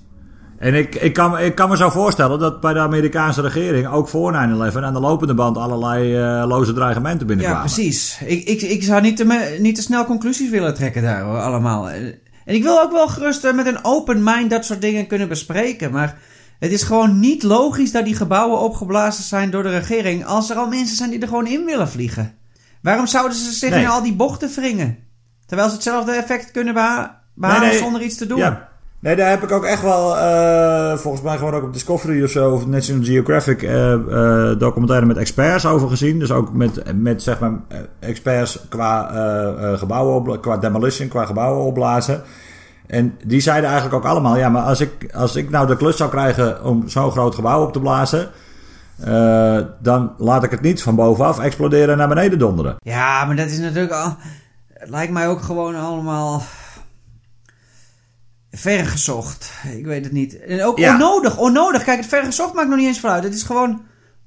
En 0.58 0.74
ik, 0.74 0.96
ik, 0.96 1.13
kan, 1.13 1.39
ik 1.39 1.56
kan 1.56 1.70
me 1.70 1.78
zo 1.78 1.89
voorstellen 1.89 2.39
dat 2.39 2.62
bij 2.62 2.74
de 2.74 2.80
Amerikaanse 2.80 3.41
regering 3.41 3.88
ook 3.88 4.08
voor 4.08 4.32
9-11 4.34 4.36
aan 4.36 4.94
de 4.94 5.00
lopende 5.00 5.34
band 5.34 5.58
allerlei 5.58 6.15
eh, 6.15 6.48
loze 6.48 6.74
dreigementen 6.74 7.20
Ja, 7.20 7.26
binnenkwamen. 7.26 7.72
precies. 7.72 8.18
Ik, 8.26 8.48
ik, 8.48 8.62
ik 8.62 8.84
zou 8.84 9.02
niet 9.02 9.18
te, 9.18 9.26
me- 9.26 9.56
niet 9.60 9.76
te 9.76 9.82
snel 9.82 10.06
conclusies 10.06 10.50
willen 10.50 10.74
trekken 10.74 11.02
daar 11.02 11.22
hoor, 11.22 11.39
allemaal. 11.39 11.89
En 11.89 12.20
ik 12.46 12.63
wil 12.63 12.82
ook 12.82 12.91
wel 12.91 13.08
gerust 13.08 13.44
eh, 13.44 13.54
met 13.54 13.65
een 13.65 13.80
open 13.86 14.24
mind 14.24 14.50
dat 14.50 14.65
soort 14.65 14.82
dingen 14.82 15.08
kunnen 15.08 15.28
bespreken. 15.28 15.91
Maar 15.91 16.18
het 16.60 16.72
is 16.72 16.84
gewoon 16.84 17.20
niet 17.20 17.44
logisch 17.44 17.91
dat 17.91 18.06
die 18.06 18.15
gebouwen 18.15 18.60
opgeblazen 18.60 19.24
zijn 19.24 19.50
door 19.52 19.63
de 19.63 19.70
regering. 19.78 20.26
als 20.26 20.50
er 20.50 20.56
al 20.58 20.68
mensen 20.68 20.96
zijn 20.98 21.10
die 21.10 21.20
er 21.20 21.28
gewoon 21.28 21.48
in 21.48 21.65
willen 21.65 21.89
vliegen. 21.89 22.34
Waarom 22.82 23.08
zouden 23.08 23.38
ze 23.38 23.52
zich 23.52 23.70
Nee. 23.70 23.82
in 23.82 23.89
al 23.89 24.04
die 24.04 24.13
bochten 24.15 24.50
wringen? 24.56 24.98
Terwijl 25.46 25.70
ze 25.70 25.76
hetzelfde 25.76 26.12
effect 26.12 26.52
kunnen 26.52 26.74
beha- 26.74 27.22
behalen 27.36 27.62
Nee, 27.62 27.70
nee. 27.72 27.80
zonder 27.80 28.02
iets 28.02 28.18
te 28.18 28.26
doen. 28.28 28.38
Ja. 28.38 28.68
Nee, 29.06 29.15
daar 29.15 29.30
heb 29.30 29.44
ik 29.44 29.52
ook 29.52 29.65
echt 29.65 29.82
wel, 29.82 30.18
eh, 30.18 30.98
volgens 30.98 31.24
mij 31.24 31.38
gewoon 31.38 31.54
ook 31.54 31.63
op 31.63 31.74
Discovery 31.74 32.24
of 32.24 32.30
zo, 32.30 32.52
of 32.52 32.68
National 32.68 33.04
Geographic, 33.04 33.63
eh, 33.63 33.96
documentaire 34.58 35.06
met 35.06 35.18
experts 35.18 35.65
over 35.65 35.89
gezien. 35.89 36.20
Dus 36.20 36.32
ook 36.32 36.54
met, 36.54 36.98
met 37.02 37.24
zeg 37.24 37.39
maar, 37.39 37.52
experts 38.00 38.60
qua 38.70 39.08
gebouwen, 39.78 40.39
qua 40.39 40.58
demolition, 40.58 41.08
qua 41.08 41.26
gebouwen 41.26 41.65
opblazen. 41.65 42.22
En 42.88 43.18
die 43.26 43.39
zeiden 43.39 43.70
eigenlijk 43.70 44.04
ook 44.04 44.12
allemaal, 44.12 44.38
ja, 44.38 44.50
maar 44.50 44.62
als 44.62 44.82
ik, 44.82 45.13
als 45.13 45.36
ik 45.36 45.50
nou 45.50 45.68
de 45.68 45.78
klus 45.78 45.98
zou 45.98 46.10
krijgen 46.10 46.63
om 46.63 46.89
zo'n 46.89 47.12
groot 47.12 47.36
gebouw 47.36 47.63
op 47.63 47.74
te 47.74 47.80
blazen, 47.80 48.30
dan 49.80 50.13
laat 50.18 50.44
ik 50.44 50.52
het 50.52 50.62
niet 50.62 50.84
van 50.84 50.96
bovenaf 50.96 51.39
exploderen 51.39 51.89
en 51.89 51.98
naar 51.98 52.08
beneden 52.08 52.39
donderen. 52.39 52.76
Ja, 52.80 53.26
maar 53.26 53.36
dat 53.36 53.48
is 53.48 53.60
natuurlijk 53.60 53.94
al. 53.94 54.15
Lijkt 54.80 55.13
mij 55.13 55.28
ook 55.28 55.41
gewoon 55.41 55.76
allemaal. 55.76 56.41
Vergezocht. 58.58 59.52
Ik 59.78 59.86
weet 59.86 60.04
het 60.04 60.13
niet. 60.13 60.39
En 60.39 60.63
ook 60.63 60.78
Ja. 60.78 60.94
onnodig, 60.94 61.38
onnodig. 61.38 61.84
Kijk, 61.84 62.00
het 62.00 62.08
vergezocht 62.08 62.54
maakt 62.54 62.70
nog 62.70 62.78
niet 62.78 62.88
eens 62.88 63.00
vooruit. 63.00 63.24
Het 63.24 63.34
is 63.34 63.44
gewoon 63.44 63.82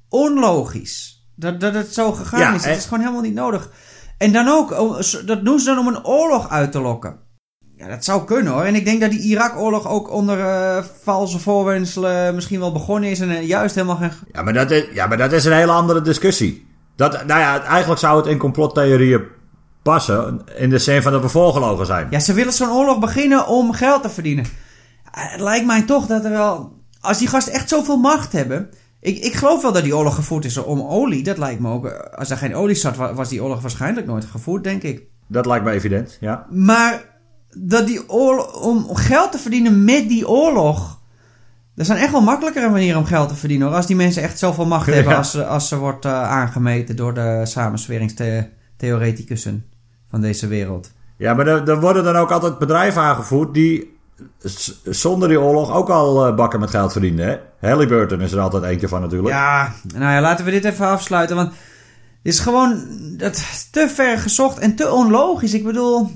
onlogisch. 0.09 1.27
Dat, 1.35 1.59
dat 1.59 1.73
het 1.73 1.93
zo 1.93 2.11
gegaan 2.11 2.39
Ja, 2.39 2.53
is. 2.53 2.65
Het 2.65 2.77
is 2.77 2.83
gewoon 2.83 2.99
helemaal 2.99 3.21
niet 3.21 3.33
nodig. 3.33 3.69
En 4.17 4.31
dan 4.31 4.47
ook, 4.47 4.69
dat 5.25 5.45
doen 5.45 5.59
ze 5.59 5.65
dan 5.65 5.79
om 5.79 5.87
een 5.87 6.05
oorlog 6.05 6.49
uit 6.49 6.71
te 6.71 6.79
lokken. 6.81 7.19
Ja, 7.75 7.87
dat 7.87 8.03
zou 8.03 8.25
kunnen 8.25 8.53
hoor. 8.53 8.63
En 8.63 8.75
ik 8.75 8.85
denk 8.85 9.01
dat 9.01 9.11
die 9.11 9.19
Irak-oorlog 9.19 9.87
ook 9.87 10.11
onder 10.11 10.39
eh, 10.39 10.83
valse 11.03 11.39
voorwenselen 11.39 12.35
misschien 12.35 12.59
wel 12.59 12.71
begonnen 12.71 13.09
is. 13.09 13.19
En 13.19 13.29
eh, 13.29 13.47
juist 13.47 13.75
helemaal 13.75 13.95
geen. 13.95 14.11
Ja 14.31 14.41
maar, 14.41 14.53
dat 14.53 14.71
is, 14.71 14.85
ja, 14.93 15.07
maar 15.07 15.17
dat 15.17 15.31
is 15.31 15.45
een 15.45 15.53
hele 15.53 15.71
andere 15.71 16.01
discussie. 16.01 16.67
Dat, 16.95 17.11
nou 17.25 17.39
ja, 17.39 17.63
eigenlijk 17.63 17.99
zou 17.99 18.17
het 18.17 18.25
in 18.27 18.37
complottheorieën 18.37 19.21
passen. 19.81 20.41
In 20.57 20.69
de 20.69 20.77
zin 20.79 21.01
van 21.01 21.11
dat 21.11 21.21
we 21.21 21.29
voorgelogen 21.29 21.85
zijn. 21.85 22.07
Ja, 22.09 22.19
ze 22.19 22.33
willen 22.33 22.53
zo'n 22.53 22.69
oorlog 22.71 22.99
beginnen 22.99 23.47
om 23.47 23.73
geld 23.73 24.01
te 24.03 24.09
verdienen. 24.09 24.45
Eh, 24.45 25.31
Het 25.31 25.41
lijkt 25.41 25.65
mij 25.65 25.81
toch 25.81 26.05
dat 26.05 26.23
er 26.25 26.31
wel... 26.31 26.77
Als 27.01 27.17
die 27.17 27.27
gasten 27.27 27.53
echt 27.53 27.69
zoveel 27.69 27.97
macht 27.97 28.31
hebben... 28.31 28.69
Ik, 29.01 29.17
ik 29.17 29.33
geloof 29.33 29.61
wel 29.61 29.71
dat 29.71 29.83
die 29.83 29.95
oorlog 29.97 30.15
gevoerd 30.15 30.45
is 30.45 30.57
om 30.57 30.81
olie. 30.81 31.23
Dat 31.23 31.37
lijkt 31.37 31.59
me 31.61 31.71
ook... 31.71 31.85
eh, 31.85 32.17
Als 32.17 32.29
er 32.29 32.37
geen 32.37 32.55
olie 32.55 32.75
zat, 32.75 32.95
wa- 32.95 33.13
was 33.13 33.29
die 33.29 33.43
oorlog 33.43 33.61
waarschijnlijk 33.61 34.07
nooit 34.07 34.25
gevoerd, 34.25 34.63
denk 34.63 34.83
ik. 34.83 35.01
Dat 35.27 35.45
lijkt 35.45 35.65
me 35.65 35.71
evident, 35.71 36.17
ja. 36.19 36.45
Maar 36.49 37.01
dat 37.57 37.87
die 37.87 38.09
oorlog... 38.09 38.61
Om 38.61 38.95
geld 38.95 39.31
te 39.31 39.37
verdienen 39.37 39.83
met 39.83 40.09
die 40.09 40.27
oorlog... 40.29 40.97
Er 41.75 41.85
zijn 41.85 41.97
echt 41.97 42.11
wel 42.11 42.21
makkelijkere 42.21 42.69
manieren 42.69 42.99
om 42.99 43.05
geld 43.05 43.29
te 43.29 43.35
verdienen, 43.35 43.67
hoor. 43.67 43.75
Als 43.75 43.85
die 43.85 43.95
mensen 43.95 44.23
echt 44.23 44.39
zoveel 44.39 44.65
macht 44.65 44.85
Ja. 44.87 44.93
hebben 44.93 45.15
als, 45.17 45.31
ze- 45.31 45.45
als 45.45 45.67
ze 45.67 45.77
wordt 45.77 46.05
eh, 46.05 46.23
aangemeten 46.29 46.95
door 46.95 47.13
de 47.13 47.41
samensweringstheoreticussen 48.79 49.65
van 50.09 50.21
deze 50.21 50.47
wereld. 50.47 50.91
Ja, 51.17 51.33
maar 51.33 51.47
er, 51.47 51.69
er 51.69 51.79
worden 51.79 52.03
dan 52.03 52.15
ook 52.15 52.31
altijd 52.31 52.57
bedrijven 52.57 53.01
aangevoerd 53.01 53.53
die 53.53 53.97
zonder 54.83 55.27
die 55.27 55.39
oorlog 55.39 55.71
ook 55.71 55.89
al 55.89 56.27
eh, 56.27 56.35
bakken 56.35 56.59
met 56.59 56.69
geld 56.69 56.91
verdienen. 56.91 57.27
Hè? 57.27 57.67
Halliburton 57.69 58.21
is 58.21 58.31
er 58.31 58.39
altijd 58.39 58.63
eentje 58.63 58.87
van 58.87 59.01
natuurlijk. 59.01 59.33
Ja, 59.33 59.73
nou 59.95 60.13
ja, 60.13 60.21
laten 60.21 60.45
we 60.45 60.51
dit 60.51 60.65
even 60.65 60.87
afsluiten. 60.87 61.35
Want 61.35 61.49
het 61.49 61.57
is 62.33 62.39
gewoon 62.39 62.83
dat 63.17 63.67
te 63.71 63.89
ver 63.89 64.17
gezocht 64.17 64.59
en 64.59 64.75
te 64.75 64.91
onlogisch. 64.91 65.53
Ik 65.53 65.63
bedoel, 65.63 66.11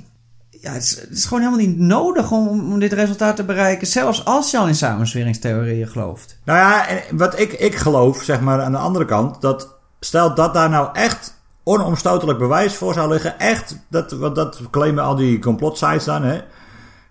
ja, 0.49 0.71
het, 0.71 0.83
is, 0.83 1.01
het 1.01 1.17
is 1.17 1.25
gewoon 1.25 1.43
helemaal 1.43 1.65
niet 1.65 1.77
nodig 1.77 2.31
om, 2.31 2.47
om 2.47 2.79
dit 2.79 2.93
resultaat 2.93 3.35
te 3.35 3.43
bereiken. 3.43 3.87
Zelfs 3.87 4.25
als 4.25 4.51
je 4.51 4.57
al 4.57 4.67
in 4.67 4.75
samensweringstheorieën 4.75 5.87
gelooft. 5.87 6.39
Nou 6.43 6.59
ja, 6.59 6.85
wat 7.11 7.39
ik, 7.39 7.53
ik 7.53 7.75
geloof, 7.75 8.23
zeg 8.23 8.41
maar 8.41 8.61
aan 8.61 8.71
de 8.71 8.77
andere 8.77 9.05
kant, 9.05 9.41
dat 9.41 9.75
stel 9.99 10.35
dat 10.35 10.53
daar 10.53 10.69
nou 10.69 10.89
echt 10.93 11.41
onomstotelijk 11.63 12.39
bewijs 12.39 12.75
voor 12.75 12.93
zou 12.93 13.09
liggen, 13.09 13.39
echt, 13.39 13.77
dat, 13.89 14.11
wat 14.11 14.35
dat 14.35 14.61
claimen 14.71 15.03
al 15.03 15.15
die 15.15 15.39
complotsites 15.39 16.03
dan, 16.03 16.23
hè, 16.23 16.41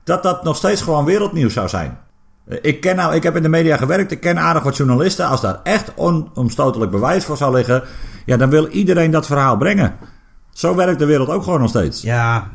dat 0.05 0.23
dat 0.23 0.45
nog 0.45 0.57
steeds 0.57 0.83
gewoon 0.83 1.05
wereldnieuws 1.05 1.53
zou 1.53 1.69
zijn. 1.69 1.99
Eh, 2.49 2.59
Ik, 2.63 2.81
ken 2.81 2.97
nou, 2.97 3.15
ik 3.15 3.23
heb 3.23 3.37
in 3.37 3.43
de 3.43 3.49
media 3.49 3.77
gewerkt, 3.77 4.11
ik 4.13 4.21
ken 4.21 4.39
aardig 4.39 4.63
wat 4.63 4.77
journalisten. 4.77 5.27
Als 5.27 5.41
daar 5.41 5.61
echt 5.63 5.93
onomstotelijk 5.95 6.91
bewijs 6.91 7.25
voor 7.25 7.37
zou 7.37 7.55
liggen, 7.55 7.83
ja, 8.27 8.37
dan 8.37 8.51
wil 8.51 8.67
iedereen 8.67 9.11
dat 9.11 9.27
verhaal 9.27 9.57
brengen. 9.57 9.97
Zo 10.53 10.75
werkt 10.75 10.99
de 10.99 11.05
wereld 11.05 11.29
ook 11.29 11.43
gewoon 11.43 11.61
nog 11.61 11.69
steeds. 11.69 12.03
Ja. 12.03 12.51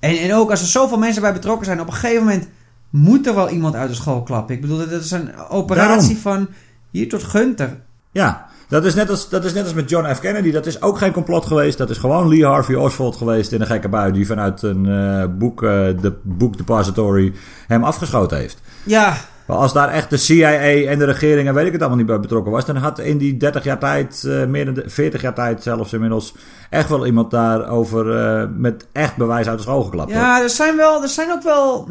En, 0.00 0.16
en 0.18 0.34
ook 0.34 0.50
als 0.50 0.60
er 0.60 0.66
zoveel 0.66 0.98
mensen 0.98 1.22
bij 1.22 1.32
betrokken 1.32 1.66
zijn, 1.66 1.80
op 1.80 1.86
een 1.86 1.92
gegeven 1.92 2.24
moment 2.24 2.48
moet 2.90 3.26
er 3.26 3.34
wel 3.34 3.48
iemand 3.48 3.74
uit 3.74 3.88
de 3.88 3.94
school 3.94 4.22
klappen. 4.22 4.54
Ik 4.54 4.60
bedoel, 4.60 4.78
dat 4.78 4.90
is 4.90 5.10
een 5.10 5.36
operatie 5.48 6.18
van 6.18 6.48
hier 6.90 7.08
tot 7.08 7.22
Gunter. 7.22 7.80
Ja, 8.12 8.46
dat 8.72 8.84
is, 8.84 8.94
net 8.94 9.10
als, 9.10 9.28
dat 9.28 9.44
is 9.44 9.52
net 9.52 9.64
als 9.64 9.74
met 9.74 9.90
John 9.90 10.14
F. 10.14 10.20
Kennedy. 10.20 10.50
Dat 10.50 10.66
is 10.66 10.82
ook 10.82 10.98
geen 10.98 11.12
complot 11.12 11.46
geweest. 11.46 11.78
Dat 11.78 11.90
is 11.90 11.98
gewoon 11.98 12.28
Lee 12.28 12.46
Harvey 12.46 12.74
Oswald 12.74 13.16
geweest 13.16 13.52
in 13.52 13.60
een 13.60 13.66
gekke 13.66 13.88
bui. 13.88 14.12
Die 14.12 14.26
vanuit 14.26 14.62
een 14.62 14.84
uh, 14.84 15.24
boek, 15.38 15.62
uh, 15.62 15.70
de 16.00 16.12
Book 16.22 16.56
Depository, 16.56 17.32
hem 17.66 17.84
afgeschoten 17.84 18.38
heeft. 18.38 18.60
Ja. 18.82 19.16
Maar 19.46 19.56
als 19.56 19.72
daar 19.72 19.88
echt 19.88 20.10
de 20.10 20.16
CIA 20.16 20.52
en 20.60 20.98
de 20.98 21.04
regering 21.04 21.48
en 21.48 21.54
weet 21.54 21.66
ik 21.66 21.72
het 21.72 21.80
allemaal 21.80 21.98
niet 21.98 22.06
bij 22.06 22.20
betrokken 22.20 22.52
was, 22.52 22.64
dan 22.64 22.76
had 22.76 22.98
in 22.98 23.18
die 23.18 23.36
30 23.36 23.64
jaar 23.64 23.78
tijd, 23.78 24.22
uh, 24.26 24.44
meer 24.44 24.74
dan 24.74 24.82
40 24.86 25.22
jaar 25.22 25.34
tijd 25.34 25.62
zelfs 25.62 25.92
inmiddels, 25.92 26.34
echt 26.70 26.88
wel 26.88 27.06
iemand 27.06 27.30
daarover 27.30 28.04
met 28.50 28.86
echt 28.92 29.16
bewijs 29.16 29.46
uit 29.46 29.56
de 29.56 29.62
school 29.62 29.82
geklapt. 29.82 30.10
Ja, 30.10 30.42
er 30.42 30.50
zijn, 30.50 30.76
wel, 30.76 31.02
er 31.02 31.08
zijn 31.08 31.30
ook 31.30 31.42
wel 31.42 31.88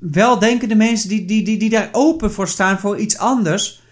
weldenkende 0.00 0.74
mensen 0.74 1.08
die, 1.08 1.24
die, 1.24 1.44
die, 1.44 1.58
die 1.58 1.70
daar 1.70 1.88
open 1.92 2.32
voor 2.32 2.48
staan 2.48 2.78
voor 2.78 2.96
iets 2.96 3.18
anders. 3.18 3.84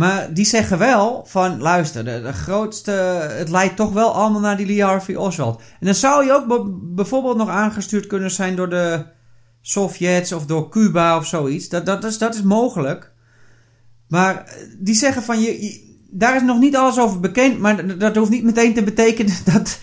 Maar 0.00 0.34
die 0.34 0.44
zeggen 0.44 0.78
wel 0.78 1.24
van, 1.26 1.60
luister, 1.60 2.04
de, 2.04 2.32
grootste, 2.32 2.90
het 3.36 3.48
leidt 3.48 3.76
toch 3.76 3.92
wel 3.92 4.14
allemaal 4.14 4.40
naar 4.40 4.56
die 4.56 4.66
Lee 4.66 4.82
Harvey 4.82 5.16
Oswald. 5.16 5.60
En 5.80 5.86
dan 5.86 5.94
zou 5.94 6.24
je 6.24 6.32
ook 6.32 6.68
bijvoorbeeld 6.94 7.36
nog 7.36 7.48
aangestuurd 7.48 8.06
kunnen 8.06 8.30
zijn 8.30 8.56
door 8.56 8.68
de 8.68 9.04
Sovjets 9.60 10.32
of 10.32 10.46
door 10.46 10.68
Cuba 10.68 11.16
of 11.16 11.26
zoiets. 11.26 11.68
Dat, 11.68 11.86
dat, 11.86 12.04
is, 12.04 12.18
dat 12.18 12.34
is 12.34 12.42
mogelijk. 12.42 13.12
Maar 14.08 14.56
die 14.78 14.94
zeggen 14.94 15.22
van, 15.22 15.40
je, 15.40 15.80
daar 16.10 16.36
is 16.36 16.42
nog 16.42 16.58
niet 16.58 16.76
alles 16.76 16.98
over 16.98 17.20
bekend, 17.20 17.58
maar 17.58 17.98
dat 17.98 18.16
hoeft 18.16 18.30
niet 18.30 18.44
meteen 18.44 18.74
te 18.74 18.82
betekenen 18.82 19.36
dat, 19.52 19.78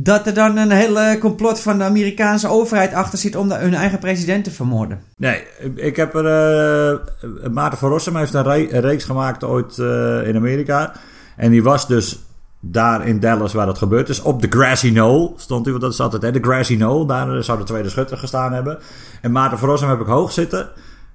dat 0.00 0.26
er 0.26 0.34
dan 0.34 0.56
een 0.56 0.70
hele 0.70 1.16
complot 1.20 1.60
van 1.60 1.78
de 1.78 1.84
Amerikaanse 1.84 2.48
overheid 2.48 2.92
achter 2.92 3.18
zit 3.18 3.36
om 3.36 3.50
hun 3.50 3.74
eigen 3.74 3.98
president 3.98 4.44
te 4.44 4.50
vermoorden. 4.50 5.00
Nee, 5.16 5.42
ik 5.74 5.96
heb 5.96 6.14
er. 6.14 6.24
Uh, 6.24 7.52
Maarten 7.52 7.78
van 7.78 7.90
Rossum 7.90 8.16
heeft 8.16 8.34
een, 8.34 8.42
re 8.42 8.80
reeks 8.80 9.04
gemaakt 9.04 9.44
ooit 9.44 9.78
uh, 9.78 10.26
in 10.26 10.36
Amerika. 10.36 10.92
En 11.36 11.50
die 11.50 11.62
was 11.62 11.86
dus 11.86 12.18
daar 12.60 13.06
in 13.06 13.20
Dallas 13.20 13.52
waar 13.52 13.66
dat 13.66 13.78
gebeurd 13.78 14.08
is. 14.08 14.22
Op 14.22 14.42
de 14.42 14.48
Grassy 14.50 14.90
Knoll 14.90 15.32
stond 15.36 15.62
hij, 15.62 15.72
want 15.72 15.84
dat 15.84 15.92
is 15.92 16.00
altijd 16.00 16.22
hè, 16.22 16.30
de 16.30 16.42
Grassy 16.42 16.76
Knoll. 16.76 17.06
Daar 17.06 17.44
zou 17.44 17.58
de 17.58 17.64
tweede 17.64 17.88
schutter 17.88 18.18
gestaan 18.18 18.52
hebben. 18.52 18.78
En 19.22 19.32
Maarten 19.32 19.58
van 19.58 19.68
Rossum 19.68 19.88
heb 19.88 20.00
ik 20.00 20.06
hoog 20.06 20.32
zitten. 20.32 20.68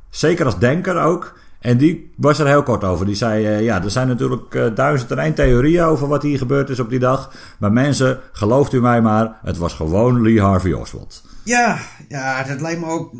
Zeker 0.09 0.45
als 0.45 0.59
denker 0.59 1.01
ook. 1.01 1.33
En 1.63 1.77
die 1.77 2.13
was 2.15 2.39
er 2.39 2.47
heel 2.47 2.63
kort 2.63 2.83
over. 2.83 3.05
Die 3.05 3.15
zei: 3.15 3.45
uh, 3.45 3.61
Ja, 3.61 3.83
er 3.83 3.91
zijn 3.91 4.07
natuurlijk 4.07 4.53
uh, 4.53 4.75
duizend 4.75 5.11
en 5.11 5.17
één 5.17 5.33
theorieën 5.33 5.83
over 5.83 6.07
wat 6.07 6.23
hier 6.23 6.37
gebeurd 6.37 6.69
is 6.69 6.79
op 6.79 6.89
die 6.89 6.99
dag. 6.99 7.33
Maar 7.59 7.71
mensen, 7.71 8.19
gelooft 8.31 8.73
u 8.73 8.81
mij 8.81 9.01
maar, 9.01 9.39
het 9.43 9.57
was 9.57 9.73
gewoon 9.73 10.21
Lee 10.21 10.41
Harvey 10.41 10.73
Oswald. 10.73 11.23
Ja, 11.43 11.77
ja 12.07 12.43
dat 12.43 12.61
lijkt 12.61 12.79
me 12.79 12.85
ook. 12.85 13.13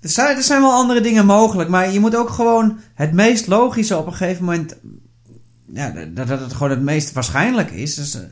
Er 0.00 0.08
zijn, 0.08 0.36
er 0.36 0.42
zijn 0.42 0.60
wel 0.60 0.72
andere 0.72 1.00
dingen 1.00 1.26
mogelijk. 1.26 1.68
Maar 1.68 1.90
je 1.90 2.00
moet 2.00 2.16
ook 2.16 2.28
gewoon 2.28 2.78
het 2.94 3.12
meest 3.12 3.46
logische 3.46 3.96
op 3.96 4.06
een 4.06 4.14
gegeven 4.14 4.44
moment. 4.44 4.78
Ja, 5.72 5.90
dat, 5.90 6.28
dat 6.28 6.40
het 6.40 6.52
gewoon 6.52 6.70
het 6.70 6.82
meest 6.82 7.12
waarschijnlijk 7.12 7.70
is. 7.70 7.94
Dus, 7.94 8.16
uh, 8.16 8.22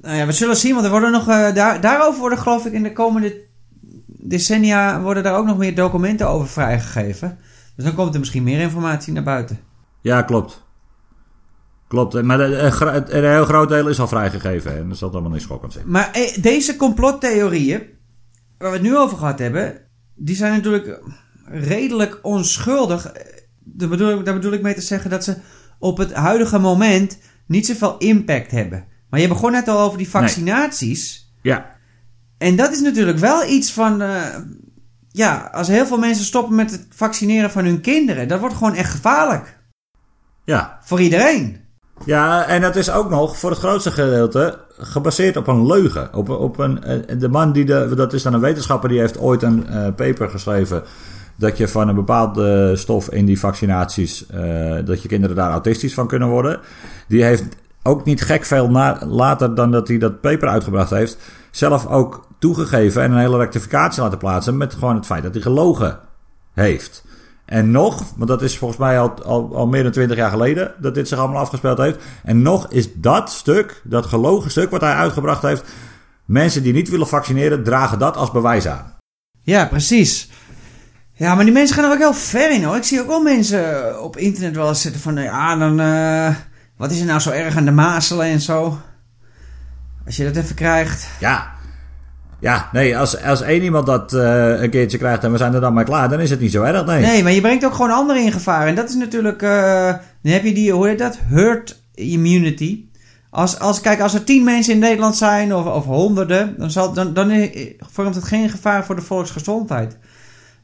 nou 0.00 0.16
ja, 0.16 0.26
we 0.26 0.32
zullen 0.32 0.56
zien, 0.56 0.72
want 0.72 0.84
er 0.84 0.90
worden 0.90 1.12
nog. 1.12 1.24
daar, 1.26 1.80
daarover 1.80 2.20
worden, 2.20 2.38
geloof 2.38 2.66
ik, 2.66 2.72
in 2.72 2.82
de 2.82 2.92
komende 2.92 3.42
decennia. 4.06 5.00
worden 5.00 5.22
daar 5.22 5.36
ook 5.36 5.46
nog 5.46 5.58
meer 5.58 5.74
documenten 5.74 6.28
over 6.28 6.48
vrijgegeven. 6.48 7.38
Dus 7.76 7.84
dan 7.84 7.94
komt 7.94 8.14
er 8.14 8.20
misschien 8.20 8.42
meer 8.42 8.60
informatie 8.60 9.12
naar 9.12 9.22
buiten. 9.22 9.60
Ja, 10.00 10.22
klopt. 10.22 10.62
Klopt, 11.88 12.22
maar 12.22 12.40
een 12.40 13.24
heel 13.24 13.44
groot 13.44 13.68
deel 13.68 13.88
is 13.88 14.00
al 14.00 14.08
vrijgegeven. 14.08 14.76
En 14.76 14.88
dat 14.88 14.98
zal 14.98 15.10
allemaal 15.10 15.30
niet 15.30 15.42
schokkend 15.42 15.72
zijn. 15.72 15.90
Maar 15.90 16.10
eh, 16.12 16.42
deze 16.42 16.76
complottheorieën, 16.76 17.82
waar 18.58 18.70
we 18.70 18.76
het 18.76 18.86
nu 18.86 18.96
over 18.96 19.18
gehad 19.18 19.38
hebben, 19.38 19.80
die 20.14 20.36
zijn 20.36 20.52
natuurlijk 20.52 21.00
redelijk 21.44 22.18
onschuldig. 22.22 23.12
Daar 23.58 23.88
bedoel, 23.88 24.22
daar 24.22 24.34
bedoel 24.34 24.52
ik 24.52 24.62
mee 24.62 24.74
te 24.74 24.80
zeggen 24.80 25.10
dat 25.10 25.24
ze 25.24 25.36
op 25.78 25.98
het 25.98 26.12
huidige 26.12 26.58
moment 26.58 27.18
niet 27.46 27.66
zoveel 27.66 27.98
impact 27.98 28.50
hebben. 28.50 28.84
Maar 29.10 29.20
je 29.20 29.28
begon 29.28 29.52
net 29.52 29.68
al 29.68 29.80
over 29.80 29.98
die 29.98 30.08
vaccinaties. 30.08 31.32
Nee. 31.42 31.54
Ja. 31.54 31.76
En 32.38 32.56
dat 32.56 32.72
is 32.72 32.80
natuurlijk 32.80 33.18
wel 33.18 33.48
iets 33.48 33.72
van. 33.72 34.02
Uh, 34.02 34.36
ja, 35.16 35.50
als 35.52 35.68
heel 35.68 35.86
veel 35.86 35.98
mensen 35.98 36.24
stoppen 36.24 36.54
met 36.54 36.70
het 36.70 36.86
vaccineren 36.90 37.50
van 37.50 37.64
hun 37.64 37.80
kinderen, 37.80 38.28
dat 38.28 38.40
wordt 38.40 38.54
gewoon 38.54 38.74
echt 38.74 38.90
gevaarlijk. 38.90 39.58
Ja. 40.44 40.78
Voor 40.82 41.00
iedereen. 41.00 41.60
Ja, 42.04 42.46
en 42.46 42.60
dat 42.60 42.76
is 42.76 42.90
ook 42.90 43.10
nog 43.10 43.38
voor 43.38 43.50
het 43.50 43.58
grootste 43.58 43.90
gedeelte 43.90 44.58
gebaseerd 44.78 45.36
op 45.36 45.46
een 45.46 45.66
leugen. 45.66 46.14
Op, 46.14 46.28
op 46.28 46.58
een, 46.58 46.84
eh, 46.84 47.18
de 47.18 47.28
man 47.28 47.52
die 47.52 47.64
de, 47.64 47.92
dat 47.96 48.12
is 48.12 48.22
dan 48.22 48.34
een 48.34 48.40
wetenschapper 48.40 48.88
die 48.88 48.98
heeft 48.98 49.18
ooit 49.18 49.42
een 49.42 49.66
uh, 49.70 49.86
paper 49.96 50.28
geschreven. 50.28 50.82
Dat 51.36 51.56
je 51.56 51.68
van 51.68 51.88
een 51.88 51.94
bepaalde 51.94 52.76
stof 52.76 53.10
in 53.10 53.24
die 53.24 53.38
vaccinaties, 53.38 54.26
uh, 54.34 54.74
dat 54.84 55.02
je 55.02 55.08
kinderen 55.08 55.36
daar 55.36 55.50
autistisch 55.50 55.94
van 55.94 56.06
kunnen 56.06 56.28
worden. 56.28 56.60
Die 57.08 57.24
heeft 57.24 57.44
ook 57.82 58.04
niet 58.04 58.22
gek 58.22 58.44
veel 58.44 58.70
na, 58.70 59.06
later 59.06 59.54
dan 59.54 59.70
dat 59.70 59.88
hij 59.88 59.98
dat 59.98 60.20
paper 60.20 60.48
uitgebracht 60.48 60.90
heeft, 60.90 61.18
zelf 61.56 61.86
ook 61.86 62.26
toegegeven 62.38 63.02
en 63.02 63.12
een 63.12 63.18
hele 63.18 63.36
rectificatie 63.36 64.02
laten 64.02 64.18
plaatsen 64.18 64.56
met 64.56 64.74
gewoon 64.74 64.94
het 64.94 65.06
feit 65.06 65.22
dat 65.22 65.32
hij 65.32 65.42
gelogen 65.42 65.98
heeft. 66.52 67.04
En 67.44 67.70
nog, 67.70 68.02
want 68.16 68.28
dat 68.28 68.42
is 68.42 68.58
volgens 68.58 68.80
mij 68.80 69.00
al, 69.00 69.24
al, 69.24 69.56
al 69.56 69.66
meer 69.66 69.82
dan 69.82 69.92
twintig 69.92 70.16
jaar 70.16 70.30
geleden 70.30 70.74
dat 70.80 70.94
dit 70.94 71.08
zich 71.08 71.18
allemaal 71.18 71.40
afgespeeld 71.40 71.78
heeft. 71.78 71.98
En 72.22 72.42
nog 72.42 72.66
is 72.70 72.94
dat 72.94 73.30
stuk, 73.30 73.80
dat 73.84 74.06
gelogen 74.06 74.50
stuk 74.50 74.70
wat 74.70 74.80
hij 74.80 74.94
uitgebracht 74.94 75.42
heeft, 75.42 75.64
mensen 76.24 76.62
die 76.62 76.72
niet 76.72 76.88
willen 76.88 77.08
vaccineren, 77.08 77.64
dragen 77.64 77.98
dat 77.98 78.16
als 78.16 78.30
bewijs 78.30 78.68
aan. 78.68 78.94
Ja, 79.42 79.66
precies. 79.66 80.30
Ja, 81.12 81.34
maar 81.34 81.44
die 81.44 81.54
mensen 81.54 81.76
gaan 81.76 81.84
er 81.84 81.92
ook 81.92 81.98
heel 81.98 82.14
ver 82.14 82.50
in 82.50 82.64
hoor. 82.64 82.76
Ik 82.76 82.84
zie 82.84 83.00
ook 83.00 83.06
wel 83.06 83.22
mensen 83.22 84.02
op 84.02 84.16
internet 84.16 84.56
wel 84.56 84.68
eens 84.68 84.80
zitten 84.80 85.00
van, 85.00 85.14
ja, 85.14 85.56
dan, 85.56 85.80
uh, 85.80 86.34
wat 86.76 86.90
is 86.90 87.00
er 87.00 87.06
nou 87.06 87.20
zo 87.20 87.30
erg 87.30 87.56
aan 87.56 87.64
de 87.64 87.70
mazelen 87.70 88.26
en 88.26 88.40
zo? 88.40 88.78
Als 90.06 90.16
je 90.16 90.24
dat 90.24 90.36
even 90.36 90.54
krijgt. 90.54 91.08
Ja, 91.20 91.54
ja, 92.44 92.68
nee, 92.72 92.98
als, 92.98 93.22
als 93.22 93.40
één 93.40 93.62
iemand 93.62 93.86
dat 93.86 94.12
uh, 94.12 94.60
een 94.60 94.70
keertje 94.70 94.98
krijgt 94.98 95.24
en 95.24 95.32
we 95.32 95.38
zijn 95.38 95.54
er 95.54 95.60
dan 95.60 95.72
maar 95.72 95.84
klaar, 95.84 96.08
dan 96.08 96.20
is 96.20 96.30
het 96.30 96.40
niet 96.40 96.52
zo 96.52 96.62
erg, 96.62 96.86
nee. 96.86 97.00
Nee, 97.00 97.22
maar 97.22 97.32
je 97.32 97.40
brengt 97.40 97.64
ook 97.64 97.74
gewoon 97.74 97.90
anderen 97.90 98.22
in 98.22 98.32
gevaar. 98.32 98.66
En 98.66 98.74
dat 98.74 98.88
is 98.88 98.94
natuurlijk, 98.94 99.42
uh, 99.42 99.92
dan 100.22 100.32
heb 100.32 100.44
je 100.44 100.54
die, 100.54 100.72
hoe 100.72 100.88
heet 100.88 100.98
dat? 100.98 101.18
Herd 101.28 101.82
immunity. 101.94 102.84
Als, 103.30 103.58
als, 103.58 103.80
kijk, 103.80 104.00
als 104.00 104.14
er 104.14 104.24
tien 104.24 104.44
mensen 104.44 104.72
in 104.72 104.78
Nederland 104.78 105.16
zijn, 105.16 105.54
of, 105.54 105.66
of 105.66 105.84
honderden, 105.84 106.54
dan, 106.58 106.70
zal, 106.70 106.92
dan, 106.92 107.14
dan 107.14 107.50
vormt 107.78 108.14
het 108.14 108.24
geen 108.24 108.50
gevaar 108.50 108.84
voor 108.84 108.96
de 108.96 109.02
volksgezondheid. 109.02 109.96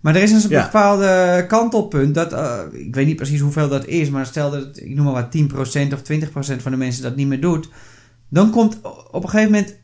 Maar 0.01 0.17
er 0.17 0.23
is 0.23 0.33
een 0.33 0.51
ja. 0.51 0.63
bepaalde 0.63 1.45
kantelpunt. 1.49 2.15
Dat, 2.15 2.33
uh, 2.33 2.59
ik 2.73 2.95
weet 2.95 3.07
niet 3.07 3.17
precies 3.17 3.41
hoeveel 3.41 3.69
dat 3.69 3.87
is, 3.87 4.11
maar 4.11 4.27
stel 4.27 4.51
dat, 4.51 4.67
ik 4.75 4.95
noem 4.95 5.05
maar 5.05 5.13
wat, 5.13 5.37
10% 5.37 5.93
of 5.93 6.01
20% 6.57 6.63
van 6.63 6.71
de 6.71 6.79
mensen 6.79 7.03
dat 7.03 7.17
niet 7.17 7.27
meer 7.29 7.41
doet. 7.41 7.69
Dan 8.31 8.51
komt 8.51 8.81
op 9.11 9.23
een 9.23 9.29
gegeven 9.29 9.53
moment 9.53 9.77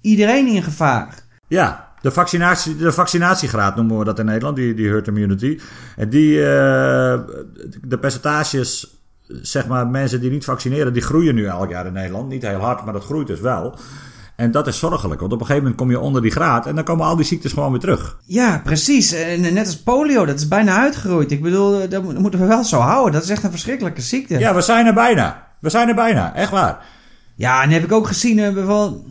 iedereen 0.00 0.46
in 0.46 0.62
gevaar. 0.62 1.14
Ja, 1.48 1.92
de, 2.00 2.10
vaccinatie, 2.10 2.76
de 2.76 2.92
vaccinatiegraad 2.92 3.76
noemen 3.76 3.98
we 3.98 4.04
dat 4.04 4.18
in 4.18 4.24
Nederland, 4.24 4.56
die, 4.56 4.74
die 4.74 4.88
herd 4.88 5.06
immunity. 5.06 5.60
En 5.96 6.08
die, 6.08 6.34
uh, 6.34 6.44
de 7.82 7.98
percentages, 8.00 8.96
zeg 9.28 9.66
maar, 9.66 9.86
mensen 9.86 10.20
die 10.20 10.30
niet 10.30 10.44
vaccineren, 10.44 10.92
die 10.92 11.02
groeien 11.02 11.34
nu 11.34 11.46
elk 11.46 11.70
jaar 11.70 11.86
in 11.86 11.92
Nederland. 11.92 12.28
Niet 12.28 12.46
heel 12.46 12.60
hard, 12.60 12.84
maar 12.84 12.92
dat 12.92 13.04
groeit 13.04 13.26
dus 13.26 13.40
wel. 13.40 13.78
En 14.36 14.50
dat 14.50 14.66
is 14.66 14.78
zorgelijk, 14.78 15.20
want 15.20 15.32
op 15.32 15.40
een 15.40 15.46
gegeven 15.46 15.68
moment 15.68 15.80
kom 15.80 15.90
je 15.90 16.00
onder 16.00 16.22
die 16.22 16.30
graad 16.30 16.66
en 16.66 16.74
dan 16.74 16.84
komen 16.84 17.06
al 17.06 17.16
die 17.16 17.24
ziektes 17.24 17.52
gewoon 17.52 17.70
weer 17.70 17.80
terug. 17.80 18.18
Ja, 18.24 18.60
precies. 18.64 19.12
En 19.12 19.40
net 19.40 19.66
als 19.66 19.82
polio, 19.82 20.24
dat 20.24 20.38
is 20.38 20.48
bijna 20.48 20.78
uitgeroeid. 20.78 21.30
Ik 21.30 21.42
bedoel, 21.42 21.88
dat 21.88 22.02
moeten 22.02 22.40
we 22.40 22.46
wel 22.46 22.64
zo 22.64 22.78
houden. 22.78 23.12
Dat 23.12 23.22
is 23.22 23.28
echt 23.28 23.42
een 23.42 23.50
verschrikkelijke 23.50 24.00
ziekte. 24.00 24.38
Ja, 24.38 24.54
we 24.54 24.60
zijn 24.60 24.86
er 24.86 24.94
bijna. 24.94 25.48
We 25.58 25.70
zijn 25.70 25.88
er 25.88 25.94
bijna, 25.94 26.34
echt 26.34 26.50
waar. 26.50 26.84
Ja, 27.34 27.62
en 27.62 27.70
heb 27.70 27.84
ik 27.84 27.92
ook 27.92 28.06
gezien, 28.06 28.38
uh, 28.38 28.52
bijvoorbeeld 28.52 29.04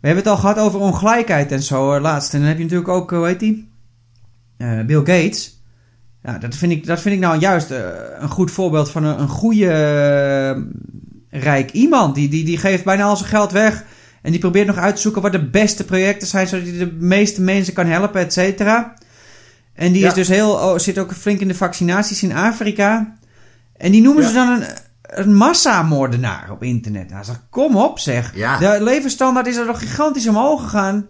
we 0.00 0.06
hebben 0.06 0.24
het 0.24 0.32
al 0.32 0.40
gehad 0.40 0.58
over 0.58 0.80
ongelijkheid 0.80 1.52
en 1.52 1.62
zo 1.62 2.00
laatst. 2.00 2.34
En 2.34 2.38
dan 2.38 2.48
heb 2.48 2.56
je 2.56 2.62
natuurlijk 2.62 2.90
ook, 2.90 3.10
hoe 3.10 3.26
heet 3.26 3.40
die? 3.40 3.70
Uh, 4.58 4.84
Bill 4.84 4.98
Gates. 4.98 5.60
Ja, 6.22 6.38
dat 6.38 6.54
vind 6.54 6.72
ik, 6.72 6.86
dat 6.86 7.00
vind 7.00 7.14
ik 7.14 7.20
nou 7.20 7.38
juist 7.38 7.70
een 8.18 8.28
goed 8.28 8.50
voorbeeld 8.50 8.90
van 8.90 9.04
een, 9.04 9.20
een 9.20 9.28
goede 9.28 10.66
rijk 11.30 11.72
iemand. 11.72 12.14
Die, 12.14 12.28
die, 12.28 12.44
die 12.44 12.58
geeft 12.58 12.84
bijna 12.84 13.04
al 13.04 13.16
zijn 13.16 13.28
geld 13.28 13.52
weg. 13.52 13.84
En 14.22 14.30
die 14.30 14.40
probeert 14.40 14.66
nog 14.66 14.76
uit 14.76 14.94
te 14.94 15.00
zoeken 15.00 15.22
wat 15.22 15.32
de 15.32 15.48
beste 15.48 15.84
projecten 15.84 16.28
zijn, 16.28 16.48
zodat 16.48 16.66
hij 16.66 16.78
de 16.78 16.92
meeste 16.92 17.42
mensen 17.42 17.74
kan 17.74 17.86
helpen, 17.86 18.20
et 18.20 18.32
cetera. 18.32 18.94
En 19.72 19.92
die 19.92 20.06
is 20.06 20.14
dus 20.14 20.28
heel, 20.28 20.50
oh, 20.50 20.78
zit 20.78 20.98
ook 20.98 21.12
flink 21.12 21.40
in 21.40 21.48
de 21.48 21.54
vaccinaties 21.54 22.22
in 22.22 22.32
Afrika. 22.32 23.16
En 23.76 23.92
die 23.92 24.02
noemen 24.02 24.22
ja. 24.22 24.28
ze 24.28 24.34
dan 24.34 24.48
een, 24.48 24.66
een 25.06 25.34
massamoordenaar 25.34 26.50
op 26.50 26.62
internet. 26.62 27.10
Hij 27.10 27.24
zegt, 27.24 27.42
kom 27.50 27.76
op 27.76 27.98
zeg. 27.98 28.34
Ja. 28.34 28.58
De 28.58 28.82
levensstandaard 28.82 29.46
is 29.46 29.56
er 29.56 29.66
nog 29.66 29.78
gigantisch 29.78 30.28
omhoog 30.28 30.62
gegaan. 30.62 31.06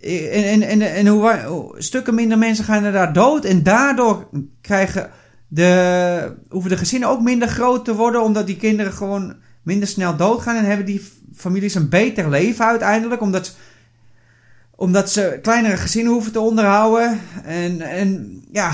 En, 0.00 0.44
en, 0.44 0.62
en, 0.62 0.82
en 0.82 1.06
hoe, 1.06 1.74
stukken 1.78 2.14
minder 2.14 2.38
mensen 2.38 2.64
gaan 2.64 2.84
er 2.84 2.92
daar 2.92 3.12
dood. 3.12 3.44
En 3.44 3.62
daardoor 3.62 4.28
krijgen 4.60 5.10
de, 5.48 6.36
hoeven 6.48 6.70
de 6.70 6.76
gezinnen 6.76 7.08
ook 7.08 7.20
minder 7.20 7.48
groot 7.48 7.84
te 7.84 7.94
worden. 7.94 8.22
Omdat 8.22 8.46
die 8.46 8.56
kinderen 8.56 8.92
gewoon 8.92 9.34
minder 9.62 9.88
snel 9.88 10.16
doodgaan 10.16 10.56
en 10.56 10.64
hebben 10.64 10.86
die 10.86 11.10
families 11.34 11.74
een 11.74 11.88
beter 11.88 12.30
leven 12.30 12.66
uiteindelijk, 12.66 13.20
omdat, 13.20 13.56
omdat 14.70 15.10
ze 15.10 15.38
kleinere 15.42 15.76
gezinnen 15.76 16.12
hoeven 16.12 16.32
te 16.32 16.40
onderhouden. 16.40 17.20
En, 17.44 17.80
en 17.80 18.42
ja, 18.52 18.72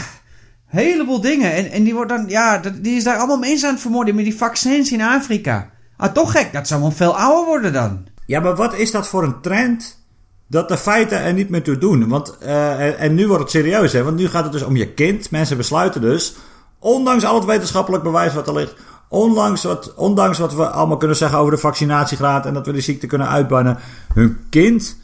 heleboel 0.70 1.20
dingen. 1.20 1.52
En, 1.52 1.70
en 1.70 1.82
die, 1.82 1.94
wordt 1.94 2.10
dan, 2.10 2.24
ja, 2.28 2.60
die 2.80 2.96
is 2.96 3.04
daar 3.04 3.16
allemaal 3.16 3.38
mensen 3.38 3.68
aan 3.68 3.74
het 3.74 3.82
vermoorden 3.82 4.14
met 4.14 4.24
die 4.24 4.36
vaccins 4.36 4.92
in 4.92 5.02
Afrika. 5.02 5.70
Ah, 5.96 6.12
toch 6.12 6.32
gek 6.32 6.52
dat 6.52 6.66
ze 6.66 6.72
allemaal 6.72 6.92
veel 6.92 7.16
ouder 7.16 7.46
worden 7.46 7.72
dan. 7.72 8.06
Ja, 8.26 8.40
maar 8.40 8.56
wat 8.56 8.74
is 8.74 8.90
dat 8.90 9.08
voor 9.08 9.22
een 9.22 9.40
trend? 9.40 9.98
Dat 10.46 10.68
de 10.68 10.76
feiten 10.76 11.20
er 11.20 11.32
niet 11.32 11.48
meer 11.48 11.62
toe 11.62 11.78
doen. 11.78 12.08
Want, 12.08 12.38
eh, 12.38 12.86
en, 12.86 12.98
en 12.98 13.14
nu 13.14 13.26
wordt 13.26 13.42
het 13.42 13.52
serieus, 13.52 13.92
hè? 13.92 14.02
Want 14.02 14.16
nu 14.16 14.28
gaat 14.28 14.42
het 14.42 14.52
dus 14.52 14.62
om 14.62 14.76
je 14.76 14.92
kind. 14.92 15.30
Mensen 15.30 15.56
besluiten 15.56 16.00
dus, 16.00 16.34
ondanks 16.78 17.24
al 17.24 17.34
het 17.34 17.44
wetenschappelijk 17.44 18.02
bewijs 18.02 18.34
wat 18.34 18.48
er 18.48 18.54
ligt, 18.54 18.74
ondanks 19.08 19.62
wat, 19.62 19.94
ondanks 19.94 20.38
wat 20.38 20.54
we 20.54 20.68
allemaal 20.68 20.96
kunnen 20.96 21.16
zeggen 21.16 21.38
over 21.38 21.52
de 21.52 21.58
vaccinatiegraad 21.58 22.46
en 22.46 22.54
dat 22.54 22.66
we 22.66 22.72
de 22.72 22.80
ziekte 22.80 23.06
kunnen 23.06 23.28
uitbannen, 23.28 23.78
hun 24.14 24.38
kind, 24.50 24.98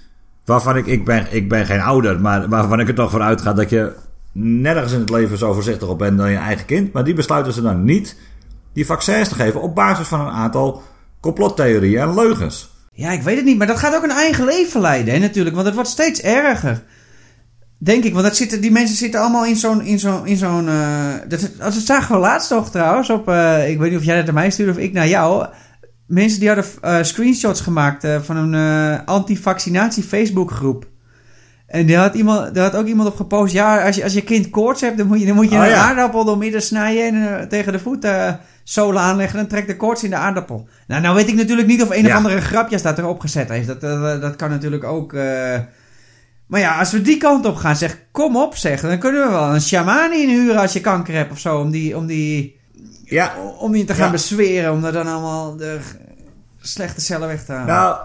waarvan 0.45 0.77
ik, 0.77 0.87
ik 0.87 1.05
ben, 1.05 1.27
ik 1.31 1.49
ben 1.49 1.67
geen 1.67 1.81
ouder, 1.81 2.21
maar 2.21 2.49
waarvan 2.49 2.81
ik 2.81 2.89
er 2.89 2.95
toch 2.95 3.11
voor 3.11 3.23
uitga 3.23 3.53
dat 3.53 3.71
je 3.71 3.93
nergens 4.39 4.93
in 4.93 5.01
het 5.01 5.11
leven 5.11 5.39
zo 5.39 5.53
voorzichtig 5.53 5.89
op 5.89 5.99
bent 5.99 6.19
dan 6.19 6.31
je 6.31 6.37
eigen 6.37 6.67
kind, 6.67 6.93
maar 6.93 7.05
die 7.05 7.15
besluiten 7.15 7.53
ze 7.53 7.63
dan 7.63 7.85
niet 7.85 8.17
die 8.73 8.87
vaccins 8.87 9.29
te 9.29 9.35
geven 9.35 9.63
op 9.63 9.75
basis 9.75 10.09
van 10.09 10.21
een 10.21 10.33
aantal 10.33 10.83
complottheorieën 11.21 12.01
en 12.01 12.15
leugens. 12.15 12.71
Ja, 12.93 13.11
ik 13.11 13.23
weet 13.23 13.37
het 13.37 13.45
niet, 13.45 13.59
maar 13.59 13.67
dat 13.67 13.79
gaat 13.79 13.95
ook 13.95 14.03
een 14.03 14.11
eigen 14.11 14.45
leven 14.45 14.81
leiden, 14.81 15.15
hè, 15.15 15.21
natuurlijk. 15.21 15.55
Want 15.55 15.67
het 15.67 15.75
wordt 15.75 15.91
steeds 15.91 16.21
erger. 16.21 16.83
Denk 17.79 18.05
ik, 18.05 18.15
want 18.15 18.37
zitten, 18.37 18.61
die 18.61 18.71
mensen 18.71 18.97
zitten 18.97 19.21
allemaal 19.21 19.47
in 19.47 19.57
zo'n. 19.57 19.83
In 19.83 19.99
zo'n, 19.99 20.27
in 20.27 20.37
zo'n 20.37 20.69
eh, 20.69 21.15
dat, 21.29 21.51
dat 21.59 21.73
zagen 21.73 22.15
we 22.15 22.21
laatst 22.21 22.49
toch 22.49 22.71
trouwens. 22.71 23.11
Op, 23.11 23.29
eh, 23.29 23.71
ik 23.71 23.79
weet 23.79 23.91
niet 23.91 23.99
of 23.99 24.05
jij 24.05 24.17
dat 24.17 24.25
naar 24.25 24.35
mij 24.35 24.51
stuurde 24.51 24.73
of 24.73 24.79
ik 24.79 24.93
naar 24.93 25.09
jou. 25.09 25.47
Mensen 26.07 26.41
die 26.41 26.49
hadden 26.49 26.67
eh, 26.81 27.03
screenshots 27.03 27.61
gemaakt 27.61 28.07
van 28.23 28.37
een 28.37 29.05
anti-vaccinatie 29.05 30.03
Facebookgroep. 30.03 30.87
En 31.67 31.87
daar 31.87 32.01
had, 32.03 32.15
iemand, 32.15 32.55
daar 32.55 32.65
had 32.71 32.75
ook 32.81 32.87
iemand 32.87 33.09
op 33.09 33.17
gepost. 33.17 33.53
Ja, 33.53 33.87
als 33.87 33.97
je, 33.97 34.03
als 34.03 34.13
je 34.13 34.23
kind 34.23 34.51
koorts 34.51 34.81
hebt, 34.81 34.99
dan 34.99 35.07
moet 35.07 35.21
je, 35.21 35.27
dan 35.27 35.35
moet 35.35 35.51
je 35.51 35.57
Oh, 35.57 35.63
een 35.65 35.69
ja. 35.71 35.89
aardappel 35.89 36.25
door 36.25 36.39
midden 36.39 36.63
snijden 36.63 37.05
en 37.05 37.39
eh, 37.41 37.47
tegen 37.47 37.73
de 37.73 37.79
voet 37.79 38.05
eh, 38.05 38.33
zolen 38.65 39.03
aanleggen. 39.03 39.39
Dan 39.39 39.47
trekt 39.47 39.67
de 39.67 39.77
koorts 39.77 40.03
in 40.05 40.11
de 40.11 40.17
aardappel. 40.17 40.69
Nou, 40.87 41.03
nou 41.03 41.15
weet 41.15 41.29
ik 41.29 41.35
natuurlijk 41.35 41.69
niet 41.69 41.83
of 41.83 41.91
een 41.91 42.07
of 42.07 42.13
andere 42.13 42.41
grapjes 42.41 42.83
dat 42.83 42.99
erop 42.99 43.21
gezet 43.21 43.49
heeft. 43.49 43.67
Dat, 43.67 43.81
dat, 43.81 44.21
dat 44.21 44.37
kan 44.37 44.51
natuurlijk 44.51 44.85
ook. 44.85 45.13
eh, 45.13 45.59
Maar 46.47 46.61
ja, 46.61 46.79
als 46.79 46.91
we 46.93 47.03
die 47.03 47.17
kant 47.17 47.47
op 47.47 47.57
gaan, 47.57 47.77
zeg 47.77 47.99
kom 48.13 48.37
op, 48.37 48.57
zeg. 48.57 48.81
Dan 48.81 48.99
kunnen 48.99 49.23
we 49.25 49.31
wel 49.31 49.55
een 49.55 49.61
shaman 49.61 50.13
inhuren 50.13 50.61
als 50.61 50.73
je 50.73 50.81
kanker 50.81 51.15
hebt 51.15 51.33
of 51.33 51.39
zo. 51.39 51.59
Om 51.59 51.71
die, 51.71 51.97
om 51.97 52.07
die, 52.07 52.61
Ja, 53.05 53.33
om 53.59 53.73
die 53.73 53.85
te 53.85 53.95
gaan 53.95 54.07
Ja. 54.07 54.11
besweren. 54.13 54.73
Om 54.73 54.85
er 54.85 54.93
dan 54.93 55.07
allemaal 55.07 55.57
de 55.57 55.79
slechte 56.61 57.01
cellen 57.01 57.29
weg 57.29 57.45
te 57.45 57.53
halen. 57.53 57.67
Nou, 57.75 57.97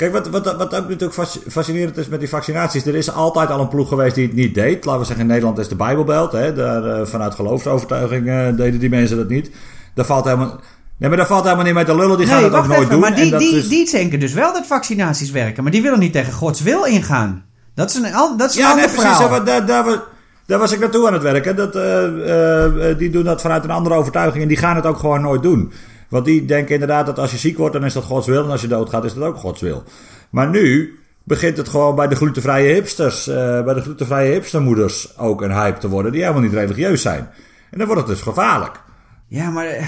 kijk, 0.00 0.12
wat, 0.12 0.28
wat, 0.28 0.44
wat 0.56 0.74
ook 0.74 0.88
natuurlijk 0.88 1.12
fasc- 1.14 1.50
fascinerend 1.50 1.96
is 1.96 2.08
met 2.08 2.20
die 2.20 2.28
vaccinaties. 2.28 2.86
Er 2.86 2.94
is 2.94 3.12
altijd 3.12 3.50
al 3.50 3.60
een 3.60 3.68
ploeg 3.68 3.88
geweest 3.88 4.14
die 4.14 4.26
het 4.26 4.36
niet 4.36 4.54
deed. 4.54 4.84
Laten 4.84 5.00
we 5.00 5.06
zeggen, 5.06 5.24
in 5.24 5.30
Nederland 5.30 5.58
is 5.58 5.68
de 5.68 5.74
Bijbelbelt. 5.76 6.32
Hè? 6.32 6.54
Daar, 6.54 6.84
eh, 6.84 7.06
vanuit 7.06 7.34
geloofsovertuiging 7.34 8.28
eh, 8.28 8.46
deden 8.56 8.80
die 8.80 8.88
mensen 8.90 9.16
dat 9.16 9.28
niet. 9.28 9.50
Daar 9.94 10.04
valt 10.04 10.24
helemaal... 10.24 10.60
Nee, 10.96 11.08
maar 11.08 11.18
daar 11.18 11.26
valt 11.26 11.42
helemaal 11.44 11.64
niet 11.64 11.74
mee 11.74 11.84
te 11.84 11.96
lullen. 11.96 12.16
Die 12.18 12.26
gaan 12.26 12.36
nee, 12.36 12.44
het 12.44 12.54
ook 12.54 12.66
nooit 12.66 12.78
even, 12.78 12.90
doen. 12.90 13.00
maar 13.00 13.14
die, 13.14 13.36
die, 13.36 13.56
is- 13.56 13.68
die 13.68 13.90
denken 13.90 14.20
dus 14.20 14.32
wel 14.32 14.52
dat 14.52 14.66
vaccinaties 14.66 15.30
werken. 15.30 15.62
Maar 15.62 15.72
die 15.72 15.82
willen 15.82 15.98
niet 15.98 16.12
tegen 16.12 16.32
Gods 16.32 16.62
wil 16.62 16.84
ingaan. 16.84 17.44
Dat 17.74 17.88
is 17.90 17.94
een, 17.94 18.36
dat 18.36 18.50
is 18.50 18.56
een 18.56 18.62
Ja, 18.62 18.74
nee, 18.74 18.84
ander 18.84 18.96
precies. 19.00 19.16
verhaal. 19.16 19.28
Daar, 19.28 19.44
daar, 19.44 19.66
daar, 19.66 19.84
wa- 19.84 20.02
daar 20.46 20.58
was 20.58 20.72
ik 20.72 20.80
naartoe 20.80 21.06
aan 21.06 21.12
het 21.12 21.22
werken. 21.22 21.56
Dat, 21.56 21.76
eh, 21.76 22.98
die 22.98 23.10
doen 23.10 23.24
dat 23.24 23.40
vanuit 23.40 23.64
een 23.64 23.70
andere 23.70 23.94
overtuiging. 23.94 24.42
En 24.42 24.48
die 24.48 24.56
gaan 24.56 24.76
het 24.76 24.86
ook 24.86 24.98
gewoon 24.98 25.20
nooit 25.20 25.42
doen. 25.42 25.72
Want 26.10 26.24
die 26.24 26.44
denken 26.44 26.72
inderdaad 26.74 27.06
dat 27.06 27.18
als 27.18 27.30
je 27.30 27.36
ziek 27.38 27.56
wordt, 27.58 27.72
dan 27.74 27.84
is 27.84 27.92
dat 27.92 28.04
Gods 28.04 28.26
wil. 28.26 28.44
En 28.44 28.50
als 28.50 28.60
je 28.60 28.66
doodgaat, 28.68 29.04
is 29.04 29.14
dat 29.14 29.24
ook 29.24 29.36
Gods 29.36 29.60
wil. 29.60 29.82
Maar 30.30 30.48
nu 30.48 30.98
begint 31.24 31.56
het 31.56 31.68
gewoon 31.68 31.94
bij 31.94 32.08
de 32.08 32.14
glutenvrije 32.16 32.72
hipsters, 32.74 33.28
eh, 33.28 33.62
bij 33.64 33.74
de 33.74 33.80
glutenvrije 33.80 34.32
hipstermoeders 34.32 35.18
ook 35.18 35.42
een 35.42 35.52
hype 35.52 35.78
te 35.78 35.88
worden. 35.88 36.12
Die 36.12 36.20
helemaal 36.20 36.42
niet 36.42 36.52
religieus 36.52 37.02
zijn. 37.02 37.28
En 37.70 37.78
dan 37.78 37.86
wordt 37.86 38.02
het 38.02 38.10
dus 38.10 38.20
gevaarlijk. 38.22 38.80
Ja, 39.28 39.50
maar 39.50 39.66
eh, 39.66 39.86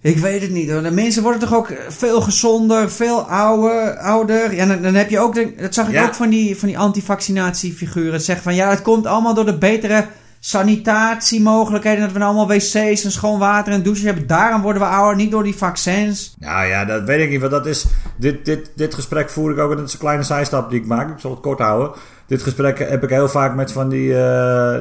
ik 0.00 0.18
weet 0.18 0.40
het 0.42 0.50
niet 0.50 0.70
hoor. 0.70 0.82
De 0.82 0.90
mensen 0.90 1.22
worden 1.22 1.40
toch 1.40 1.54
ook 1.54 1.72
veel 1.88 2.20
gezonder, 2.20 2.90
veel 2.90 3.20
ouder. 3.22 3.96
ouder. 3.96 4.54
Ja, 4.54 4.66
dan, 4.66 4.82
dan 4.82 4.94
heb 4.94 5.10
je 5.10 5.18
ook, 5.20 5.60
dat 5.60 5.74
zag 5.74 5.86
ik 5.86 5.92
Ja. 5.92 6.04
ook 6.06 6.14
van 6.14 6.28
die, 6.28 6.56
van 6.58 6.68
die 6.68 6.78
antivaccinatiefiguren. 6.78 8.20
Zeggen 8.20 8.44
van 8.44 8.54
ja, 8.54 8.70
het 8.70 8.82
komt 8.82 9.06
allemaal 9.06 9.34
door 9.34 9.46
de 9.46 9.58
betere 9.58 10.06
sanitatiemogelijkheden. 10.40 12.00
Dat 12.00 12.12
we 12.12 12.18
nou 12.18 12.36
allemaal 12.36 12.56
wc's 12.56 13.04
en 13.04 13.12
schoon 13.12 13.38
water 13.38 13.72
en 13.72 13.82
douches 13.82 14.04
hebben. 14.04 14.26
Daarom 14.26 14.62
worden 14.62 14.82
we 14.82 14.88
ouder, 14.88 15.16
niet 15.16 15.30
door 15.30 15.42
die 15.42 15.56
vaccins. 15.56 16.34
Nou 16.38 16.66
ja, 16.66 16.84
dat 16.84 17.02
weet 17.02 17.20
ik 17.20 17.30
niet. 17.30 17.40
Want 17.40 17.52
dat 17.52 17.66
is, 17.66 17.86
dit, 18.16 18.44
dit, 18.44 18.70
dit 18.74 18.94
gesprek 18.94 19.30
voer 19.30 19.50
ik 19.50 19.58
ook. 19.58 19.70
En 19.70 19.76
dat 19.76 19.86
is 19.86 19.92
een 19.92 19.98
kleine 19.98 20.22
zijstap 20.22 20.70
die 20.70 20.80
ik 20.80 20.86
maak. 20.86 21.10
Ik 21.10 21.20
zal 21.20 21.30
het 21.30 21.40
kort 21.40 21.58
houden. 21.58 21.92
Dit 22.28 22.42
gesprek 22.42 22.78
heb 22.78 23.02
ik 23.02 23.10
heel 23.10 23.28
vaak 23.28 23.54
met 23.54 23.72
van 23.72 23.88
die. 23.88 24.12
eh 24.14 24.18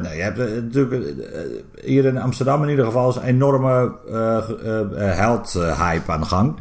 nou, 0.01 0.15
je 0.15 0.21
hebt 0.21 0.39
eh, 0.39 0.45
natuurlijk. 0.45 0.93
eh, 0.93 1.39
hier 1.83 2.05
in 2.05 2.17
Amsterdam 2.17 2.63
in 2.63 2.69
ieder 2.69 2.85
geval. 2.85 3.09
is 3.09 3.15
een 3.15 3.21
enorme 3.21 3.91
eh 4.11 4.37
eh, 4.37 5.17
health 5.17 5.55
eh, 5.55 5.81
hype 5.81 6.11
aan 6.11 6.19
de 6.19 6.25
gang. 6.25 6.55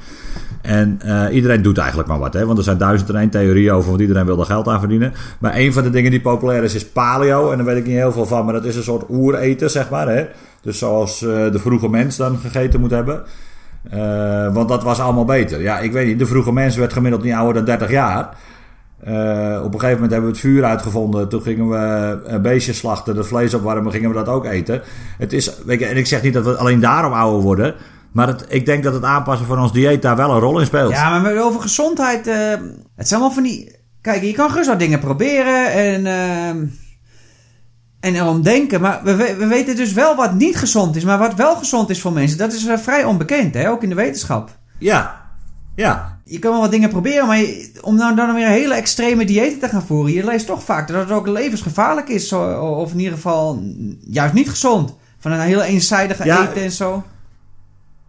En 0.62 1.00
iedereen 1.32 1.62
doet 1.62 1.78
eigenlijk 1.78 2.08
maar 2.08 2.18
wat. 2.18 2.34
Hè? 2.34 2.46
Want 2.46 2.58
er 2.58 2.64
zijn 2.64 2.78
duizend 2.78 3.10
en 3.10 3.16
één 3.16 3.30
theorieën 3.30 3.72
over. 3.72 3.88
Want 3.88 4.00
iedereen 4.00 4.26
wil 4.26 4.38
er 4.38 4.44
geld 4.46 4.68
aan 4.68 4.78
verdienen. 4.80 5.12
Maar 5.38 5.56
een 5.56 5.72
van 5.72 5.82
de 5.82 5.90
dingen 5.90 6.10
die 6.10 6.20
populair 6.20 6.62
is, 6.62 6.74
is 6.74 6.86
paleo. 6.86 7.50
En 7.50 7.56
daar 7.56 7.66
weet 7.66 7.76
ik 7.76 7.86
niet 7.86 7.96
heel 7.96 8.12
veel 8.12 8.26
van. 8.26 8.44
Maar 8.44 8.54
dat 8.54 8.64
is 8.64 8.76
een 8.76 8.82
soort 8.82 9.04
oereten, 9.10 9.70
zeg 9.70 9.90
maar. 9.90 10.08
Hè? 10.08 10.26
Dus 10.60 10.78
zoals 10.78 11.18
de 11.18 11.58
vroege 11.58 11.88
mens 11.88 12.16
dan 12.16 12.38
gegeten 12.38 12.80
moet 12.80 12.90
hebben. 12.90 13.22
Want 14.52 14.68
dat 14.68 14.82
was 14.82 15.00
allemaal 15.00 15.24
beter. 15.24 15.60
Ja, 15.62 15.78
ik 15.78 15.92
weet 15.92 16.06
niet. 16.06 16.18
De 16.18 16.26
vroege 16.26 16.52
mens 16.52 16.76
werd 16.76 16.92
gemiddeld 16.92 17.22
niet 17.22 17.34
ouder 17.34 17.54
dan 17.54 17.64
30 17.64 17.90
jaar. 17.90 18.28
Eh, 19.06 19.60
op 19.64 19.74
een 19.74 19.80
gegeven 19.80 19.92
moment 19.94 20.10
hebben 20.10 20.30
we 20.30 20.36
het 20.36 20.38
vuur 20.46 20.64
uitgevonden. 20.64 21.28
Toen 21.28 21.42
gingen 21.42 21.68
we 21.68 21.76
eh, 22.26 22.40
beestjes 22.40 22.78
slachten, 22.78 23.16
het 23.16 23.26
vlees 23.26 23.54
opwarmen, 23.54 23.92
gingen 23.92 24.08
we 24.08 24.14
dat 24.14 24.28
ook 24.28 24.44
eten. 24.44 24.82
Het 25.18 25.32
is, 25.32 25.50
weet 25.64 25.80
je, 25.80 25.86
en 25.86 25.96
ik 25.96 26.06
zeg 26.06 26.22
niet 26.22 26.34
dat 26.34 26.44
we 26.44 26.56
alleen 26.56 26.80
daarom 26.80 27.12
ouder 27.12 27.40
worden. 27.42 27.74
Maar 28.12 28.26
het, 28.26 28.44
ik 28.48 28.66
denk 28.66 28.84
dat 28.84 28.94
het 28.94 29.04
aanpassen 29.04 29.46
van 29.46 29.58
ons 29.58 29.72
dieet 29.72 30.02
daar 30.02 30.16
wel 30.16 30.30
een 30.30 30.40
rol 30.40 30.60
in 30.60 30.66
speelt. 30.66 30.92
Ja, 30.92 31.18
maar 31.18 31.36
over 31.42 31.60
gezondheid. 31.60 32.26
eh, 32.26 32.50
het 32.96 33.08
zijn 33.08 33.20
allemaal 33.20 33.30
van 33.36 33.42
die. 33.42 33.76
Kijk, 34.00 34.22
je 34.22 34.32
kan 34.32 34.50
gerust 34.50 34.68
wat 34.68 34.78
dingen 34.78 34.98
proberen 34.98 35.72
en. 35.72 36.06
ehm 36.06 36.64
en 38.00 38.14
erom 38.14 38.42
denken. 38.42 38.80
Maar 38.80 39.00
we, 39.04 39.16
we 39.16 39.36
we 39.38 39.46
weten 39.46 39.76
dus 39.76 39.92
wel 39.92 40.16
wat 40.16 40.34
niet 40.34 40.56
gezond 40.56 40.96
is. 40.96 41.04
Maar 41.04 41.18
wat 41.18 41.34
wel 41.34 41.56
gezond 41.56 41.90
is 41.90 42.00
voor 42.00 42.12
mensen, 42.12 42.38
dat 42.38 42.52
is 42.52 42.66
vrij 42.76 43.04
onbekend, 43.04 43.54
hè? 43.54 43.70
ook 43.70 43.82
in 43.82 43.88
de 43.88 43.94
wetenschap. 43.94 44.58
Ja. 44.78 45.22
Ja. 45.74 46.15
Je 46.28 46.38
kan 46.38 46.50
wel 46.52 46.60
wat 46.60 46.70
dingen 46.70 46.88
proberen, 46.88 47.26
maar 47.26 47.38
je- 47.38 47.70
om 47.80 47.96
nou 47.96 48.16
dan 48.16 48.34
weer 48.34 48.46
hele 48.48 48.74
extreme 48.74 49.24
diëten 49.24 49.58
te 49.58 49.68
gaan 49.68 49.82
voeren, 49.86 50.12
je 50.12 50.24
leest 50.24 50.46
toch 50.46 50.62
vaak 50.62 50.88
dat 50.88 50.96
het 51.00 51.10
ook 51.10 51.26
levensgevaarlijk 51.26 52.08
is. 52.08 52.32
Of 52.32 52.92
in 52.92 52.98
ieder 52.98 53.14
geval 53.14 53.62
juist 54.00 54.34
niet 54.34 54.48
gezond. 54.50 54.94
Van 55.18 55.32
een 55.32 55.40
hele 55.40 55.62
eenzijdige 55.62 56.24
Ja. 56.24 56.48
eten 56.48 56.62
en 56.62 56.72
zo. 56.72 57.04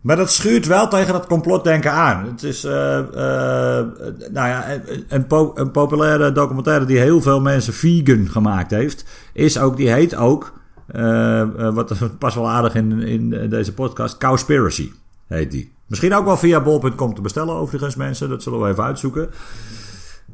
Maar 0.01 0.15
dat 0.15 0.31
schuurt 0.31 0.65
wel 0.67 0.87
tegen 0.87 1.13
dat 1.13 1.27
complotdenken 1.27 1.91
aan. 1.91 2.25
Het 2.25 2.43
is, 2.43 2.63
eh, 2.63 2.97
eh, 2.99 3.85
nou 4.31 4.47
ja, 4.47 4.71
een, 4.73 5.05
een, 5.07 5.27
po- 5.27 5.51
een 5.55 5.71
populaire 5.71 6.31
documentaire 6.31 6.85
die 6.85 6.97
heel 6.99 7.21
veel 7.21 7.41
mensen 7.41 7.73
vegan 7.73 8.27
gemaakt 8.29 8.71
heeft, 8.71 9.05
is 9.33 9.59
ook, 9.59 9.77
die 9.77 9.89
heet 9.91 10.15
ook, 10.15 10.53
eh, 10.87 11.73
wat 11.73 12.17
pas 12.19 12.35
wel 12.35 12.49
aardig 12.49 12.75
in, 12.75 13.01
in 13.01 13.49
deze 13.49 13.73
podcast, 13.73 14.17
Cowspiracy 14.17 14.91
heet 15.27 15.51
die. 15.51 15.71
Misschien 15.85 16.13
ook 16.13 16.25
wel 16.25 16.37
via 16.37 16.61
bol.com 16.61 17.13
te 17.13 17.21
bestellen 17.21 17.55
overigens 17.55 17.95
mensen, 17.95 18.29
dat 18.29 18.43
zullen 18.43 18.61
we 18.61 18.67
even 18.69 18.83
uitzoeken. 18.83 19.29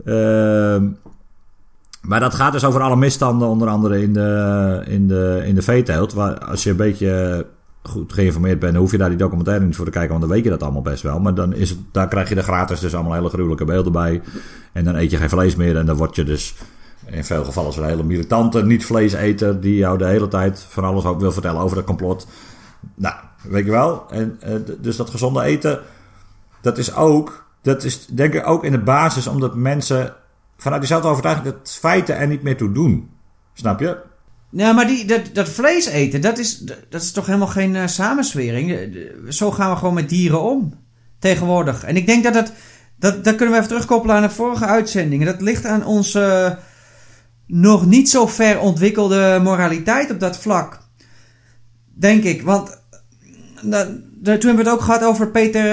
Ehm, 0.05 0.89
maar 2.01 2.19
dat 2.19 2.33
gaat 2.33 2.51
dus 2.51 2.65
over 2.65 2.81
alle 2.81 2.95
misstanden, 2.95 3.47
onder 3.47 3.67
andere 3.67 4.01
in 4.01 4.13
de, 4.13 4.81
in 4.85 5.07
de, 5.07 5.41
in 5.45 5.55
de 5.55 5.61
veeteelt. 5.61 6.13
Waar 6.13 6.39
als 6.39 6.63
je 6.63 6.69
een 6.69 6.75
beetje 6.75 7.45
goed 7.83 8.13
geïnformeerd 8.13 8.59
bent, 8.59 8.75
hoef 8.75 8.91
je 8.91 8.97
daar 8.97 9.09
die 9.09 9.17
documentaire 9.17 9.65
niet 9.65 9.75
voor 9.75 9.85
te 9.85 9.91
kijken, 9.91 10.09
want 10.09 10.21
dan 10.21 10.31
weet 10.31 10.43
je 10.43 10.49
dat 10.49 10.63
allemaal 10.63 10.81
best 10.81 11.03
wel. 11.03 11.19
Maar 11.19 11.33
dan 11.33 11.53
is 11.53 11.69
het, 11.69 11.79
daar 11.91 12.07
krijg 12.07 12.29
je 12.29 12.35
er 12.35 12.43
gratis 12.43 12.79
dus 12.79 12.95
allemaal 12.95 13.13
hele 13.13 13.29
gruwelijke 13.29 13.65
beelden 13.65 13.91
bij. 13.91 14.21
En 14.71 14.83
dan 14.83 14.95
eet 14.95 15.11
je 15.11 15.17
geen 15.17 15.29
vlees 15.29 15.55
meer 15.55 15.77
en 15.77 15.85
dan 15.85 15.95
word 15.95 16.15
je 16.15 16.23
dus 16.23 16.55
in 17.05 17.23
veel 17.23 17.43
gevallen 17.43 17.73
zo'n 17.73 17.85
hele 17.85 18.03
militante 18.03 18.65
niet-vleeseter 18.65 19.61
die 19.61 19.75
jou 19.75 19.97
de 19.97 20.05
hele 20.05 20.27
tijd 20.27 20.65
van 20.69 20.83
alles 20.83 21.05
ook 21.05 21.19
wil 21.19 21.31
vertellen 21.31 21.61
over 21.61 21.75
dat 21.75 21.85
complot. 21.85 22.27
Nou, 22.95 23.15
weet 23.43 23.65
je 23.65 23.71
wel. 23.71 24.05
En, 24.09 24.37
eh, 24.39 24.55
dus 24.79 24.95
dat 24.95 25.09
gezonde 25.09 25.41
eten, 25.43 25.79
dat 26.61 26.77
is 26.77 26.95
ook, 26.95 27.45
dat 27.61 27.83
is 27.83 28.05
denk 28.05 28.33
ik 28.33 28.47
ook 28.47 28.63
in 28.63 28.71
de 28.71 28.79
basis 28.83 29.27
omdat 29.27 29.55
mensen 29.55 30.13
vanuit 30.57 30.81
diezelfde 30.81 31.09
overtuiging 31.09 31.47
dat 31.47 31.71
feiten 31.79 32.17
er 32.17 32.27
niet 32.27 32.43
meer 32.43 32.57
toe 32.57 32.71
doen. 32.71 33.09
Snap 33.53 33.79
je? 33.79 33.97
Nou, 34.49 34.75
maar 34.75 34.87
die, 34.87 35.05
dat, 35.05 35.21
dat 35.33 35.49
vlees 35.49 35.85
eten, 35.85 36.21
dat 36.21 36.37
is, 36.37 36.57
dat 36.89 37.01
is 37.01 37.11
toch 37.11 37.25
helemaal 37.25 37.47
geen 37.47 37.75
eh, 37.75 37.87
samenswering. 37.87 38.67
De- 38.67 39.25
Zo 39.29 39.51
gaan 39.51 39.69
we 39.71 39.75
gewoon 39.77 39.93
met 39.93 40.09
dieren 40.09 40.41
om. 40.41 40.73
Tegenwoordig. 41.19 41.83
En 41.83 41.95
ik 41.95 42.05
denk 42.05 42.23
dat 42.23 42.33
dat, 42.33 42.53
dat, 42.99 43.23
dat 43.23 43.35
kunnen 43.35 43.53
we 43.53 43.55
even 43.61 43.71
terugkoppelen 43.71 44.15
aan 44.15 44.21
de 44.21 44.29
vorige 44.29 44.65
uitzendingen. 44.65 45.25
Dat 45.25 45.41
ligt 45.41 45.65
aan 45.65 45.85
onze 45.85 46.57
nog 47.47 47.85
niet 47.85 48.09
zo 48.09 48.27
ver 48.27 48.59
ontwikkelde 48.59 49.39
moraliteit 49.43 50.11
op 50.11 50.19
dat 50.19 50.37
vlak. 50.37 50.79
Denk 51.93 52.23
ik. 52.23 52.41
Want 52.41 52.81
nou, 53.63 53.87
toen 54.23 54.33
hebben 54.33 54.55
we 54.55 54.63
het 54.63 54.69
ook 54.69 54.81
gehad 54.81 55.03
over 55.03 55.31
Peter, 55.31 55.71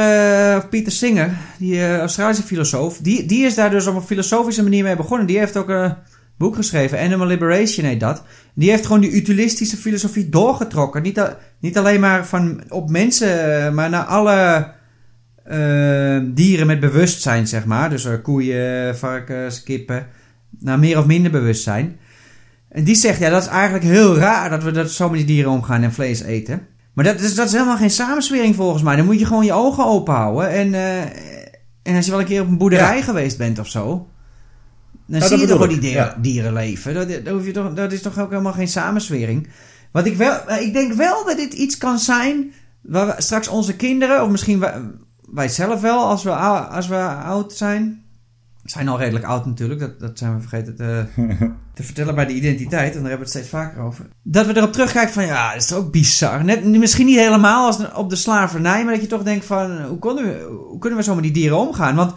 eh, 0.71 0.87
Singer, 0.87 1.37
die 1.59 1.81
eh, 1.81 1.99
Australische 1.99 2.43
filosoof. 2.43 2.99
Die, 2.99 3.27
die 3.27 3.45
is 3.45 3.55
daar 3.55 3.71
dus 3.71 3.87
op 3.87 3.95
een 3.95 4.03
filosofische 4.03 4.63
manier 4.63 4.85
mee 4.85 4.97
begonnen. 4.97 5.27
Die 5.27 5.39
heeft 5.39 5.57
ook 5.57 5.69
een 5.69 5.95
boek 6.41 6.55
geschreven, 6.55 6.99
Animal 6.99 7.27
Liberation 7.27 7.87
heet 7.87 8.01
dat. 8.01 8.23
Die 8.55 8.71
heeft 8.71 8.87
gewoon 8.87 9.01
die 9.01 9.13
utilistische 9.13 9.77
filosofie 9.77 10.29
doorgetrokken. 10.29 11.03
Niet, 11.03 11.37
niet 11.61 11.79
alleen 11.79 12.01
maar 12.01 12.27
van 12.27 12.63
op 12.69 12.91
mensen, 12.91 13.65
eh, 13.65 13.73
maar 13.73 13.91
naar 13.91 14.05
alle 14.05 14.73
eh, 15.45 16.21
dieren 16.35 16.67
met 16.67 16.81
bewustzijn, 16.81 17.47
zeg 17.47 17.65
maar. 17.65 17.91
Dus 17.91 18.05
eh, 18.05 18.13
koeien, 18.23 18.97
varkens, 18.97 19.63
kippen. 19.63 20.07
Naar 20.59 20.79
meer 20.79 20.99
of 20.99 21.07
minder 21.07 21.31
bewustzijn. 21.31 21.99
En 22.69 22.85
die 22.85 22.95
zegt, 22.95 23.19
ja, 23.19 23.31
dat 23.31 23.43
is 23.43 23.49
eigenlijk 23.49 23.85
heel 23.85 24.17
raar 24.17 24.51
dat 24.51 24.63
we 24.63 24.71
dat 24.71 24.91
zo 24.91 25.09
met 25.09 25.19
die 25.19 25.27
dieren 25.27 25.51
omgaan 25.51 25.83
en 25.83 25.93
vlees 25.93 26.23
eten. 26.23 26.67
Maar 26.93 27.05
dat 27.05 27.21
is, 27.21 27.35
dat 27.35 27.47
is 27.47 27.53
helemaal 27.53 27.77
geen 27.77 27.91
samenswering 27.91 28.55
volgens 28.55 28.83
mij. 28.83 28.97
Dan 28.97 29.05
moet 29.05 29.19
je 29.19 29.27
gewoon 29.27 29.45
je 29.45 29.53
ogen 29.53 29.85
open 29.85 30.15
houden. 30.15 30.51
En, 30.51 30.75
eh, 30.75 31.01
en 31.83 31.97
als 31.97 32.05
je 32.05 32.11
wel 32.11 32.21
een 32.21 32.27
keer 32.27 32.41
op 32.43 32.49
een 32.49 32.59
boerderij 32.59 32.97
Ja. 32.97 33.03
geweest 33.03 33.39
bent 33.39 33.59
of 33.59 33.69
zo. 33.69 34.09
Dan 35.07 35.23
zie 35.23 35.39
je 35.39 35.47
toch 35.47 35.59
wel 35.59 35.69
die 35.69 35.79
dieren, 35.79 36.05
ja. 36.05 36.17
dieren 36.21 36.53
leven. 36.53 36.95
Dat, 36.95 37.09
dat, 37.09 37.35
hoef 37.35 37.47
je 37.47 37.53
toch, 37.53 37.75
dat 37.75 37.93
is 37.93 38.03
toch 38.03 38.19
ook 38.19 38.31
helemaal 38.31 38.53
geen 38.53 38.69
samenswering. 38.69 39.49
Wat 39.93 40.07
ik, 40.07 40.17
wel, 40.17 40.47
eh, 40.47 40.63
ik 40.63 40.73
denk 40.73 40.93
wel 40.93 41.25
dat 41.25 41.37
dit 41.37 41.53
iets 41.53 41.79
kan 41.79 41.99
zijn. 41.99 42.53
Waar 42.83 43.07
we 43.07 43.15
straks 43.23 43.49
onze 43.49 43.77
kinderen, 43.77 44.23
of 44.23 44.31
misschien 44.31 44.59
wij, 44.59 44.81
wij 45.33 45.49
zelf 45.49 45.81
wel, 45.81 46.05
als 46.05 46.23
we, 46.23 46.31
als 46.31 46.89
we 46.89 46.97
oud 47.25 47.53
zijn. 47.53 48.00
Zijn 48.65 48.89
al 48.89 48.99
redelijk 48.99 49.25
oud 49.25 49.47
natuurlijk, 49.47 49.81
dat, 49.81 50.01
dat 50.01 50.19
zijn 50.19 50.35
we 50.35 50.41
vergeten 50.41 50.77
te, 50.77 51.05
te 51.75 51.83
vertellen 51.83 52.15
bij 52.15 52.27
de 52.27 52.33
identiteit. 52.33 52.95
En 52.95 53.01
daar 53.01 53.11
hebben 53.11 53.13
we 53.13 53.19
het 53.19 53.29
steeds 53.29 53.49
vaker 53.49 53.83
over. 53.83 54.07
Dat 54.23 54.47
we 54.47 54.57
erop 54.57 54.73
terugkijken 54.73 55.13
van, 55.13 55.27
ja, 55.27 55.53
dat 55.53 55.63
is 55.63 55.73
ook 55.73 55.93
bizar. 55.93 56.45
Net, 56.45 56.65
misschien 56.65 57.07
niet 57.07 57.19
helemaal 57.19 57.67
als 57.67 57.93
op 57.95 58.11
de 58.11 58.17
slavernij, 58.17 58.85
maar 58.85 58.93
dat 58.93 59.03
je 59.03 59.09
toch 59.09 59.23
denkt 59.23 59.45
van, 59.45 59.83
hoe, 59.83 59.99
konden 59.99 60.25
we, 60.25 60.43
hoe 60.69 60.79
kunnen 60.79 60.99
we 60.99 61.05
zo 61.05 61.15
met 61.15 61.23
die 61.23 61.33
dieren 61.33 61.59
omgaan? 61.59 61.95
Want 61.95 62.15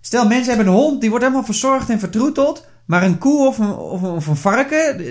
stel, 0.00 0.28
mensen 0.28 0.54
hebben 0.54 0.72
een 0.72 0.80
hond, 0.80 1.00
die 1.00 1.10
wordt 1.10 1.24
helemaal 1.24 1.46
verzorgd 1.46 1.90
en 1.90 1.98
vertroeteld. 1.98 2.66
Maar 2.88 3.02
een 3.02 3.18
koe 3.18 3.46
of 3.46 3.58
een, 3.58 3.72
of 3.74 4.02
een, 4.02 4.10
of 4.10 4.26
een 4.26 4.36
varken, 4.36 5.08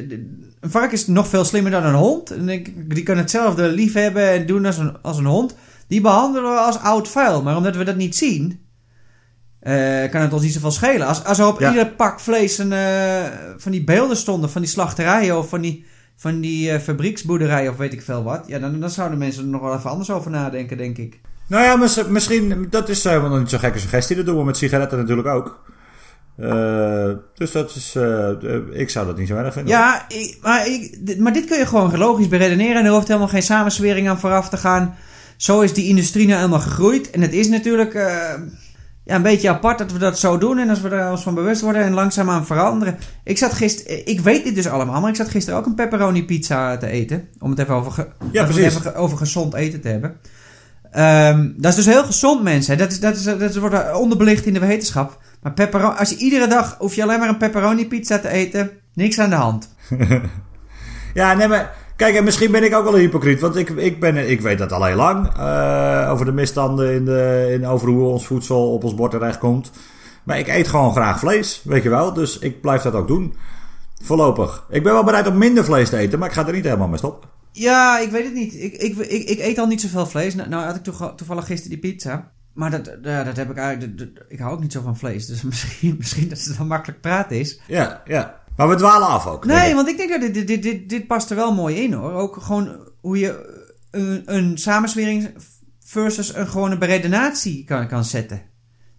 een 0.60 0.70
varken 0.70 0.98
is 0.98 1.08
nog 1.08 1.28
veel 1.28 1.46
slimmer 1.46 1.72
dan 1.72 1.86
een 1.86 1.94
hond. 1.94 2.32
En 2.32 2.46
die 2.88 3.04
kan 3.04 3.18
hetzelfde 3.18 3.68
lief 3.68 3.94
hebben 3.94 4.30
en 4.30 4.46
doen 4.46 4.66
als 4.66 4.78
een, 4.78 5.02
als 5.02 5.18
een 5.18 5.26
hond. 5.26 5.56
Die 5.88 6.02
behandelen 6.02 6.52
we 6.52 6.58
als 6.58 6.80
oud 6.80 7.08
vuil. 7.08 7.44
Maar 7.44 7.58
omdat 7.58 7.76
we 7.76 7.84
dat 7.84 7.96
niet 7.96 8.16
zien, 8.16 8.66
eh, 9.73 10.12
kan 10.12 10.21
het 10.21 10.34
ons 10.34 10.41
niet 10.41 10.53
zoveel 10.53 10.71
schelen. 10.71 11.08
Als, 11.08 11.23
als 11.23 11.39
er 11.39 11.47
op 11.47 11.60
Ja. 11.60 11.69
ieder 11.69 11.88
pak 11.88 12.19
vlees 12.19 12.58
een, 12.58 12.71
eh, 12.73 13.23
van 13.58 13.71
die 13.71 13.84
beelden 13.84 14.17
stonden, 14.17 14.49
van 14.49 14.62
die 14.62 14.69
slachterijen 14.69 15.38
of 15.38 15.49
van 15.49 15.62
die, 15.62 15.86
van 16.15 16.39
die 16.41 16.71
eh, 16.71 16.80
fabrieksboerderijen 16.80 17.71
of 17.71 17.77
weet 17.77 17.93
ik 17.93 18.01
veel 18.01 18.23
wat. 18.23 18.43
Ja, 18.47 18.60
dan, 18.60 18.80
dan 18.80 18.89
zouden 18.89 19.17
mensen 19.17 19.43
er 19.43 19.49
nog 19.49 19.62
wel 19.62 19.75
even 19.75 19.89
anders 19.89 20.10
over 20.12 20.32
nadenken, 20.32 20.77
denk 20.77 20.97
ik. 20.97 21.19
Nou 21.47 21.63
ja, 21.63 21.75
mis- 21.75 22.08
misschien, 22.08 22.67
dat 22.69 22.89
is 22.89 23.03
helemaal 23.03 23.30
nog 23.30 23.39
niet 23.39 23.49
zo'n 23.49 23.60
gekke 23.60 23.80
suggestie. 23.80 24.15
Dat 24.15 24.25
doen 24.25 24.38
we 24.38 24.43
met 24.43 24.58
sigaretten 24.58 24.97
natuurlijk 24.97 25.27
ook. 25.27 25.63
Dus 27.36 27.51
dat 27.51 27.75
is, 27.75 27.95
ik 28.71 28.89
zou 28.89 29.06
dat 29.06 29.17
niet 29.17 29.27
zo 29.27 29.36
erg 29.36 29.53
vinden. 29.53 29.71
Ja, 29.73 30.06
ik- 30.08 30.38
maar, 30.41 30.67
ik, 30.67 30.97
dit- 31.06 31.19
maar 31.19 31.34
dit 31.34 31.45
kun 31.45 31.58
je 31.58 31.65
gewoon 31.65 31.97
logisch 31.97 32.27
beredeneren. 32.27 32.75
En 32.75 32.86
er 32.86 32.91
hoeft 32.91 33.08
helemaal 33.08 33.27
geen 33.27 33.43
samenswering 33.43 34.10
aan 34.10 34.19
vooraf 34.19 34.49
te 34.49 34.58
gaan. 34.58 34.95
Zo 35.38 35.62
is 35.62 35.73
die 35.73 35.88
industrie 35.88 36.25
nou 36.25 36.38
helemaal 36.38 36.60
gegroeid. 36.60 37.10
En 37.10 37.21
het 37.21 37.34
is 37.34 37.47
natuurlijk 37.47 37.93
ja, 39.08 39.15
een 39.15 39.22
beetje 39.22 39.50
apart 39.50 39.78
dat 39.78 39.91
we 39.91 39.98
dat 40.00 40.20
zo 40.20 40.38
doen. 40.38 40.58
En 40.60 40.70
als 40.70 40.82
we 40.82 40.89
er 40.89 41.12
ons 41.12 41.22
van 41.24 41.34
bewust 41.36 41.62
worden 41.62 41.82
en 41.84 41.93
langzaamaan 41.93 42.46
veranderen. 42.46 42.98
Ik 43.24 43.38
zat 43.38 43.54
gisteren, 43.54 44.08
ik 44.08 44.20
weet 44.20 44.43
dit 44.43 44.56
dus 44.56 44.67
allemaal, 44.67 45.02
maar 45.02 45.10
ik 45.10 45.15
zat 45.15 45.30
gisteren 45.30 45.60
ook 45.60 45.65
een 45.65 45.76
pepperoni 45.76 46.26
pizza 46.26 46.78
te 46.78 46.88
eten. 46.88 47.28
Om 47.39 47.50
het 47.50 47.60
even 47.60 47.74
over, 47.76 47.91
ge- 47.91 48.08
Ja, 48.32 48.48
even 48.48 48.82
ge- 48.82 48.96
over 48.96 49.17
gezond 49.17 49.54
eten 49.54 49.82
te 49.82 49.88
hebben. 49.88 50.17
Ehm, 50.91 51.50
dat 51.58 51.72
is 51.78 51.84
dus 51.84 51.93
heel 51.93 52.04
gezond, 52.04 52.43
mensen. 52.43 52.78
Dat, 52.78 52.91
is, 52.91 53.00
dat, 53.00 53.15
is, 53.15 53.24
dat 53.24 53.56
wordt 53.56 53.93
onderbelicht 53.93 54.46
in 54.46 54.54
de 54.54 54.60
wetenschap. 54.60 55.20
Maar 55.41 55.54
pepperoni, 55.54 55.96
als 55.98 56.10
je 56.10 56.17
iedere 56.17 56.48
dag 56.48 56.76
hoef 56.80 56.96
je 56.96 57.04
alleen 57.04 57.20
maar 57.20 57.30
een 57.30 57.38
pepperoni 57.38 57.88
pizza 57.88 58.20
te 58.20 58.30
eten, 58.30 58.70
niks 58.93 59.20
aan 59.20 59.30
de 59.30 59.36
hand. 59.36 59.70
Ja, 61.13 61.34
nee, 61.34 61.48
maar 61.48 61.76
kijk, 61.97 62.15
en 62.15 62.23
misschien 62.23 62.51
ben 62.51 62.63
ik 62.63 62.75
ook 62.75 62.83
wel 62.83 62.93
een 62.93 62.99
hypocriet. 62.99 63.39
Want 63.39 63.55
ik, 63.55 63.69
ik, 63.69 63.99
ben, 63.99 64.29
ik 64.29 64.41
weet 64.41 64.57
dat 64.57 64.71
al 64.71 64.83
heel 64.86 64.95
lang. 64.95 65.27
eh, 65.38 66.10
over 66.12 66.25
de 66.25 66.31
misstanden 66.31 66.93
in, 66.93 67.05
de, 67.05 67.47
in 67.51 67.65
over 67.67 67.88
hoe 67.88 68.07
ons 68.07 68.25
voedsel 68.27 68.73
op 68.73 68.83
ons 68.83 68.95
bord 68.95 69.12
terecht 69.12 69.38
komt. 69.38 69.71
Maar 70.23 70.39
ik 70.39 70.47
eet 70.47 70.67
gewoon 70.67 70.91
graag 70.91 71.19
vlees, 71.19 71.62
weet 71.63 71.83
je 71.83 71.89
wel. 71.89 72.13
Dus 72.13 72.39
ik 72.39 72.62
blijf 72.62 72.81
dat 72.81 72.93
ook 72.93 73.07
doen. 73.07 73.33
Voorlopig. 74.03 74.65
Ik 74.69 74.83
ben 74.83 74.93
wel 74.93 75.03
bereid 75.03 75.27
om 75.27 75.38
minder 75.38 75.65
vlees 75.65 75.89
te 75.89 75.97
eten, 75.97 76.19
maar 76.19 76.27
ik 76.27 76.33
ga 76.33 76.47
er 76.47 76.53
niet 76.53 76.63
helemaal 76.63 76.88
mee 76.88 76.97
stoppen. 76.97 77.29
Ja, 77.51 77.99
ik 77.99 78.10
weet 78.12 78.23
het 78.23 78.33
niet. 78.33 78.53
Ik, 78.53 78.73
ik, 78.73 78.97
ik, 78.97 79.29
ik 79.29 79.39
eet 79.39 79.57
al 79.57 79.67
niet 79.67 79.81
zoveel 79.81 80.05
vlees. 80.05 80.36
Nou, 80.36 80.49
nou 80.49 80.65
had 80.65 80.75
ik 80.75 80.83
toeval- 80.83 81.15
toevallig 81.15 81.45
gisteren 81.45 81.79
die 81.79 81.91
pizza. 81.91 82.31
Maar 82.53 82.71
dat, 82.71 82.86
dat 83.03 83.38
heb 83.38 83.49
ik 83.49 83.57
eigenlijk... 83.57 83.97
dat- 83.97 84.25
ik 84.27 84.39
hou 84.39 84.53
ook 84.53 84.62
niet 84.62 84.71
zo 84.71 84.81
van 84.81 84.97
vlees. 84.97 85.25
Dus 85.25 85.41
misschien, 85.49 85.95
misschien 85.97 86.29
dat 86.29 86.43
het 86.43 86.57
dan 86.57 86.67
makkelijk 86.67 87.01
praten 87.01 87.39
is. 87.39 87.60
Ja, 87.67 88.01
ja. 88.05 88.39
Maar 88.58 88.70
we 88.70 88.76
dwalen 88.76 89.08
af 89.08 89.28
ook. 89.28 89.46
Nee, 89.46 89.76
want 89.76 89.88
ik 89.88 89.98
denk 89.98 90.10
dat 90.10 90.34
dit, 90.34 90.48
dit, 90.48 90.63
dit, 90.63 90.89
dit, 90.89 91.08
past 91.08 91.30
er 91.30 91.36
wel 91.36 91.54
mooi 91.54 91.76
in 91.76 91.93
hoor. 91.93 92.13
Ook 92.13 92.38
gewoon 92.41 92.78
hoe 93.02 93.20
je 93.20 93.60
een, 93.91 94.22
een 94.26 94.58
samenswering 94.58 95.30
versus 95.84 96.36
een 96.36 96.48
gewone 96.48 96.78
beredenatie 96.78 97.63
kan, 97.63 97.88
kan 97.88 98.06
zetten. 98.06 98.41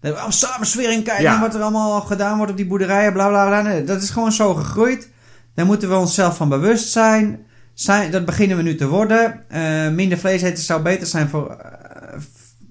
Dat 0.00 0.12
oh, 0.12 0.30
samenswering, 0.30 1.04
kijk 1.04 1.20
Ja. 1.20 1.30
naar 1.32 1.40
wat 1.40 1.54
er 1.54 1.60
allemaal 1.60 2.00
gedaan 2.00 2.36
wordt 2.36 2.50
op 2.50 2.56
die 2.56 2.66
boerderijen, 2.66 3.12
bla 3.12 3.28
bla 3.28 3.46
bla. 3.46 3.62
Nee, 3.62 3.84
dat 3.84 4.02
is 4.02 4.10
gewoon 4.10 4.32
zo 4.32 4.54
gegroeid. 4.54 5.08
Daar 5.54 5.66
moeten 5.66 5.88
we 5.88 5.94
onszelf 5.96 6.36
van 6.36 6.48
bewust 6.48 6.88
zijn. 6.88 7.46
zijn 7.74 8.10
dat 8.10 8.24
beginnen 8.24 8.56
we 8.56 8.62
nu 8.62 8.74
te 8.74 8.88
worden. 8.88 9.44
Eh, 9.48 9.88
minder 9.88 10.18
vlees 10.18 10.42
eten 10.42 10.64
zou 10.64 10.82
beter 10.82 11.06
zijn 11.06 11.28
voor 11.28 11.50
eh, 11.50 12.20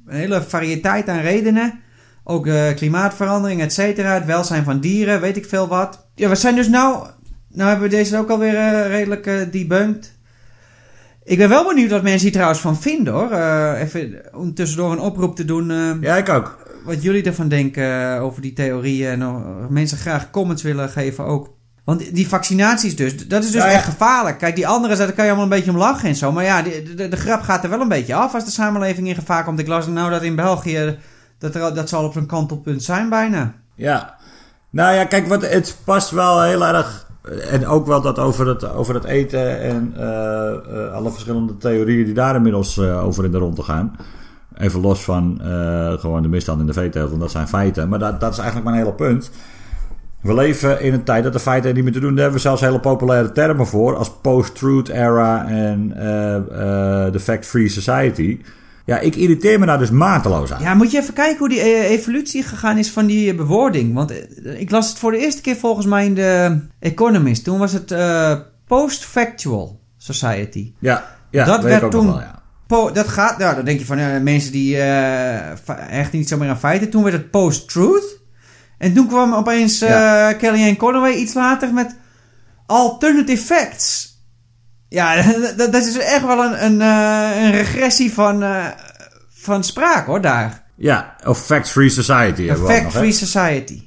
een 0.05 0.15
hele 0.15 0.41
variëteit 0.41 1.09
aan 1.09 1.19
redenen. 1.19 1.79
Ook 2.29 2.47
eh, 2.47 2.75
klimaatverandering, 2.75 3.61
et 3.61 3.73
cetera. 3.73 4.13
Het 4.13 4.25
welzijn 4.25 4.63
van 4.63 4.79
dieren, 4.79 5.21
weet 5.21 5.37
ik 5.37 5.45
veel 5.45 5.67
wat. 5.67 6.07
Ja, 6.15 6.29
we 6.29 6.35
zijn 6.35 6.55
dus 6.55 6.67
nou... 6.67 7.07
Nou 7.49 7.69
hebben 7.69 7.89
we 7.89 7.95
deze 7.95 8.17
ook 8.17 8.29
alweer 8.29 8.55
eh, 8.55 8.87
redelijk 8.87 9.25
eh, 9.25 9.35
debunked. 9.51 10.13
Ik 11.23 11.37
ben 11.37 11.49
wel 11.49 11.67
benieuwd 11.67 11.91
wat 11.91 12.03
mensen 12.03 12.21
hier 12.21 12.31
trouwens 12.31 12.59
van 12.59 12.77
vinden 12.77 13.13
hoor. 13.13 13.31
Even 13.75 14.21
om 14.33 14.53
tussendoor 14.53 14.91
een 14.91 14.99
oproep 14.99 15.35
te 15.35 15.45
doen. 15.45 15.67
Ja, 16.01 16.15
ik 16.15 16.29
ook. 16.29 16.57
wat 16.85 17.03
jullie 17.03 17.23
ervan 17.23 17.47
denken 17.47 18.19
over 18.19 18.41
die 18.41 18.53
theorieën. 18.53 19.21
En 19.21 19.67
mensen 19.69 19.97
graag 19.97 20.29
comments 20.29 20.63
willen 20.63 20.89
geven 20.89 21.25
ook. 21.25 21.55
Want 21.83 22.15
die 22.15 22.27
vaccinaties 22.27 22.95
dus, 22.95 23.27
dat 23.27 23.43
is 23.43 23.51
dus 23.51 23.61
Ja, 23.61 23.67
ja. 23.67 23.73
echt 23.73 23.85
gevaarlijk. 23.85 24.37
Kijk, 24.37 24.55
die 24.55 24.67
andere, 24.67 24.95
daar 24.95 25.11
kan 25.11 25.25
je 25.25 25.31
allemaal 25.31 25.51
een 25.51 25.57
beetje 25.57 25.71
om 25.71 25.77
lachen 25.77 26.09
en 26.09 26.15
zo. 26.15 26.31
Maar 26.31 26.43
ja, 26.43 26.61
de, 26.61 26.93
de, 26.95 27.07
de 27.07 27.17
grap 27.17 27.41
gaat 27.41 27.63
er 27.63 27.69
wel 27.69 27.81
een 27.81 27.87
beetje 27.87 28.15
af 28.15 28.33
als 28.33 28.45
de 28.45 28.51
samenleving 28.51 29.07
in 29.07 29.15
gevaar 29.15 29.43
komt. 29.43 29.59
Ik 29.59 29.67
las 29.67 29.87
nou 29.87 30.09
dat 30.11 30.23
in 30.23 30.35
België, 30.35 30.97
dat, 31.37 31.53
dat 31.53 31.89
zal 31.89 32.03
op 32.03 32.13
zijn 32.13 32.25
kantelpunt 32.25 32.83
zijn 32.83 33.09
bijna. 33.09 33.53
Ja. 33.75 34.15
Nou 34.69 34.95
ja, 34.95 35.05
kijk, 35.05 35.27
wat, 35.27 35.49
het 35.49 35.77
past 35.83 36.09
wel 36.09 36.41
heel 36.41 36.65
erg. 36.65 37.05
En 37.49 37.67
ook 37.67 37.87
wel 37.87 38.01
dat 38.01 38.19
over 38.19 38.47
het, 38.47 38.73
over 38.73 38.93
het 38.93 39.03
eten 39.03 39.59
en 39.59 39.93
eh, 39.97 40.49
eh, 40.49 40.93
alle 40.93 41.11
verschillende 41.11 41.57
theorieën 41.57 42.05
die 42.05 42.13
daar 42.13 42.35
inmiddels 42.35 42.77
eh, 42.77 43.05
over 43.05 43.25
in 43.25 43.31
de 43.31 43.37
ronde 43.37 43.63
gaan. 43.63 43.95
Even 44.57 44.81
los 44.81 45.03
van 45.03 45.41
eh, 45.41 45.93
gewoon 45.93 46.21
de 46.21 46.27
misstand 46.27 46.59
in 46.59 46.65
de 46.65 46.73
veeteelt, 46.73 47.09
want 47.09 47.21
dat 47.21 47.31
zijn 47.31 47.47
feiten. 47.47 47.89
Maar 47.89 47.99
dat, 47.99 48.19
dat 48.19 48.31
is 48.31 48.37
eigenlijk 48.37 48.69
mijn 48.69 48.81
hele 48.81 48.95
punt. 48.95 49.31
We 50.21 50.33
leven 50.33 50.81
in 50.81 50.93
een 50.93 51.03
tijd 51.03 51.23
dat 51.23 51.33
de 51.33 51.39
feiten 51.39 51.73
niet 51.73 51.83
meer 51.83 51.93
te 51.93 51.99
doen. 51.99 52.09
Daar 52.09 52.21
hebben 52.21 52.35
we 52.35 52.47
zelfs 52.47 52.61
hele 52.61 52.79
populaire 52.79 53.31
termen 53.31 53.67
voor. 53.67 53.95
Als 53.95 54.11
post-truth 54.21 54.89
era 54.89 55.47
en 55.47 55.93
eh, 55.95 56.35
eh, 56.35 57.11
de 57.11 57.19
fact-free 57.19 57.69
society. 57.69 58.39
Ja, 58.87 58.99
ik 58.99 59.15
irriteer 59.15 59.59
me 59.59 59.65
daar 59.65 59.77
dus 59.77 59.89
mateloos 59.89 60.51
aan. 60.53 60.61
Ja, 60.61 60.73
moet 60.73 60.91
je 60.91 60.97
even 61.01 61.13
kijken 61.13 61.37
hoe 61.37 61.49
die 61.49 61.59
eh, 61.59 61.89
evolutie 61.89 62.43
gegaan 62.43 62.77
is 62.77 62.91
van 62.91 63.05
die 63.05 63.29
eh, 63.31 63.37
bewoording. 63.37 63.93
Want 63.93 64.11
eh, 64.11 64.59
ik 64.59 64.71
las 64.71 64.89
het 64.89 64.97
voor 64.97 65.11
de 65.11 65.17
eerste 65.17 65.41
keer 65.41 65.55
volgens 65.55 65.85
mij 65.85 66.05
in 66.05 66.13
de 66.15 66.59
Economist. 66.79 67.43
Toen 67.43 67.59
was 67.59 67.73
het 67.73 67.95
post-factual 68.67 69.79
society. 69.97 70.73
Ja, 70.79 71.05
ja 71.31 71.45
Dat 71.45 71.63
werd 71.63 71.83
ik 71.83 71.89
toen- 71.91 72.05
wel, 72.05 72.19
ja. 72.19 72.35
Po 72.67 72.91
dat 72.91 73.07
gaat, 73.07 73.37
nou, 73.37 73.55
dan 73.55 73.65
denk 73.65 73.79
je 73.79 73.85
van 73.85 74.23
mensen 74.23 74.51
die 74.51 74.75
hechten 74.75 76.17
niet 76.17 76.27
zo 76.27 76.37
meer 76.37 76.49
aan 76.49 76.59
feiten. 76.59 76.89
Toen 76.89 77.03
werd 77.03 77.15
het 77.15 77.31
post-truth. 77.31 78.19
En 78.77 78.93
toen 78.93 79.07
kwam 79.07 79.33
opeens 79.33 79.79
Ja. 79.79 80.33
Kellyanne 80.33 80.75
Conway 80.75 81.13
iets 81.13 81.33
later 81.33 81.73
met 81.73 81.95
alternative 82.65 83.43
facts. 83.43 84.15
Ja, 84.89 85.21
dat, 85.57 85.71
dat 85.71 85.85
is 85.85 85.97
echt 85.97 86.25
wel 86.25 86.43
een, 86.43 86.65
een, 86.65 86.79
een 87.43 87.51
regressie 87.51 88.13
van, 88.13 88.43
van 89.47 89.63
spraak 89.63 90.05
hoor, 90.05 90.21
daar. 90.21 90.63
Ja, 90.75 91.15
of 91.25 91.45
fact-free 91.45 91.89
society 91.89 92.41
Een 92.41 92.47
hebben 92.47 92.65
we 92.65 92.73
ook 92.73 92.83
nog, 92.83 92.93
hè? 92.93 92.99
fact-free 92.99 93.11
society. 93.11 93.81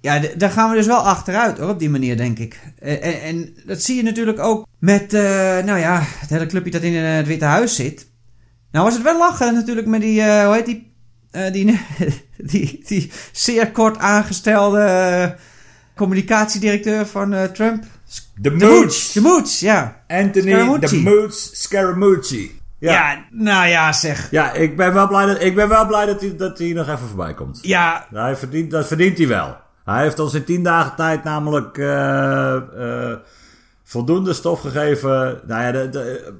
Ja, 0.00 0.20
daar 0.36 0.50
gaan 0.50 0.70
we 0.70 0.76
dus 0.76 0.86
wel 0.86 0.98
achteruit 0.98 1.58
hoor, 1.58 1.70
op 1.70 1.78
die 1.78 1.90
manier, 1.90 2.16
denk 2.16 2.38
ik. 2.38 2.60
En, 2.78 3.02
en, 3.02 3.22
en 3.22 3.54
dat 3.66 3.82
zie 3.82 3.96
je 3.96 4.02
natuurlijk 4.02 4.38
ook 4.38 4.66
met, 4.78 5.14
eh, 5.14 5.22
nou 5.64 5.78
ja, 5.78 6.02
het 6.04 6.30
hele 6.30 6.46
clubje 6.46 6.70
dat 6.70 6.82
in 6.82 6.94
eh, 6.94 7.14
het 7.14 7.26
Witte 7.26 7.44
Huis 7.44 7.74
zit. 7.74 8.08
Nou 8.72 8.84
was 8.84 8.94
het 8.94 9.02
wel 9.02 9.18
lachen 9.18 9.54
natuurlijk 9.54 9.86
met 9.86 10.00
die, 10.00 10.20
eh, 10.20 10.44
hoe 10.44 10.54
heet 10.54 10.66
die, 10.66 10.92
eh, 11.30 11.52
die, 11.52 11.80
die, 12.50 12.82
die 12.86 13.10
zeer 13.32 13.70
kort 13.70 13.98
aangestelde 13.98 14.80
eh, 14.80 15.30
communicatiedirecteur 15.96 17.06
van 17.06 17.32
eh, 17.34 17.44
Trump. 17.44 17.84
De 18.34 18.50
Mooch. 18.50 18.70
Mooch, 18.70 19.12
de 19.12 19.20
Mooch, 19.20 19.50
ja. 19.50 20.02
Anthony 20.08 20.50
Scaramucci. 20.50 20.96
de 20.96 21.10
Mooch 21.10 21.34
Scaramucci. 21.52 22.59
Ja. 22.80 22.92
Ja, 22.92 23.24
nou 23.30 23.68
ja, 23.68 23.92
zeg. 23.92 24.30
Ja, 24.30 24.52
ik 24.52 24.76
ben 24.76 24.94
wel 24.94 25.08
blij 25.08 25.26
dat, 25.26 25.42
ik 25.42 25.54
ben 25.54 25.68
wel 25.68 25.86
blij 25.86 26.06
dat, 26.06 26.20
hij, 26.20 26.36
dat 26.36 26.58
hij 26.58 26.72
nog 26.72 26.86
even 26.86 27.08
voorbij 27.08 27.34
komt. 27.34 27.58
Ja, 27.62 28.06
Hij 28.12 28.36
verdient, 28.36 28.70
dat 28.70 28.86
verdient 28.86 29.18
hij 29.18 29.26
wel. 29.28 29.56
Hij 29.84 30.02
heeft 30.02 30.18
ons 30.18 30.34
in 30.34 30.44
tien 30.44 30.62
dagen 30.62 30.96
tijd 30.96 31.24
namelijk 31.24 31.78
eh, 31.78 32.56
eh, 32.56 33.16
voldoende 33.84 34.32
stof 34.32 34.60
gegeven. 34.60 35.40
Nou 35.46 35.62
ja, 35.62 35.72
de, 35.72 35.88
de, 35.88 36.34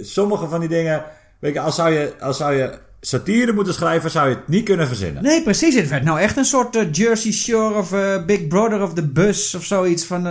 sommige 0.00 0.48
van 0.48 0.60
die 0.60 0.68
dingen. 0.68 1.04
Weet 1.38 1.54
je, 1.54 1.60
als 1.60 1.74
zou 1.74 1.90
je, 1.90 2.12
als 2.20 2.36
zou 2.36 2.54
je 2.54 2.78
satire 3.00 3.52
moeten 3.52 3.74
schrijven, 3.74 4.10
zou 4.10 4.28
je 4.28 4.34
het 4.34 4.48
niet 4.48 4.64
kunnen 4.64 4.86
verzinnen. 4.86 5.22
nee, 5.22 5.42
precies. 5.42 5.74
Het 5.74 5.88
werd 5.88 6.04
nou 6.04 6.20
echt 6.20 6.36
een 6.36 6.44
soort 6.44 6.76
eh, 6.76 6.92
Jersey 6.92 7.32
Shore 7.32 7.74
of 7.74 7.90
Big 8.26 8.46
Brother 8.46 8.82
of 8.82 8.94
the 8.94 9.06
Bus 9.06 9.54
of 9.54 9.64
zoiets 9.64 10.04
van... 10.04 10.26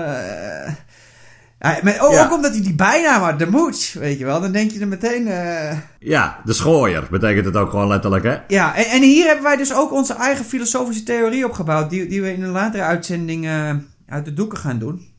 maar 1.63 1.97
ook, 1.99 2.11
Ja. 2.11 2.23
ook 2.25 2.33
omdat 2.33 2.51
hij 2.51 2.61
die 2.61 2.75
bijnaam 2.75 3.21
had, 3.21 3.39
de 3.39 3.45
Mooch, 3.49 3.93
weet 3.93 4.19
je 4.19 4.25
wel. 4.25 4.41
Dan 4.41 4.51
denk 4.51 4.71
je 4.71 4.79
er 4.79 4.87
meteen... 4.87 5.27
eh, 5.27 5.77
Ja, 5.99 6.39
de 6.45 6.53
schooier 6.53 7.07
betekent 7.11 7.45
het 7.45 7.55
ook 7.55 7.69
gewoon 7.69 7.87
letterlijk, 7.87 8.23
hè? 8.23 8.37
Ja, 8.47 8.75
en, 8.75 8.85
en 8.85 9.01
hier 9.01 9.25
hebben 9.25 9.43
wij 9.43 9.55
dus 9.55 9.73
ook 9.73 9.91
onze 9.91 10.13
eigen 10.13 10.45
filosofische 10.45 11.03
theorie 11.03 11.45
opgebouwd, 11.45 11.89
die, 11.89 12.07
die 12.07 12.21
we 12.21 12.33
in 12.33 12.43
een 12.43 12.49
latere 12.49 12.83
uitzending 12.83 13.45
eh, 13.45 13.69
uit 14.07 14.25
de 14.25 14.33
doeken 14.33 14.57
gaan 14.57 14.79
doen. 14.79 15.11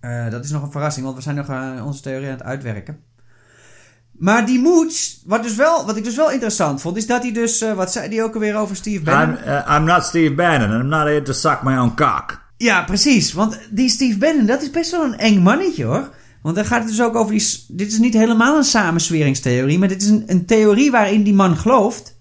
Eh, 0.00 0.30
dat 0.30 0.44
is 0.44 0.50
nog 0.50 0.62
een 0.62 0.70
verrassing, 0.70 1.04
want 1.04 1.16
we 1.16 1.22
zijn 1.22 1.36
nog 1.36 1.48
onze 1.84 2.02
theorie 2.02 2.26
aan 2.26 2.32
het 2.32 2.42
uitwerken. 2.42 2.98
Maar 4.12 4.46
die 4.46 4.60
Mooch, 4.60 4.92
wat, 5.24 5.42
dus 5.42 5.54
wel, 5.54 5.86
wat 5.86 5.96
ik 5.96 6.04
dus 6.04 6.16
wel 6.16 6.30
interessant 6.30 6.80
vond, 6.80 6.96
is 6.96 7.06
dat 7.06 7.22
hij 7.22 7.32
dus, 7.32 7.64
wat 7.74 7.92
zei 7.92 8.08
hij 8.14 8.24
ook 8.24 8.34
alweer 8.34 8.56
over 8.56 8.76
Steve 8.76 9.02
Bannon? 9.02 9.36
I'm, 9.46 9.74
I'm 9.76 9.84
not 9.84 10.04
Steve 10.04 10.34
Bannon 10.34 10.70
and 10.70 10.82
I'm 10.82 10.88
not 10.88 11.04
here 11.06 11.22
to 11.22 11.32
suck 11.32 11.62
my 11.62 11.76
own 11.78 11.94
cock. 11.94 12.40
Ja, 12.62 12.82
precies, 12.82 13.32
want 13.32 13.58
die 13.70 13.88
Steve 13.88 14.18
Bannon, 14.18 14.46
dat 14.46 14.62
is 14.62 14.70
best 14.70 14.90
wel 14.90 15.04
een 15.04 15.18
eng 15.18 15.42
mannetje 15.42 15.84
hoor. 15.84 16.14
Want 16.42 16.56
dan 16.56 16.64
gaat 16.64 16.78
het 16.78 16.88
dus 16.88 17.02
ook 17.02 17.14
over 17.14 17.32
die, 17.32 17.64
dit 17.68 17.92
is 17.92 17.98
niet 17.98 18.14
helemaal 18.14 18.56
een 18.56 18.64
samensweringstheorie, 18.64 19.78
maar 19.78 19.88
dit 19.88 20.02
is 20.02 20.08
een, 20.08 20.22
een 20.26 20.44
theorie 20.44 20.90
waarin 20.90 21.22
die 21.22 21.34
man 21.34 21.56
gelooft. 21.56 22.18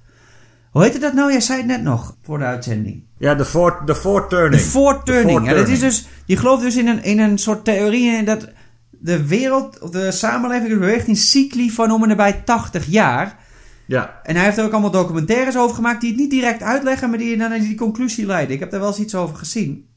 Hoe 0.71 0.83
heette 0.83 0.99
dat 0.99 1.13
nou? 1.13 1.31
Jij 1.31 1.41
zei 1.41 1.57
het 1.57 1.67
net 1.67 1.83
nog, 1.83 2.17
voor 2.23 2.37
de 2.37 2.43
uitzending. 2.43 3.03
Ja, 3.17 3.35
de 3.35 3.43
de 3.85 3.95
four 3.95 4.21
De 4.21 4.27
turning. 4.27 4.61
voorturning. 4.61 5.45
Ja, 5.45 5.53
dat 5.53 5.67
is 5.67 5.79
voorturning. 5.79 5.79
dus, 5.79 6.05
je 6.25 6.37
gelooft 6.37 6.63
dus 6.63 6.75
in 6.75 6.87
een, 6.87 7.03
in 7.03 7.19
een 7.19 7.37
soort 7.37 7.65
theorie 7.65 8.23
dat 8.23 8.49
de 8.89 9.27
wereld, 9.27 9.79
of 9.79 9.89
de 9.89 10.11
samenleving 10.11 10.79
beweegt 10.79 11.07
in 11.07 11.15
cycli 11.15 11.71
van 11.71 11.91
om 11.91 12.01
en 12.01 12.07
nabij 12.09 12.33
80 12.33 12.85
jaar. 12.85 13.37
Ja, 13.85 14.19
En 14.23 14.35
hij 14.35 14.45
heeft 14.45 14.57
er 14.57 14.65
ook 14.65 14.71
allemaal 14.71 14.91
documentaires 14.91 15.57
over 15.57 15.75
gemaakt 15.75 16.01
die 16.01 16.09
het 16.09 16.19
niet 16.19 16.29
direct 16.29 16.61
uitleggen, 16.61 17.09
maar 17.09 17.17
die 17.17 17.37
dan 17.37 17.49
naar 17.49 17.59
die 17.59 17.75
conclusie 17.75 18.25
leiden. 18.25 18.53
Ik 18.53 18.59
heb 18.59 18.71
daar 18.71 18.79
wel 18.79 18.89
eens 18.89 18.99
iets 18.99 19.15
over 19.15 19.35
gezien. 19.35 19.89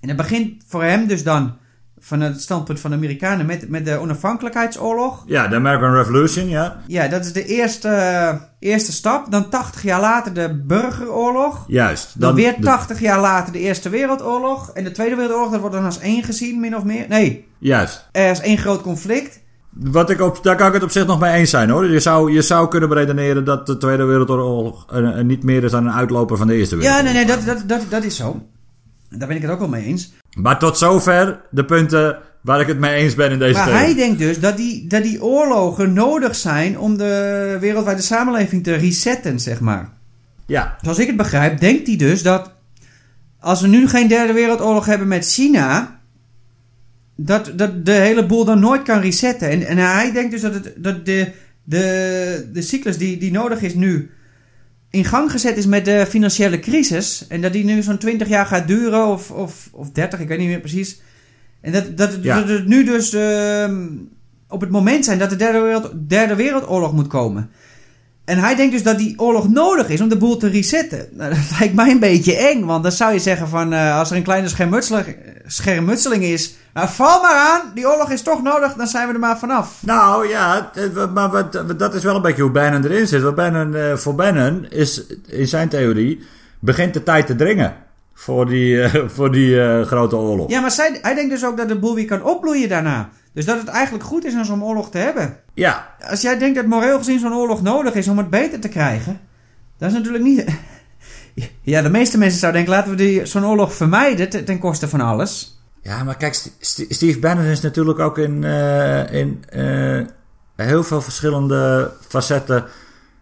En 0.00 0.08
het 0.08 0.16
begint 0.16 0.62
voor 0.66 0.82
hem 0.84 1.06
dus 1.06 1.22
dan, 1.24 1.56
van 1.98 2.20
het 2.20 2.40
standpunt 2.40 2.80
van 2.80 2.90
de 2.90 2.96
Amerikanen, 2.96 3.46
met, 3.46 3.68
met 3.68 3.84
de 3.84 3.96
onafhankelijkheidsoorlog. 3.98 5.24
ja, 5.26 5.48
de 5.48 5.56
American 5.56 5.92
Revolution, 5.94 6.48
ja. 6.48 6.76
Ja, 6.86 7.08
dat 7.08 7.24
is 7.24 7.32
de 7.32 7.44
eerste, 7.44 8.40
eerste 8.58 8.92
stap. 8.92 9.30
Dan 9.32 9.48
80 9.48 9.82
jaar 9.82 10.00
later 10.00 10.34
de 10.34 10.62
burgeroorlog. 10.66 11.64
Juist. 11.66 12.20
Dan, 12.20 12.34
weer 12.34 12.54
de- 12.56 12.62
80 12.62 13.00
jaar 13.00 13.20
later 13.20 13.52
de 13.52 13.58
Eerste 13.58 13.88
Wereldoorlog. 13.88 14.70
En 14.70 14.84
de 14.84 14.90
Tweede 14.92 15.14
Wereldoorlog, 15.14 15.50
dat 15.50 15.60
wordt 15.60 15.74
dan 15.74 15.84
als 15.84 15.98
één 15.98 16.22
gezien, 16.24 16.60
min 16.60 16.76
of 16.76 16.84
meer. 16.84 17.04
Nee, 17.08 17.46
Juist. 17.58 18.08
er 18.12 18.30
is 18.30 18.40
één 18.40 18.58
groot 18.58 18.82
conflict. 18.82 19.40
Wat 19.70 20.10
ik 20.10 20.20
op, 20.20 20.42
daar 20.42 20.56
kan 20.56 20.66
ik 20.66 20.72
het 20.72 20.82
op 20.82 20.90
zich 20.90 21.06
nog 21.06 21.20
mee 21.20 21.32
eens 21.32 21.50
zijn 21.50 21.70
hoor. 21.70 21.86
Je 21.90 22.00
zou, 22.00 22.32
je 22.32 22.42
zou 22.42 22.68
kunnen 22.68 22.88
beredeneren 22.88 23.44
dat 23.44 23.66
de 23.66 23.76
Tweede 23.76 24.04
Wereldoorlog 24.04 24.86
eh, 24.92 25.18
eh, 25.18 25.24
niet 25.24 25.42
meer 25.42 25.64
is 25.64 25.70
dan 25.70 25.86
een 25.86 25.92
uitloper 25.92 26.36
van 26.36 26.46
de 26.46 26.54
Eerste 26.54 26.76
Ja, 26.76 26.80
Wereldoorlog. 26.82 27.14
nee, 27.14 27.24
nee, 27.24 27.36
dat, 27.36 27.58
dat, 27.68 27.68
dat, 27.68 27.90
dat 27.90 28.04
is 28.04 28.16
zo. 28.16 28.46
Daar 29.10 29.28
ben 29.28 29.36
ik 29.36 29.42
het 29.42 29.50
ook 29.50 29.58
wel 29.58 29.68
mee 29.68 29.84
eens. 29.84 30.12
Maar 30.36 30.58
tot 30.58 30.78
zover 30.78 31.40
de 31.50 31.64
punten 31.64 32.18
waar 32.40 32.60
ik 32.60 32.66
het 32.66 32.78
mee 32.78 32.94
eens 32.94 33.14
ben 33.14 33.30
in 33.30 33.38
deze 33.38 33.58
Maar 33.58 33.72
hij 33.72 33.94
denkt 33.94 34.18
dus 34.18 34.40
dat 34.40 34.56
die, 34.56 34.86
dat 34.86 35.02
die 35.02 35.22
oorlogen 35.22 35.92
nodig 35.92 36.34
zijn 36.34 36.78
om 36.78 36.96
de 36.96 37.56
wereldwijde 37.60 38.02
samenleving 38.02 38.62
te 38.62 38.74
resetten, 38.74 39.40
zeg 39.40 39.60
maar. 39.60 39.92
Ja, 40.46 40.76
Zoals 40.80 40.98
ik 40.98 41.06
het 41.06 41.16
begrijp, 41.16 41.60
denkt 41.60 41.86
hij 41.86 41.96
dus 41.96 42.22
dat 42.22 42.52
als 43.40 43.60
we 43.60 43.68
nu 43.68 43.88
geen 43.88 44.08
derde 44.08 44.32
wereldoorlog 44.32 44.86
hebben 44.86 45.08
met 45.08 45.26
China, 45.26 46.00
dat, 47.16 47.52
dat 47.56 47.86
de 47.86 47.92
hele 47.92 48.26
boel 48.26 48.44
dan 48.44 48.60
nooit 48.60 48.82
kan 48.82 49.00
resetten. 49.00 49.50
En, 49.50 49.66
en 49.66 49.78
hij 49.78 50.12
denkt 50.12 50.30
dus 50.30 50.40
dat, 50.40 50.54
het, 50.54 50.72
dat 50.76 51.06
de, 51.06 51.32
de, 51.64 52.48
de 52.52 52.62
cyclus 52.62 52.98
die, 52.98 53.18
die 53.18 53.30
nodig 53.30 53.62
is 53.62 53.74
nu 53.74 54.10
in 54.90 55.04
gang 55.04 55.30
gezet 55.30 55.56
is 55.56 55.66
met 55.66 55.84
de 55.84 56.06
financiële 56.08 56.58
crisis. 56.58 57.26
En 57.28 57.40
dat 57.40 57.52
die 57.52 57.64
nu 57.64 57.82
zo'n 57.82 57.98
20 57.98 58.28
jaar 58.28 58.46
gaat 58.46 58.66
duren, 58.66 59.06
of, 59.06 59.30
of, 59.30 59.68
of 59.72 59.90
30, 59.90 60.20
ik 60.20 60.28
weet 60.28 60.38
niet 60.38 60.48
meer 60.48 60.60
precies. 60.60 61.00
En 61.60 61.72
dat, 61.72 61.96
dat, 61.96 62.18
Ja. 62.22 62.36
dat 62.40 62.48
het 62.48 62.66
nu 62.66 62.84
dus 62.84 63.12
ehm, 63.12 63.86
op 64.48 64.60
het 64.60 64.70
moment 64.70 65.04
zijn 65.04 65.18
dat 65.18 65.30
de 65.30 65.36
derde, 65.36 65.60
wereld, 65.60 65.92
derde 66.08 66.34
wereldoorlog 66.34 66.92
moet 66.92 67.06
komen. 67.06 67.50
En 68.30 68.38
hij 68.38 68.56
denkt 68.56 68.72
dus 68.72 68.82
dat 68.82 68.98
die 68.98 69.18
oorlog 69.18 69.48
nodig 69.48 69.88
is 69.88 70.00
om 70.00 70.08
de 70.08 70.16
boel 70.16 70.36
te 70.36 70.48
resetten. 70.48 71.08
Nou, 71.18 71.34
dat 71.34 71.58
lijkt 71.58 71.74
mij 71.74 71.90
een 71.90 71.98
beetje 71.98 72.36
eng, 72.36 72.64
want 72.64 72.82
dan 72.82 72.92
zou 72.92 73.12
je 73.12 73.18
zeggen 73.18 73.48
van... 73.48 73.72
eh, 73.72 73.98
als 73.98 74.10
er 74.10 74.16
een 74.16 74.22
kleine 74.22 74.48
schermutseling, 74.48 75.16
schermutseling 75.46 76.22
is... 76.22 76.54
Nou, 76.74 76.88
val 76.88 77.22
maar 77.22 77.34
aan, 77.34 77.60
die 77.74 77.88
oorlog 77.88 78.10
is 78.10 78.22
toch 78.22 78.42
nodig, 78.42 78.74
dan 78.74 78.86
zijn 78.86 79.08
we 79.08 79.12
er 79.14 79.18
maar 79.18 79.38
vanaf. 79.38 79.78
nou 79.80 80.28
ja, 80.28 80.70
maar 81.14 81.30
wat, 81.30 81.78
dat 81.78 81.94
is 81.94 82.02
wel 82.02 82.16
een 82.16 82.22
beetje 82.22 82.42
hoe 82.42 82.50
Bannon 82.50 82.84
erin 82.84 83.06
zit. 83.06 83.22
Want 83.22 83.34
Bannon, 83.34 83.74
eh, 83.74 83.96
voor 83.96 84.14
Bannon 84.14 84.66
is 84.68 85.02
in 85.26 85.46
zijn 85.46 85.68
theorie 85.68 86.26
begint 86.58 86.94
de 86.94 87.02
tijd 87.02 87.26
te 87.26 87.36
dringen 87.36 87.74
voor 88.14 88.46
die, 88.46 88.82
eh, 88.82 89.02
voor 89.16 89.32
die 89.32 89.84
grote 89.84 90.16
oorlog. 90.16 90.50
Ja, 90.50 90.60
maar 90.60 90.70
zij, 90.70 90.98
hij 91.02 91.14
denkt 91.14 91.30
dus 91.30 91.44
ook 91.44 91.56
dat 91.56 91.68
de 91.68 91.78
boel 91.78 91.94
weer 91.94 92.06
kan 92.06 92.22
opbloeien 92.22 92.68
daarna. 92.68 93.08
Dus 93.34 93.44
dat 93.44 93.58
het 93.58 93.68
eigenlijk 93.68 94.04
goed 94.04 94.24
is 94.24 94.34
om 94.34 94.44
zo'n 94.44 94.64
oorlog 94.64 94.90
te 94.90 94.98
hebben. 94.98 95.36
Ja, 95.54 95.94
Als 96.00 96.20
jij 96.20 96.38
denkt 96.38 96.56
dat 96.56 96.66
moreel 96.66 96.98
gezien 96.98 97.18
zo'n 97.18 97.34
oorlog 97.34 97.62
nodig 97.62 97.94
is 97.94 98.08
om 98.08 98.18
het 98.18 98.30
beter 98.30 98.60
te 98.60 98.68
krijgen... 98.68 99.20
Dat 99.78 99.88
is 99.90 99.96
natuurlijk 99.96 100.24
niet... 100.24 100.44
Ja, 101.62 101.82
de 101.82 101.90
meeste 101.90 102.18
mensen 102.18 102.38
zouden 102.38 102.64
denken, 102.64 102.78
laten 102.78 102.96
we 102.96 103.04
die- 103.04 103.26
zo'n 103.26 103.46
oorlog 103.46 103.74
vermijden 103.74 104.28
ten, 104.28 104.44
ten 104.44 104.58
koste 104.58 104.88
van 104.88 105.00
alles. 105.00 105.60
Ja, 105.82 106.04
maar 106.04 106.16
kijk, 106.16 106.34
St- 106.34 106.56
St- 106.60 106.84
Steve 106.88 107.18
Bannon 107.18 107.44
is 107.44 107.60
natuurlijk 107.60 107.98
ook 107.98 108.18
in, 108.18 108.44
eh, 108.44 109.12
in 109.12 109.44
eh, 109.48 110.06
heel 110.66 110.82
veel 110.84 111.00
verschillende 111.02 111.92
facetten 112.08 112.64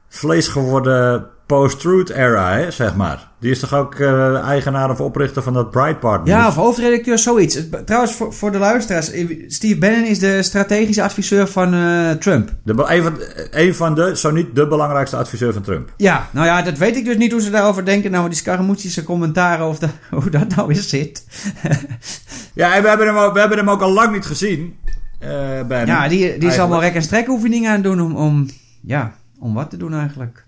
vlees 0.09 0.49
geworden 0.49 1.27
post-truth 1.49 2.11
era, 2.11 2.53
hè, 2.53 2.71
zeg 2.71 2.95
maar. 2.95 3.29
Die 3.41 3.51
is 3.51 3.59
toch 3.59 3.75
ook 3.75 3.95
eh, 3.95 4.39
eigenaar 4.39 4.91
of 4.91 5.01
oprichter 5.01 5.43
van 5.43 5.53
dat 5.53 5.71
Breitbart 5.71 6.27
Ja, 6.27 6.37
News? 6.39 6.49
of 6.49 6.55
hoofdredacteur, 6.55 7.19
zoiets. 7.19 7.59
Trouwens, 7.85 8.15
voor, 8.15 8.33
voor 8.35 8.53
de 8.53 8.59
luisteraars, 8.59 9.11
eh, 9.11 9.45
Steve 9.47 9.79
Bannon 9.79 10.05
is 10.05 10.19
de 10.19 10.43
strategische 10.43 11.03
adviseur 11.03 11.47
van 11.49 11.75
eh, 11.75 12.11
Trump. 12.11 12.53
De, 12.65 12.85
een, 12.87 13.03
van, 13.03 13.15
een 13.51 13.75
van 13.75 13.95
de, 13.95 14.17
zo 14.17 14.31
niet 14.31 14.55
de 14.55 14.67
belangrijkste 14.67 15.17
adviseur 15.17 15.53
van 15.53 15.63
Trump. 15.63 15.93
Ja, 15.97 16.29
nou 16.33 16.47
ja, 16.47 16.63
dat 16.63 16.79
weet 16.79 16.97
ik 16.97 17.05
dus 17.05 17.17
niet 17.17 17.33
hoe 17.33 17.41
ze 17.41 17.51
daarover 17.51 17.85
denken. 17.85 18.11
Nou, 18.11 18.29
die 18.29 18.39
scaramoetsische 18.39 19.03
commentaren 19.03 19.67
of 19.67 19.79
de, 19.79 19.89
hoe 20.11 20.31
dat 20.31 20.57
nou 20.57 20.69
weer 20.69 20.77
zit. 20.83 21.25
Ja, 22.55 22.75
en 22.75 22.83
we 22.83 22.89
hebben 22.89 23.07
hem 23.07 23.17
ook, 23.17 23.33
we 23.33 23.41
hebben 23.41 23.59
hem 23.59 23.71
ook 23.71 23.83
al 23.83 23.93
lang 23.93 24.13
niet 24.13 24.27
gezien. 24.27 24.77
Bannon. 25.69 25.87
Ja, 25.87 26.09
die, 26.09 26.39
die 26.39 26.51
zal 26.51 26.69
wel 26.69 26.81
rek- 26.81 26.95
en 26.95 27.03
strekoefeningen 27.03 27.73
aan 27.73 27.83
doen 27.83 28.01
om, 28.01 28.17
om, 28.17 28.47
ja, 28.83 29.13
om 29.39 29.55
wat 29.55 29.71
te 29.71 29.77
doen 29.77 29.95
eigenlijk. 29.95 30.47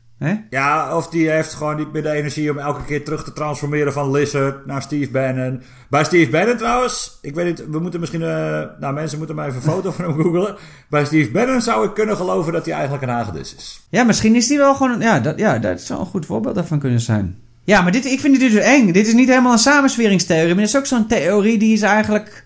Ja, 0.51 0.97
of 0.97 1.09
die 1.09 1.31
heeft 1.31 1.55
gewoon 1.55 1.77
niet 1.77 1.93
meer 1.93 2.03
de 2.03 2.11
energie 2.11 2.51
om 2.51 2.59
elke 2.59 2.85
keer 2.85 3.05
terug 3.05 3.25
te 3.25 3.33
transformeren 3.33 3.93
van 3.93 4.11
Lizard 4.11 4.67
naar 4.67 4.83
Steve 4.83 5.11
Bannon. 5.11 5.63
Bij 5.91 6.05
Steve 6.05 6.31
Bannon 6.31 6.57
trouwens, 6.57 7.19
ik 7.23 7.35
weet 7.35 7.47
niet, 7.47 7.69
we 7.71 7.79
moeten 7.79 8.01
misschien, 8.01 8.23
eh, 8.23 8.63
nou 8.81 8.95
mensen 8.95 9.19
moeten 9.19 9.37
maar 9.37 9.47
even 9.47 9.57
een 9.57 9.71
foto 9.71 9.91
van 9.91 10.05
hem 10.05 10.15
googelen. 10.15 10.57
Bij 10.89 11.05
Steve 11.05 11.31
Bannon 11.31 11.61
zou 11.61 11.87
ik 11.87 11.95
kunnen 11.95 12.17
geloven 12.17 12.53
dat 12.53 12.65
hij 12.65 12.75
eigenlijk 12.75 13.03
een 13.03 13.09
hagedis 13.09 13.55
is. 13.55 13.87
Ja, 13.91 14.03
misschien 14.05 14.35
is 14.35 14.47
die 14.47 14.59
wel 14.59 14.75
gewoon... 14.75 15.01
Ja 15.01 15.21
dat, 15.21 15.39
ja, 15.39 15.59
dat 15.59 15.81
zou 15.81 16.01
een 16.01 16.07
goed 16.07 16.27
voorbeeld 16.27 16.55
daarvan 16.55 16.79
kunnen 16.79 17.01
zijn. 17.01 17.39
Ja, 17.65 17.83
maar 17.83 17.93
dit, 17.93 18.05
ik 18.05 18.21
vind 18.21 18.41
dit 18.41 18.53
dus 18.53 18.63
eng. 18.63 18.93
Dit 18.93 19.07
is 19.07 19.15
niet 19.15 19.29
helemaal 19.29 19.53
een 19.53 19.59
samensweringstheorie. 19.59 20.55
Maar 20.55 20.65
het 20.65 20.75
is 20.75 20.77
ook 20.77 20.87
zo'n 20.87 21.07
theorie 21.07 21.59
die 21.59 21.73
is 21.73 21.83
eigenlijk 21.83 22.45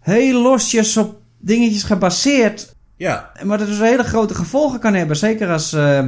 heel 0.00 0.42
losjes 0.42 0.96
op 0.96 1.20
dingetjes 1.38 1.82
gebaseerd. 1.82 2.74
Ja, 2.96 3.30
Maar 3.42 3.58
dat 3.58 3.66
dus 3.66 3.78
hele 3.78 4.02
grote 4.02 4.34
gevolgen 4.34 4.80
kan 4.80 4.94
hebben. 4.94 5.16
Zeker 5.16 5.50
als, 5.50 5.72
eh, 5.72 6.06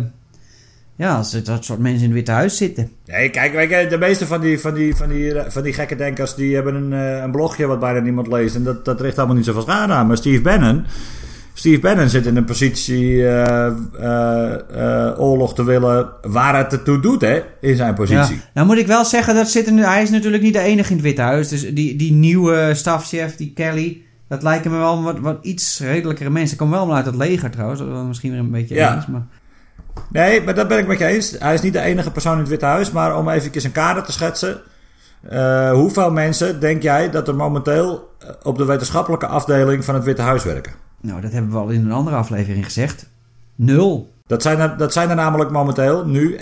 ja, 1.00 1.16
als 1.16 1.32
er 1.34 1.44
dat 1.44 1.64
soort 1.64 1.78
mensen 1.78 1.98
in 2.00 2.04
het 2.04 2.14
Witte 2.14 2.30
Huis 2.30 2.56
zitten. 2.56 2.90
nee, 3.06 3.30
kijk, 3.30 3.70
je, 3.70 3.86
de 3.86 3.98
meeste 3.98 4.26
van 4.26 4.40
die, 4.40 4.58
van 4.58 4.74
die, 4.74 4.96
van 4.96 5.08
die, 5.08 5.32
van 5.48 5.62
die 5.62 5.72
gekke 5.72 5.96
denkers, 5.96 6.34
die 6.34 6.54
hebben 6.54 6.74
een, 6.74 6.92
eh, 6.92 7.22
een 7.22 7.30
blogje 7.30 7.66
wat 7.66 7.80
bijna 7.80 8.00
niemand 8.00 8.26
leest. 8.26 8.54
En 8.54 8.62
dat, 8.64 8.84
dat 8.84 9.00
richt 9.00 9.18
allemaal 9.18 9.36
niet 9.36 9.44
zoveel 9.44 9.62
schade 9.62 9.92
aan. 9.92 10.06
Maar 10.06 10.16
Steve 10.16 10.40
Bannon, 10.42 10.84
Steve 11.54 11.80
Bannon 11.80 12.08
zit 12.08 12.26
in 12.26 12.36
een 12.36 12.44
positie 12.44 13.26
eh, 13.28 15.14
oorlog 15.18 15.54
te 15.54 15.64
willen 15.64 16.08
waar 16.22 16.56
het 16.56 16.72
ertoe 16.72 17.00
doet, 17.00 17.20
hè, 17.20 17.40
in 17.60 17.76
zijn 17.76 17.88
Ja. 17.88 17.94
positie. 17.94 18.40
Nou 18.54 18.66
moet 18.66 18.78
ik 18.78 18.86
wel 18.86 19.04
zeggen, 19.04 19.34
dat 19.34 19.48
zit 19.50 19.66
er 19.66 19.72
nu, 19.72 19.82
hij 19.84 20.02
is 20.02 20.10
natuurlijk 20.10 20.42
niet 20.42 20.52
de 20.54 20.60
enige 20.60 20.88
in 20.90 20.96
het 20.96 21.04
Witte 21.04 21.22
Huis. 21.22 21.48
Dus 21.48 21.74
die, 21.74 21.96
die 21.96 22.12
nieuwe 22.12 22.70
stafchef, 22.74 23.36
die 23.36 23.52
Kelly, 23.54 24.02
dat 24.28 24.42
lijken 24.42 24.70
me 24.70 24.76
wel 24.78 25.02
wat, 25.02 25.18
wat 25.18 25.38
iets 25.42 25.80
redelijkere 25.80 26.30
mensen. 26.30 26.56
Komen 26.56 26.78
wel 26.86 26.96
uit 26.96 27.06
het 27.06 27.16
leger 27.16 27.50
trouwens, 27.50 27.80
dat 27.80 28.06
misschien 28.06 28.30
weer 28.30 28.40
een 28.40 28.50
beetje 28.50 28.74
Ja. 28.74 28.94
eens. 28.96 29.06
Maar... 29.06 29.26
Nee, 30.08 30.42
maar 30.42 30.54
dat 30.54 30.68
ben 30.68 30.78
ik 30.78 30.86
met 30.86 30.98
je 30.98 31.04
eens. 31.04 31.36
Hij 31.38 31.54
is 31.54 31.60
niet 31.60 31.72
de 31.72 31.80
enige 31.80 32.10
persoon 32.10 32.32
in 32.32 32.38
het 32.38 32.48
Witte 32.48 32.64
Huis. 32.64 32.90
Maar 32.90 33.16
om 33.16 33.28
even 33.28 33.64
een 33.64 33.72
kader 33.72 34.02
te 34.02 34.12
schetsen. 34.12 34.60
eh, 35.28 35.72
hoeveel 35.72 36.10
mensen 36.10 36.60
denk 36.60 36.82
jij 36.82 37.10
dat 37.10 37.28
er 37.28 37.34
momenteel 37.34 38.10
eh, 38.18 38.28
op 38.42 38.58
de 38.58 38.64
wetenschappelijke 38.64 39.26
afdeling 39.26 39.84
van 39.84 39.94
het 39.94 40.04
Witte 40.04 40.22
Huis 40.22 40.44
werken? 40.44 40.72
Nou, 41.00 41.20
dat 41.20 41.32
hebben 41.32 41.50
we 41.50 41.58
al 41.58 41.68
in 41.68 41.84
een 41.84 41.92
andere 41.92 42.16
aflevering 42.16 42.64
gezegd. 42.64 43.08
Nul. 43.54 44.12
Dat 44.26 44.42
zijn 44.42 44.58
er, 44.58 44.76
dat 44.76 44.92
zijn 44.92 45.08
er 45.10 45.16
namelijk 45.16 45.50
momenteel, 45.50 46.06
nu, 46.06 46.38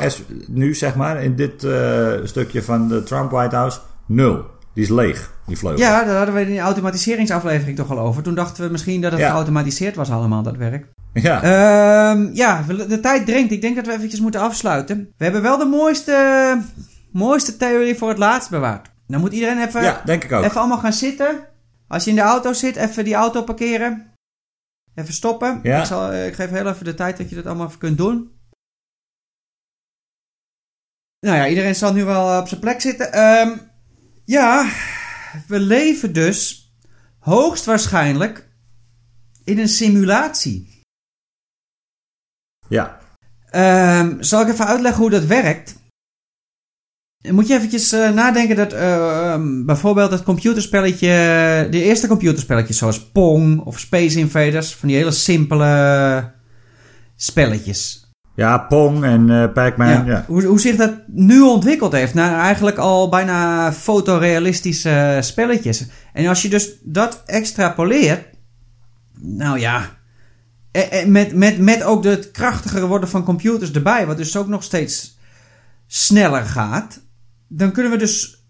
nu 0.49 0.74
zeg 0.74 0.94
maar, 0.94 1.22
in 1.22 1.36
dit 1.36 1.64
eh, 1.64 2.07
stukje 2.24 2.62
van 2.62 2.88
de 2.88 3.03
Trump 3.03 3.30
White 3.30 3.57
House, 3.57 3.78
nul. 4.07 4.44
Die 4.72 4.82
is 4.84 4.90
leeg, 4.90 5.30
die 5.49 5.59
vleugel. 5.59 5.80
Ja, 5.80 6.05
daar 6.05 6.16
hadden 6.16 6.34
we 6.34 6.40
in 6.40 6.55
de 6.55 6.59
automatiseringsaflevering 6.59 7.76
toch 7.76 7.90
al 7.90 7.99
over. 7.99 8.22
Toen 8.22 8.34
dachten 8.34 8.64
we 8.64 8.70
misschien 8.70 9.01
dat 9.01 9.12
het 9.12 9.20
Ja. 9.20 9.30
geautomatiseerd 9.30 9.96
was 9.96 10.11
allemaal, 10.11 10.42
dat 10.42 10.57
werk. 10.57 10.86
Ja. 11.12 11.42
Ehm, 11.42 12.30
ja, 12.32 12.62
de 12.88 13.01
tijd 13.01 13.26
dringt. 13.26 13.53
Ik 13.53 13.61
denk 13.61 13.76
dat 13.76 13.86
we 13.86 13.92
eventjes 13.92 14.20
moeten 14.20 14.40
afsluiten. 14.40 15.12
We 15.16 15.24
hebben 15.24 15.42
wel 15.42 15.59
de 15.59 15.64
mooiste, 15.64 16.59
mooiste 17.12 17.57
theorie 17.57 17.94
voor 17.99 18.09
het 18.09 18.18
laatst 18.18 18.51
bewaard. 18.51 18.90
Dan 19.07 19.20
moet 19.20 19.32
iedereen 19.32 19.62
even, 19.66 19.82
ja, 19.82 20.03
denk 20.05 20.24
ik 20.24 20.32
ook. 20.32 20.44
even 20.44 20.61
allemaal 20.61 20.78
gaan 20.78 20.92
zitten. 20.92 21.46
Als 21.88 22.05
je 22.05 22.11
in 22.11 22.16
de 22.16 22.22
auto 22.22 22.53
zit, 22.53 22.76
even 22.76 23.05
die 23.05 23.14
auto 23.14 23.42
parkeren. 23.42 24.12
Even 24.94 25.14
stoppen. 25.14 25.61
Ja. 25.62 25.78
Ik, 25.80 25.84
zal, 25.86 26.14
ik 26.14 26.34
geef 26.34 26.51
heel 26.51 26.66
even 26.68 26.84
de 26.84 26.94
tijd 26.94 27.16
dat 27.16 27.28
je 27.28 27.34
dat 27.34 27.46
allemaal 27.46 27.66
even 27.66 27.78
kunt 27.78 27.99
doen. 27.99 28.30
Nou 31.20 31.36
ja, 31.36 31.49
iedereen 31.49 31.74
zal 31.74 31.92
nu 31.92 32.05
wel 32.05 32.30
eh, 32.32 32.38
op 32.38 32.49
zijn 32.49 32.61
plek 32.61 32.80
zitten. 32.80 33.12
Ehm, 33.12 33.57
ja, 34.24 34.68
we 35.47 35.61
leven 35.61 36.12
dus 36.12 36.72
hoogstwaarschijnlijk 37.18 38.49
in 39.45 39.59
een 39.59 39.68
simulatie. 39.68 40.81
Ja. 42.68 43.01
Ehm, 43.51 44.22
zal 44.22 44.41
ik 44.41 44.49
even 44.49 44.66
uitleggen 44.66 45.01
hoe 45.01 45.11
dat 45.11 45.24
werkt? 45.24 45.76
Moet 47.31 47.47
je 47.47 47.55
eventjes 47.55 47.93
eh, 47.93 48.11
nadenken 48.11 48.57
dat 48.57 48.72
eh, 48.72 49.33
ehm, 49.33 49.64
bijvoorbeeld 49.64 50.11
het 50.11 50.22
computerspelletje, 50.22 51.09
de 51.70 51.83
eerste 51.83 52.07
computerspelletjes 52.07 52.79
zoals 52.79 53.11
Pong 53.11 53.61
of 53.61 53.79
Space 53.79 54.18
Invaders, 54.18 54.74
van 54.74 54.89
die 54.89 54.97
hele 54.97 55.11
simpele 55.11 56.33
spelletjes. 57.16 58.08
Ja, 58.39 58.59
Pong 58.59 59.05
en 59.05 59.30
eh 59.30 59.53
Pac-Man. 59.53 60.05
Ja. 60.05 60.24
Hoe, 60.26 60.45
hoe 60.45 60.61
zich 60.61 60.76
dat 60.76 60.93
nu 61.07 61.41
ontwikkeld 61.41 61.93
heeft 61.93 62.14
naar 62.14 62.41
eigenlijk 62.41 62.76
al 62.76 63.09
bijna 63.09 63.72
fotorealistische 63.72 65.18
spelletjes. 65.20 65.86
En 66.12 66.26
als 66.26 66.43
je 66.43 66.49
dus 66.49 66.70
dat 66.82 67.22
extrapoleert, 67.26 68.24
nou 69.20 69.59
ja, 69.59 69.99
eh, 70.70 71.01
eh, 71.01 71.09
met, 71.09 71.34
met, 71.34 71.59
met 71.59 71.82
ook 71.82 72.05
het 72.05 72.30
krachtiger 72.30 72.86
worden 72.86 73.09
van 73.09 73.24
computers 73.24 73.72
erbij, 73.72 74.07
wat 74.07 74.16
dus 74.16 74.36
ook 74.36 74.49
nog 74.49 74.62
steeds 74.62 75.18
sneller 75.86 76.45
gaat, 76.45 77.01
dan 77.49 77.72
kunnen 77.72 77.93
we 77.93 77.99
dus 77.99 78.45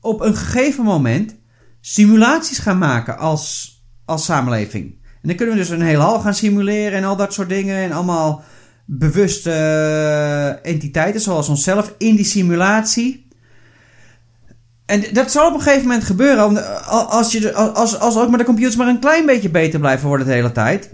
op 0.00 0.20
een 0.20 0.36
gegeven 0.36 0.84
moment 0.84 1.34
simulaties 1.80 2.58
gaan 2.58 2.78
maken 2.78 3.18
als, 3.18 3.76
als 4.04 4.24
samenleving. 4.24 5.02
En 5.02 5.28
dan 5.28 5.36
kunnen 5.36 5.54
we 5.54 5.60
dus 5.60 5.70
een 5.70 5.82
heelal 5.82 6.20
gaan 6.20 6.34
simuleren 6.34 6.98
en 6.98 7.04
al 7.04 7.16
dat 7.16 7.32
soort 7.32 7.48
dingen 7.48 7.76
en 7.76 7.92
allemaal 7.92 8.44
bewuste 8.84 9.50
eh, 9.50 10.70
entiteiten 10.72 11.20
zoals 11.20 11.48
onszelf 11.48 11.94
in 11.98 12.16
die 12.16 12.24
simulatie. 12.24 13.26
En 14.86 15.04
dat 15.12 15.30
zal 15.30 15.48
op 15.48 15.54
een 15.54 15.60
gegeven 15.60 15.86
moment 15.86 16.04
gebeuren. 16.04 16.44
om- 16.46 16.56
Als, 17.08 17.32
je, 17.32 17.52
als, 17.54 17.98
als 17.98 18.16
ook 18.16 18.28
maar 18.28 18.38
de 18.38 18.44
computers 18.44 18.76
maar 18.76 18.88
een 18.88 18.98
klein 19.00 19.26
beetje 19.26 19.50
beter 19.50 19.80
blijven 19.80 20.08
worden 20.08 20.26
de 20.26 20.32
hele 20.32 20.52
tijd. 20.52 20.88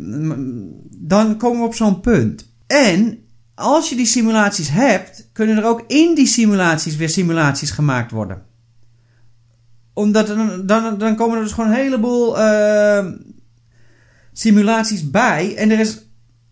Dan 0.90 1.36
komen 1.36 1.60
we 1.60 1.66
op 1.66 1.74
zo'n 1.74 2.00
punt. 2.00 2.52
En 2.66 3.18
als 3.54 3.88
je 3.88 3.96
die 3.96 4.06
simulaties 4.06 4.68
hebt, 4.70 5.28
kunnen 5.32 5.56
er 5.56 5.64
ook 5.64 5.84
in 5.86 6.14
die 6.14 6.26
simulaties 6.26 6.96
weer 6.96 7.08
simulaties 7.08 7.70
gemaakt 7.70 8.10
worden. 8.10 8.42
Omdat 9.92 10.26
dan, 10.66 10.98
dan 10.98 11.16
komen 11.16 11.36
er 11.36 11.42
dus 11.42 11.52
gewoon 11.52 11.70
een 11.70 11.76
heleboel 11.76 12.40
eh, 12.40 13.06
simulaties 14.32 15.10
bij. 15.10 15.56
En 15.56 15.70
er, 15.70 15.80
is, 15.80 16.09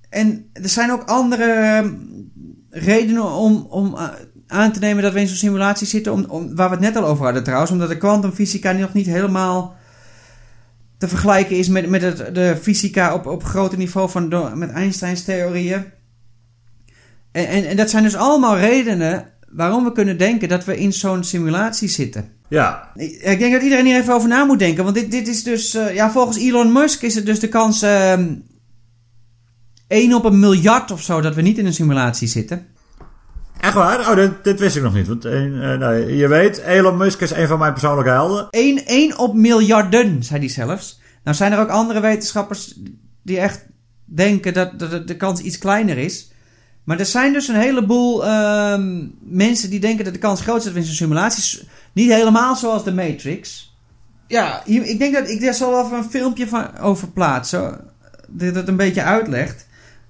en 0.09 0.51
er 0.53 0.69
zijn 0.69 0.93
ook 0.93 1.05
andere 1.05 1.45
eh, 1.45 1.87
redenen 2.71 3.31
om, 3.31 3.67
om 3.71 3.95
eh, 3.95 4.09
aan 4.47 4.73
te 4.73 4.79
nemen 4.79 5.03
dat 5.03 5.13
we 5.13 5.21
in 5.21 5.27
zo'n 5.27 5.37
simulatie 5.37 5.87
zitten. 5.87 6.13
Om, 6.13 6.25
om, 6.25 6.57
waar 6.57 6.69
we 6.69 6.75
het 6.75 6.85
net 6.85 6.97
al 6.97 7.07
over 7.07 7.25
hadden 7.25 7.45
trouwens. 7.45 7.71
Omdat 7.71 7.89
de 7.89 7.99
kwantumfysica 7.99 8.73
nog 8.73 8.93
niet 8.93 9.07
helemaal 9.07 9.77
te 10.99 11.09
vergelijken 11.09 11.57
is 11.57 11.69
met, 11.69 11.89
met 11.89 12.03
het, 12.03 12.35
de 12.35 12.57
fysica 12.63 13.15
op, 13.15 13.27
op 13.27 13.45
groter 13.45 13.79
niveau 13.79 14.11
van 14.11 14.59
met 14.59 14.71
Einsteins 14.71 15.25
theorieën. 15.25 15.85
En, 17.33 17.47
en, 17.47 17.69
en 17.69 17.77
dat 17.77 17.91
zijn 17.91 18.03
dus 18.03 18.17
allemaal 18.17 18.59
redenen 18.59 19.27
waarom 19.49 19.85
we 19.85 19.93
kunnen 19.93 20.19
denken 20.19 20.49
dat 20.49 20.65
we 20.65 20.79
in 20.79 20.93
zo'n 20.93 21.25
simulatie 21.25 21.89
zitten. 21.89 22.29
Ja. 22.49 22.91
Ik 22.95 23.23
ik 23.23 23.39
denk 23.39 23.53
dat 23.53 23.63
iedereen 23.63 23.87
hier 23.87 24.01
even 24.01 24.15
over 24.15 24.29
na 24.29 24.45
moet 24.45 24.59
denken. 24.59 24.85
Want 24.85 24.97
dit, 24.97 25.11
dit 25.11 25.29
is 25.29 25.43
dus... 25.43 25.75
eh, 25.75 25.95
ja, 25.95 26.11
volgens 26.11 26.39
Elon 26.39 26.73
Musk 26.73 27.03
is 27.03 27.15
het 27.15 27.27
dus 27.27 27.41
de 27.41 27.49
kans... 27.49 27.83
ehm 27.83 28.35
1 29.89 30.15
op 30.15 30.25
een 30.25 30.39
miljard 30.39 30.91
of 30.91 31.03
zo 31.03 31.21
dat 31.21 31.35
we 31.35 31.43
niet 31.43 31.59
in 31.59 31.67
een 31.67 31.75
simulatie 31.75 32.29
zitten. 32.29 32.67
Echt 33.61 33.75
waar? 33.75 34.01
Oh, 34.01 34.15
dit, 34.15 34.45
dit 34.45 34.61
wist 34.61 34.77
ik 34.77 34.83
nog 34.83 34.95
niet. 34.95 35.07
Want, 35.07 35.25
eh, 35.25 35.73
eh, 35.73 35.79
nou, 35.79 36.13
je 36.13 36.29
weet, 36.29 36.59
Elon 36.59 36.97
Musk 36.97 37.21
is 37.21 37.31
een 37.31 37.49
van 37.49 37.59
mijn 37.59 37.73
persoonlijke 37.73 38.11
helden. 38.11 38.47
1, 38.51 38.87
1 38.87 39.19
op 39.19 39.35
miljarden, 39.35 40.23
zei 40.23 40.39
hij 40.39 40.49
zelfs. 40.49 41.01
Nou 41.25 41.37
zijn 41.37 41.53
er 41.53 41.59
ook 41.59 41.69
andere 41.69 42.01
wetenschappers 42.01 42.75
die 43.23 43.39
echt 43.39 43.67
denken 44.05 44.55
dat, 44.55 44.79
dat 44.79 45.09
de 45.09 45.17
kans 45.17 45.41
iets 45.41 45.59
kleiner 45.59 45.99
is. 45.99 46.31
Maar 46.85 46.99
er 46.99 47.07
zijn 47.07 47.33
dus 47.33 47.49
een 47.49 47.61
heleboel 47.61 48.27
ehm, 48.27 49.07
mensen 49.21 49.71
die 49.71 49.81
denken 49.81 50.05
dat 50.05 50.13
de 50.15 50.19
kans 50.19 50.41
groot 50.41 50.59
is 50.59 50.65
dat 50.65 50.73
we 50.73 50.79
in 50.79 50.85
zo'n 50.85 50.95
simulatie... 50.95 51.69
Niet 51.93 52.13
helemaal 52.13 52.57
zoals 52.57 52.85
de 52.85 52.93
Matrix. 52.93 53.73
Ja, 54.27 54.63
ik 54.65 54.99
denk 54.99 55.15
dat 55.15 55.29
ik 55.29 55.41
daar 55.41 55.55
zal 55.55 55.71
wel 55.71 55.85
even 55.85 55.97
een 55.97 56.11
filmpje 56.11 56.49
van 56.49 56.79
over 56.79 57.09
plaatsen. 57.09 57.81
Dat 58.29 58.55
het 58.55 58.69
een 58.69 58.77
beetje 58.77 59.03
uitlegt. 59.03 59.68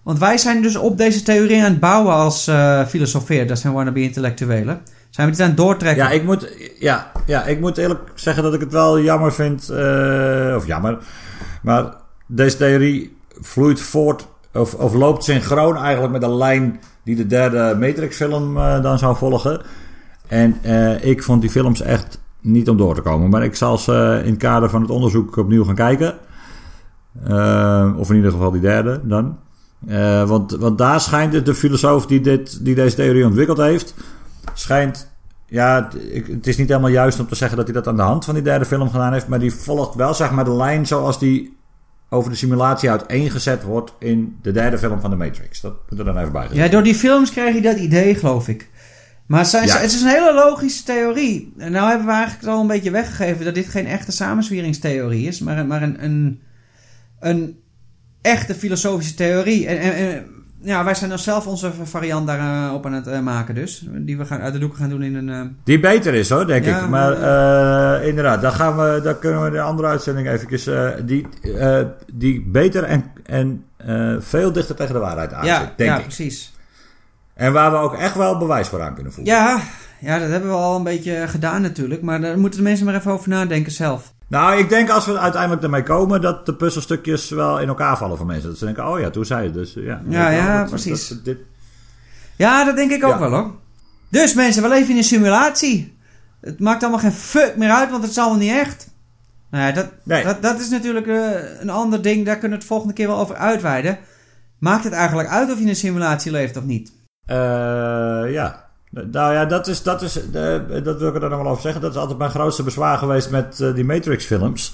Want 0.09 0.21
wij 0.21 0.39
zijn 0.39 0.63
dus 0.63 0.77
op 0.77 0.99
deze 0.99 1.23
theorie 1.23 1.63
aan 1.63 1.71
het 1.71 1.81
bouwen 1.81 2.15
als 2.15 2.47
eh 2.47 2.85
filosofeerders 2.87 3.65
en 3.65 3.73
wannabe 3.73 4.03
intellectuelen. 4.03 4.81
Zijn 5.11 5.27
we 5.27 5.33
dit 5.33 5.43
aan 5.43 5.49
het 5.49 5.57
doortrekken? 5.57 6.05
Ja 6.05 6.11
ik, 6.11 6.25
moet, 6.25 6.49
ja, 6.79 7.11
ja, 7.27 7.45
ik 7.45 7.61
moet 7.61 7.77
eerlijk 7.77 8.01
zeggen 8.15 8.43
dat 8.43 8.55
ik 8.55 8.61
het 8.61 8.73
wel 8.73 9.01
jammer 9.01 9.33
vind. 9.33 9.69
eh, 9.69 10.55
of 10.57 10.67
jammer. 10.67 10.99
Maar 11.63 11.95
deze 12.27 12.57
theorie 12.57 13.17
vloeit 13.41 13.81
voort. 13.81 14.29
Of, 14.53 14.75
of 14.75 14.95
loopt 14.95 15.25
synchroon 15.25 15.77
eigenlijk 15.77 16.13
met 16.13 16.21
de 16.21 16.35
lijn 16.35 16.81
die 17.05 17.17
de 17.17 17.27
derde 17.27 17.77
Matrix-film 17.81 18.57
eh, 18.57 18.83
dan 18.83 18.99
zou 18.99 19.17
volgen. 19.17 19.61
En 20.27 20.57
ik 21.03 21.23
vond 21.23 21.41
die 21.41 21.51
films 21.51 21.81
echt 21.81 22.21
niet 22.41 22.69
om 22.69 22.77
door 22.77 22.95
te 22.95 23.01
komen. 23.01 23.31
Maar 23.31 23.45
ik 23.45 23.55
zal 23.55 23.79
ze 23.79 24.21
in 24.25 24.31
het 24.31 24.41
kader 24.41 24.71
van 24.71 24.81
het 24.81 24.91
onderzoek 24.91 25.37
opnieuw 25.37 25.65
gaan 25.65 25.75
kijken. 25.75 26.15
Of 27.99 28.11
in 28.11 28.17
ieder 28.17 28.31
geval 28.31 28.51
die 28.51 28.61
derde 28.61 29.01
dan. 29.05 29.39
Eh, 29.87 30.29
want, 30.29 30.51
want 30.53 30.79
daar 30.79 31.01
schijnt 31.01 31.33
het 31.33 31.47
de 31.47 31.55
filosoof 31.55 32.07
die, 32.07 32.21
dit, 32.21 32.65
die 32.65 32.75
deze 32.75 32.97
theorie 32.97 33.25
ontwikkeld 33.27 33.59
heeft, 33.59 33.95
schijnt. 34.55 35.11
Ja, 35.47 35.89
het- 36.29 36.47
is 36.47 36.57
niet 36.57 36.69
helemaal 36.69 36.91
juist 36.91 37.21
om 37.21 37.29
te 37.29 37.35
zeggen 37.35 37.57
dat 37.57 37.67
hij 37.67 37.75
dat 37.75 37.87
aan 37.87 37.97
de 37.97 38.03
hand 38.03 38.25
van 38.25 38.35
die 38.35 38.43
derde 38.43 38.65
film 38.65 38.91
gedaan 38.91 39.13
heeft. 39.13 39.29
Maar 39.29 39.39
die 39.39 39.53
volgt 39.55 39.95
wel 39.95 40.15
zeg 40.15 40.31
maar 40.31 40.45
de 40.45 40.55
lijn 40.55 40.87
zoals 40.87 41.19
die 41.19 41.57
over 42.11 42.31
de 42.31 42.37
simulatie 42.37 42.91
uiteengezet 42.91 43.63
wordt 43.63 43.93
in 43.99 44.37
de 44.43 44.51
derde 44.53 44.79
film 44.79 45.01
van 45.01 45.11
de 45.11 45.17
Matrix. 45.17 45.61
Dat 45.61 45.75
moet 45.91 45.99
er 45.99 46.05
dan 46.05 46.19
even 46.19 46.33
bij 46.33 46.49
Ja, 46.53 46.69
door 46.69 46.83
die 46.83 46.95
films 46.95 47.31
kreeg 47.31 47.55
je 47.55 47.61
dat 47.63 47.77
idee, 47.79 48.15
geloof 48.15 48.49
ik. 48.49 48.71
Maar 49.27 49.41
het, 49.41 49.49
zijn, 49.49 49.67
Ja. 49.67 49.77
het 49.79 49.93
is 49.93 50.01
een 50.03 50.09
hele 50.09 50.35
logische 50.35 50.83
theorie. 50.85 51.53
En 51.59 51.73
nou 51.73 51.89
hebben 51.89 52.07
we 52.07 52.13
eigenlijk 52.13 52.49
al 52.49 52.61
een 52.61 52.67
beetje 52.67 52.91
weggegeven 52.91 53.45
dat 53.45 53.55
dit 53.55 53.69
geen 53.69 53.87
echte 53.87 54.13
samensweringstheorie 54.13 55.27
is, 55.27 55.41
maar, 55.41 55.67
maar 55.67 55.83
een, 55.83 56.05
een, 56.05 56.41
een 57.21 57.59
echte 58.21 58.55
filosofische 58.55 59.15
theorie. 59.15 59.67
En, 59.67 59.79
en, 59.79 59.95
en 59.95 60.27
ja, 60.63 60.85
wij 60.85 60.95
zijn 60.95 61.11
dan 61.11 61.19
zelf 61.19 61.47
onze 61.47 61.73
variant 61.83 62.27
daarop 62.27 62.87
aan 62.87 62.93
het 62.93 63.07
eh, 63.07 63.21
maken 63.21 63.55
dus. 63.55 63.87
Die 63.91 64.19
we 64.19 64.25
gaan 64.25 64.41
uit 64.41 64.53
de 64.53 64.59
doeken 64.59 64.79
gaan 64.79 64.89
doen 64.89 65.03
in 65.03 65.15
een... 65.15 65.29
eh, 65.29 65.41
Die 65.65 65.81
beter 65.81 66.15
is 66.15 66.29
hoor, 66.31 66.47
denk 66.47 66.65
Ja, 66.65 66.83
ik. 66.83 66.89
Maar 66.89 67.13
eh, 68.01 68.09
inderdaad, 68.09 68.41
daar, 68.43 68.53
gaan 68.53 68.77
we, 68.77 69.01
daar 69.03 69.17
kunnen 69.17 69.45
we 69.45 69.51
de 69.51 69.61
andere 69.61 69.89
uitzending 69.89 70.29
eventjes... 70.29 70.67
eh, 70.67 70.89
die, 71.05 71.27
eh, 71.59 71.81
die 72.15 72.45
beter 72.47 72.85
en, 72.85 73.05
en 73.25 73.65
eh, 73.77 74.15
veel 74.19 74.53
dichter 74.53 74.75
tegen 74.75 74.93
de 74.95 75.01
waarheid 75.01 75.33
aan 75.33 75.47
ja, 75.47 75.61
zit, 75.61 75.69
denk 75.77 75.91
ja, 75.91 75.97
ik. 75.97 76.03
precies. 76.03 76.53
En 77.35 77.53
waar 77.53 77.71
we 77.71 77.77
ook 77.77 77.95
echt 77.95 78.15
wel 78.15 78.39
bewijs 78.39 78.69
voor 78.69 78.83
aan 78.83 78.95
kunnen 78.95 79.13
voeren. 79.13 79.35
Ja, 79.35 79.61
ja, 80.01 80.19
dat 80.19 80.29
hebben 80.31 80.51
we 80.51 80.57
al 80.57 80.77
een 80.77 80.83
beetje 80.83 81.29
gedaan 81.29 81.63
natuurlijk. 81.63 82.03
Maar 82.03 82.21
daar 82.21 82.39
moeten 82.39 82.59
de 82.59 82.65
mensen 82.65 82.87
maar 82.87 82.95
even 82.95 83.13
over 83.13 83.29
nadenken 83.29 83.73
zelf. 83.73 84.15
Nou, 84.29 84.59
ik 84.59 84.69
denk 84.69 84.91
als 84.91 85.07
we 85.07 85.19
uiteindelijk 85.19 85.63
ermee 85.63 85.83
komen... 85.83 86.21
dat 86.21 86.47
de 86.47 86.55
puzzelstukjes 86.55 87.29
wel 87.31 87.61
in 87.61 87.69
elkaar 87.69 87.97
vallen 87.97 88.17
voor 88.17 88.27
mensen. 88.27 88.49
Dat 88.49 88.59
ze 88.59 88.65
denken, 88.65 88.89
oh 88.89 89.01
ja, 89.01 89.11
toen 89.11 89.25
zei 89.25 89.41
je 89.41 89.47
het. 89.47 89.55
Dus, 89.55 89.75
ja, 89.75 90.01
Ja, 90.09 90.31
ja, 90.31 90.59
dat- 90.61 90.69
precies. 90.71 91.09
dat- 91.09 91.25
dit, 91.25 91.39
Ja, 92.37 92.65
dat 92.65 92.77
denk 92.77 92.91
ik 92.91 93.05
ook 93.05 93.11
Ja. 93.13 93.19
wel 93.19 93.31
hoor. 93.31 93.55
Dus 94.11 94.35
mensen, 94.35 94.63
we 94.63 94.69
leven 94.69 94.91
in 94.91 94.97
een 94.97 95.05
simulatie. 95.05 95.97
Het 96.41 96.61
maakt 96.61 96.83
allemaal 96.83 97.01
geen 97.01 97.13
fuck 97.13 97.57
meer 97.57 97.71
uit, 97.71 97.91
want 97.91 98.03
het 98.03 98.11
is 98.11 98.19
allemaal 98.19 98.39
niet 98.39 98.53
echt. 98.53 98.91
Nou 99.51 99.65
ja, 99.67 99.73
dat, 99.73 99.91
Nee. 100.03 100.25
dat, 100.25 100.43
dat 100.43 100.61
is 100.61 100.69
natuurlijk 100.69 101.07
eh, 101.07 101.61
een 101.61 101.71
ander 101.71 102.03
ding. 102.03 102.25
Daar 102.27 102.35
kunnen 102.39 102.51
we 102.59 102.65
het 102.65 102.73
volgende 102.73 102.95
keer 102.95 103.07
wel 103.07 103.19
over 103.19 103.35
uitweiden. 103.37 103.99
Maakt 104.59 104.85
het 104.85 104.93
eigenlijk 104.93 105.29
uit 105.29 105.51
of 105.51 105.57
je 105.57 105.63
in 105.63 105.69
een 105.69 105.77
simulatie 105.77 106.31
leeft 106.33 106.57
of 106.57 106.65
niet? 106.65 106.93
Eh, 107.27 107.37
ja. 108.33 108.68
Nou 109.07 109.33
ja, 109.33 109.45
dat, 109.45 109.67
is, 109.67 109.83
dat, 109.83 110.03
is, 110.03 110.21
eh, 110.33 110.59
dat 110.83 110.99
wil 110.99 111.09
ik 111.09 111.15
er 111.15 111.21
dan 111.21 111.31
nog 111.31 111.43
wel 111.43 111.51
over 111.51 111.63
zeggen. 111.63 111.81
Dat 111.81 111.91
is 111.91 111.97
altijd 111.97 112.19
mijn 112.19 112.31
grootste 112.31 112.63
bezwaar 112.63 112.99
geweest 112.99 113.31
met 113.31 113.61
eh, 113.61 113.75
die 113.75 113.85
Matrix-films. 113.85 114.73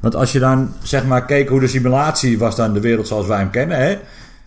Want 0.00 0.14
als 0.16 0.32
je 0.32 0.38
dan 0.38 0.72
zeg 0.82 1.04
maar 1.04 1.24
keek 1.24 1.48
hoe 1.48 1.60
de 1.60 1.66
simulatie 1.66 2.38
was 2.38 2.56
dan 2.56 2.72
de 2.72 2.80
wereld 2.80 3.06
zoals 3.08 3.26
wij 3.26 3.38
hem 3.38 3.50
kennen. 3.50 3.78
Hè? 3.78 3.98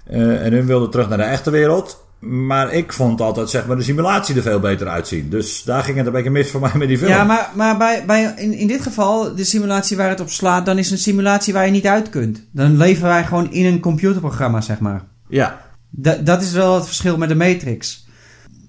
Eh, 0.03 0.45
en 0.45 0.53
hun 0.53 0.65
wilden 0.65 0.89
terug 0.89 1.09
naar 1.09 1.17
de 1.17 1.23
echte 1.23 1.49
wereld. 1.49 2.05
Maar 2.19 2.73
ik 2.73 2.93
vond 2.93 3.21
altijd 3.21 3.49
zeg 3.49 3.65
maar, 3.65 3.77
de 3.77 3.83
simulatie 3.83 4.35
er 4.35 4.41
veel 4.41 4.59
beter 4.59 4.87
uitzien. 4.87 5.29
Dus 5.29 5.63
daar 5.63 5.83
ging 5.83 5.97
het 5.97 6.05
een 6.05 6.11
beetje 6.11 6.29
mis 6.29 6.51
voor 6.51 6.61
mij 6.61 6.71
met 6.75 6.87
die 6.87 6.97
film. 6.97 7.09
Ja, 7.09 7.23
maar, 7.23 7.49
maar 7.55 7.77
bij, 7.77 8.03
bij, 8.05 8.33
in, 8.37 8.53
in 8.53 8.67
dit 8.67 8.81
geval, 8.81 9.35
de 9.35 9.43
simulatie 9.43 9.97
waar 9.97 10.09
het 10.09 10.19
op 10.19 10.29
slaat, 10.29 10.65
dan 10.65 10.77
is 10.77 10.91
een 10.91 10.97
simulatie 10.97 11.53
waar 11.53 11.65
je 11.65 11.71
niet 11.71 11.85
uit 11.87 12.09
kunt. 12.09 12.43
Dan 12.51 12.77
leven 12.77 13.03
wij 13.03 13.23
gewoon 13.25 13.51
in 13.51 13.65
een 13.65 13.79
computerprogramma, 13.79 14.61
zeg 14.61 14.79
maar. 14.79 15.03
Ja, 15.27 15.61
Da- 15.89 16.17
dat 16.23 16.41
is 16.41 16.51
wel 16.51 16.75
het 16.75 16.85
verschil 16.85 17.17
met 17.17 17.29
de 17.29 17.35
Matrix. 17.35 18.06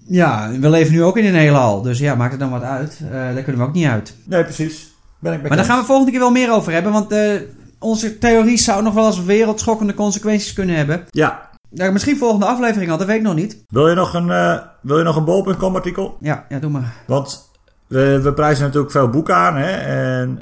Ja, 0.09 0.50
we 0.61 0.70
leven 0.70 0.92
nu 0.92 1.02
ook 1.02 1.16
in 1.16 1.24
een 1.24 1.34
heelal. 1.34 1.82
Dus 1.82 1.98
ja, 1.98 2.14
maakt 2.14 2.30
het 2.30 2.40
dan 2.40 2.50
wat 2.50 2.62
uit. 2.62 3.00
Eh, 3.04 3.11
daar 3.11 3.42
kunnen 3.42 3.62
we 3.62 3.68
ook 3.68 3.74
niet 3.74 3.86
uit. 3.86 4.14
nee, 4.24 4.44
precies. 4.44 4.92
Ben 5.18 5.32
ik 5.32 5.48
Maar 5.48 5.56
daar 5.56 5.66
gaan 5.66 5.78
we 5.78 5.84
volgende 5.84 6.11
keer 6.11 6.20
wel 6.20 6.30
meer 6.30 6.52
over 6.52 6.72
hebben. 6.72 6.92
Want 6.92 7.12
eh, 7.12 7.40
onze 7.78 8.18
theorie 8.18 8.59
zou 8.59 8.82
nog 8.82 8.94
wel 8.94 9.06
eens 9.06 9.24
wereldschokkende 9.24 9.94
consequenties 9.94 10.52
kunnen 10.52 10.76
hebben. 10.76 11.04
Ja. 11.11 11.46
Ja, 11.70 11.90
misschien 11.90 12.16
volgende 12.16 12.46
aflevering 12.46 12.90
al, 12.90 12.98
dat 12.98 13.06
weet 13.06 13.16
ik 13.16 13.22
nog 13.22 13.34
niet. 13.34 13.64
Wil 13.68 13.88
je 13.88 13.94
nog 13.94 14.14
een, 14.14 14.30
eh 14.30 14.59
wil 14.80 14.98
je 14.98 15.04
nog 15.04 15.16
een 15.16 15.24
bol.com 15.24 15.74
artikel? 15.74 16.16
Ja, 16.20 16.44
ja 16.48 16.59
doe 16.59 16.70
maar. 16.70 16.94
Want 17.06 17.50
we, 17.86 18.20
we 18.22 18.32
prijzen 18.32 18.64
natuurlijk 18.64 18.92
veel 18.92 19.09
boeken 19.09 19.34
aan. 19.34 19.56
Hè? 19.56 19.70
En 20.20 20.38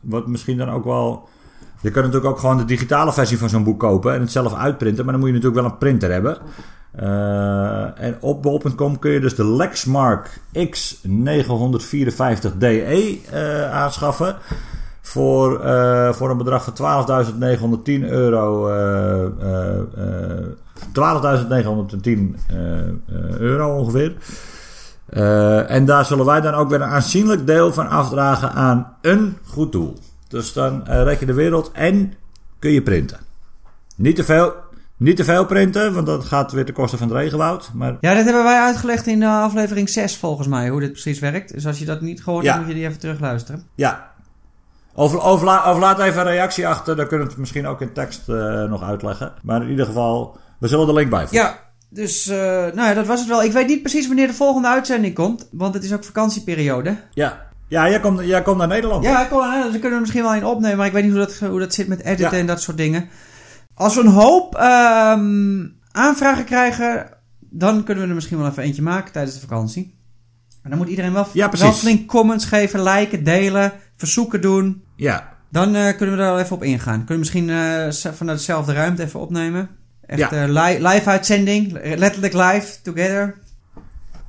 wat 0.00 0.26
misschien 0.26 0.56
dan 0.56 0.70
ook 0.70 0.84
wel... 0.84 1.28
Je 1.80 1.90
kunt 1.90 2.04
natuurlijk 2.04 2.32
ook 2.32 2.38
gewoon 2.38 2.56
de 2.56 2.64
digitale 2.64 3.12
versie 3.12 3.38
van 3.38 3.48
zo'n 3.48 3.64
boek 3.64 3.78
kopen 3.78 4.14
en 4.14 4.20
het 4.20 4.32
zelf 4.32 4.54
uitprinten. 4.54 5.04
Maar 5.04 5.12
dan 5.12 5.22
moet 5.22 5.30
je 5.32 5.36
natuurlijk 5.36 5.62
wel 5.62 5.72
een 5.72 5.78
printer 5.78 6.12
hebben. 6.12 6.38
Eh, 6.96 8.00
en 8.02 8.16
op 8.20 8.42
bol.com 8.42 8.98
kun 8.98 9.10
je 9.10 9.20
dus 9.20 9.34
de 9.34 9.44
Lexmark 9.46 10.40
X954DE 10.52 13.20
eh, 13.30 13.70
aanschaffen. 13.72 14.36
Voor, 15.00 15.60
eh, 15.60 16.12
voor 16.12 16.30
een 16.30 16.36
bedrag 16.36 16.64
van 16.64 16.72
12.910 16.72 18.08
euro. 18.08 18.68
eh, 18.68 19.24
eh, 19.24 19.78
eh, 19.78 19.84
12.910 20.92 22.36
eh, 22.48 22.78
eh, 22.78 22.88
euro 23.38 23.76
ongeveer. 23.78 24.16
En 25.68 25.84
daar 25.84 26.04
zullen 26.04 26.24
wij 26.24 26.40
dan 26.40 26.54
ook 26.54 26.68
weer 26.68 26.80
een 26.80 26.88
aanzienlijk 26.88 27.46
deel 27.46 27.72
van 27.72 27.88
afdragen 27.88 28.52
aan 28.52 28.92
een 29.00 29.36
goed 29.46 29.72
doel. 29.72 29.96
Dus 30.28 30.52
dan 30.52 30.82
red 30.84 31.20
je 31.20 31.26
de 31.26 31.34
wereld 31.34 31.70
en 31.72 32.12
kun 32.58 32.70
je 32.70 32.82
printen. 32.82 33.18
Niet 33.96 34.16
te 34.16 34.24
veel, 34.24 34.52
niet 34.96 35.16
te 35.16 35.24
veel 35.24 35.46
printen, 35.46 35.94
want 35.94 36.06
dat 36.06 36.24
gaat 36.24 36.52
weer 36.52 36.64
ten 36.64 36.74
koste 36.74 36.96
van 36.96 37.08
het 37.08 37.16
regenwoud. 37.16 37.70
Maar 37.74 37.96
Ja, 38.00 38.14
dat 38.14 38.24
hebben 38.24 38.44
wij 38.44 38.60
uitgelegd 38.60 39.06
in 39.06 39.20
uh, 39.20 39.42
aflevering 39.42 39.88
6 39.88 40.16
volgens 40.16 40.48
mij, 40.48 40.68
hoe 40.68 40.80
dit 40.80 40.92
precies 40.92 41.18
werkt. 41.18 41.52
Dus 41.52 41.66
als 41.66 41.78
je 41.78 41.84
dat 41.84 42.00
niet 42.00 42.22
gehoord 42.22 42.44
Ja. 42.44 42.50
hebt, 42.52 42.64
moet 42.64 42.72
je 42.74 42.78
die 42.80 42.88
even 42.88 43.00
terugluisteren. 43.00 43.62
ja. 43.74 44.14
Of, 44.98 45.14
of, 45.14 45.42
la- 45.42 45.72
of 45.72 45.78
laat 45.78 45.98
even 45.98 46.20
een 46.20 46.26
reactie 46.26 46.68
achter, 46.68 46.96
dan 46.96 47.06
kunnen 47.06 47.24
we 47.26 47.32
het 47.32 47.40
misschien 47.40 47.66
ook 47.66 47.80
in 47.80 47.92
tekst 47.92 48.28
eh, 48.28 48.62
nog 48.64 48.82
uitleggen. 48.82 49.32
Maar 49.42 49.62
in 49.62 49.68
ieder 49.70 49.86
geval, 49.86 50.36
we 50.58 50.68
zullen 50.68 50.86
de 50.86 50.92
link 50.92 51.10
bijvoegen. 51.10 51.38
Ja, 51.38 51.58
dus 51.88 52.28
eh, 52.28 52.36
nou 52.38 52.80
ja, 52.80 52.94
dat 52.94 53.06
was 53.06 53.18
het 53.20 53.28
wel. 53.28 53.42
Ik 53.42 53.52
weet 53.52 53.66
niet 53.66 53.80
precies 53.82 54.06
wanneer 54.06 54.26
de 54.26 54.32
volgende 54.34 54.68
uitzending 54.68 55.14
komt, 55.14 55.48
want 55.52 55.74
het 55.74 55.84
is 55.84 55.92
ook 55.92 56.04
vakantieperiode. 56.04 56.96
Ja, 57.10 57.46
ja 57.68 57.88
jij, 57.88 58.00
komt, 58.00 58.20
jij 58.24 58.42
komt 58.42 58.58
naar 58.58 58.68
Nederland. 58.68 59.04
Ja, 59.04 59.24
kom, 59.24 59.40
eh, 59.40 59.52
dus 59.52 59.62
daar 59.62 59.70
kunnen 59.80 59.92
we 59.92 60.00
misschien 60.00 60.22
wel 60.22 60.34
in 60.34 60.44
opnemen, 60.44 60.76
maar 60.76 60.86
ik 60.86 60.92
weet 60.92 61.02
niet 61.04 61.12
hoe 61.12 61.20
dat, 61.20 61.38
hoe 61.50 61.58
dat 61.60 61.74
zit 61.74 61.88
met 61.88 62.02
editen 62.04 62.30
Ja. 62.32 62.38
en 62.38 62.46
dat 62.46 62.60
soort 62.62 62.76
dingen. 62.76 63.08
Als 63.78 63.94
we 63.94 64.00
een 64.00 64.06
hoop 64.06 64.54
ehm, 64.54 65.66
aanvragen 65.92 66.44
krijgen, 66.44 67.06
dan 67.40 67.84
kunnen 67.84 68.02
we 68.02 68.08
er 68.08 68.14
misschien 68.14 68.38
wel 68.38 68.48
even 68.48 68.62
eentje 68.62 68.82
maken 68.82 69.12
tijdens 69.12 69.34
de 69.34 69.40
vakantie. 69.40 69.94
En 70.62 70.70
dan 70.70 70.78
moet 70.78 70.88
iedereen 70.88 71.12
wel, 71.12 71.26
Ja, 71.32 71.50
wel 71.50 71.72
flink 71.72 72.08
comments 72.08 72.44
geven, 72.44 72.82
liken, 72.82 73.24
delen, 73.24 73.72
verzoeken 73.96 74.40
doen. 74.40 74.82
Ja, 74.96 75.34
Dan 75.50 75.74
eh, 75.74 75.96
kunnen 75.96 76.16
we 76.16 76.20
daar 76.22 76.32
wel 76.32 76.40
even 76.40 76.56
op 76.56 76.62
ingaan. 76.62 77.04
Kunnen 77.04 77.08
we 77.08 77.18
misschien 77.18 77.50
eh, 77.50 78.12
vanuit 78.14 78.38
dezelfde 78.38 78.72
ruimte 78.72 79.02
even 79.02 79.20
opnemen. 79.20 79.68
Echt 80.06 80.18
Ja. 80.20 80.30
eh, 80.30 80.48
li- 80.48 80.86
live 80.88 81.08
uitzending, 81.10 81.72
letterlijk 81.96 82.32
live, 82.32 82.82
together. 82.82 83.38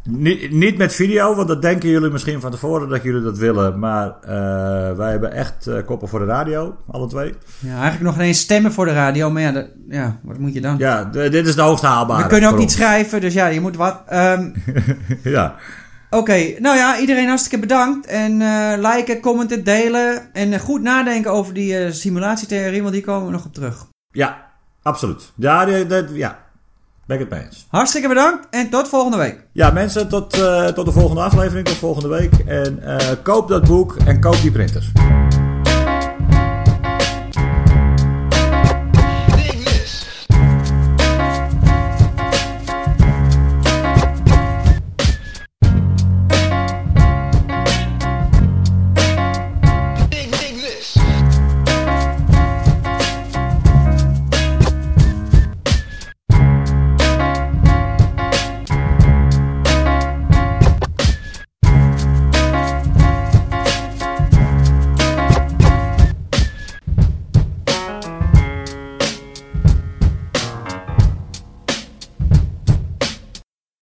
Niet, 0.09 0.51
niet 0.51 0.77
met 0.77 0.93
video, 0.93 1.35
want 1.35 1.47
dat 1.47 1.61
denken 1.61 1.89
jullie 1.89 2.09
misschien 2.09 2.41
van 2.41 2.51
tevoren 2.51 2.89
dat 2.89 3.03
jullie 3.03 3.21
dat 3.21 3.37
willen. 3.37 3.79
Maar 3.79 4.07
eh, 4.21 4.97
wij 4.97 5.11
hebben 5.11 5.31
echt 5.31 5.67
eh, 5.67 5.85
koppen 5.85 6.07
voor 6.07 6.19
de 6.19 6.25
radio, 6.25 6.75
alle 6.91 7.07
twee. 7.07 7.33
Ja, 7.59 7.71
eigenlijk 7.73 8.03
nog 8.03 8.15
ineens 8.15 8.39
stemmen 8.39 8.71
voor 8.71 8.85
de 8.85 8.93
radio, 8.93 9.29
maar 9.29 9.41
ja, 9.41 9.51
dat- 9.51 9.69
ja 9.89 10.19
wat 10.23 10.37
moet 10.37 10.53
je 10.53 10.61
dan? 10.61 10.75
Ja, 10.77 11.03
dit 11.03 11.47
is 11.47 11.55
de 11.55 11.61
hoogste 11.61 11.87
haalbare. 11.87 12.23
we 12.23 12.29
kunnen 12.29 12.49
ook 12.49 12.57
niet 12.57 12.71
schrijven, 12.71 13.21
dus 13.21 13.33
ja, 13.33 13.47
je 13.47 13.61
moet 13.61 13.75
wat. 13.75 14.01
Ehm, 14.07 14.49
ja. 15.23 15.55
Oké, 16.09 16.53
nou 16.59 16.77
ja, 16.77 16.99
iedereen 16.99 17.27
hartstikke 17.27 17.59
bedankt. 17.59 18.05
En 18.07 18.41
eh 18.41 18.73
liken, 18.93 19.19
commenten, 19.21 19.63
delen. 19.63 20.33
En 20.33 20.59
goed 20.59 20.81
nadenken 20.81 21.31
over 21.31 21.53
die 21.53 21.91
simulatietheorie, 21.91 22.81
want 22.81 22.93
die 22.93 23.03
komen 23.03 23.25
we 23.25 23.31
nog 23.31 23.45
op 23.45 23.53
terug. 23.53 23.85
ja, 24.11 24.45
absoluut. 24.81 25.31
Ja, 25.35 25.65
dit- 25.65 26.09
ja, 26.13 26.39
ben 27.07 27.19
ik 27.19 27.29
het 27.29 27.29
mee 27.29 27.45
eens. 27.45 27.65
Hartstikke 27.69 28.07
bedankt 28.07 28.47
en 28.49 28.69
tot 28.69 28.87
volgende 28.87 29.17
week. 29.17 29.47
Ja, 29.51 29.71
mensen, 29.71 30.09
tot, 30.09 30.33
eh, 30.33 30.67
tot 30.67 30.85
de 30.85 30.91
volgende 30.91 31.21
aflevering, 31.21 31.67
tot 31.67 31.77
volgende 31.77 32.07
week. 32.07 32.33
En 32.45 32.83
eh, 32.83 33.15
koop 33.23 33.47
dat 33.47 33.65
boek 33.65 33.95
en 34.05 34.19
koop 34.19 34.41
die 34.41 34.51
printers. 34.51 34.91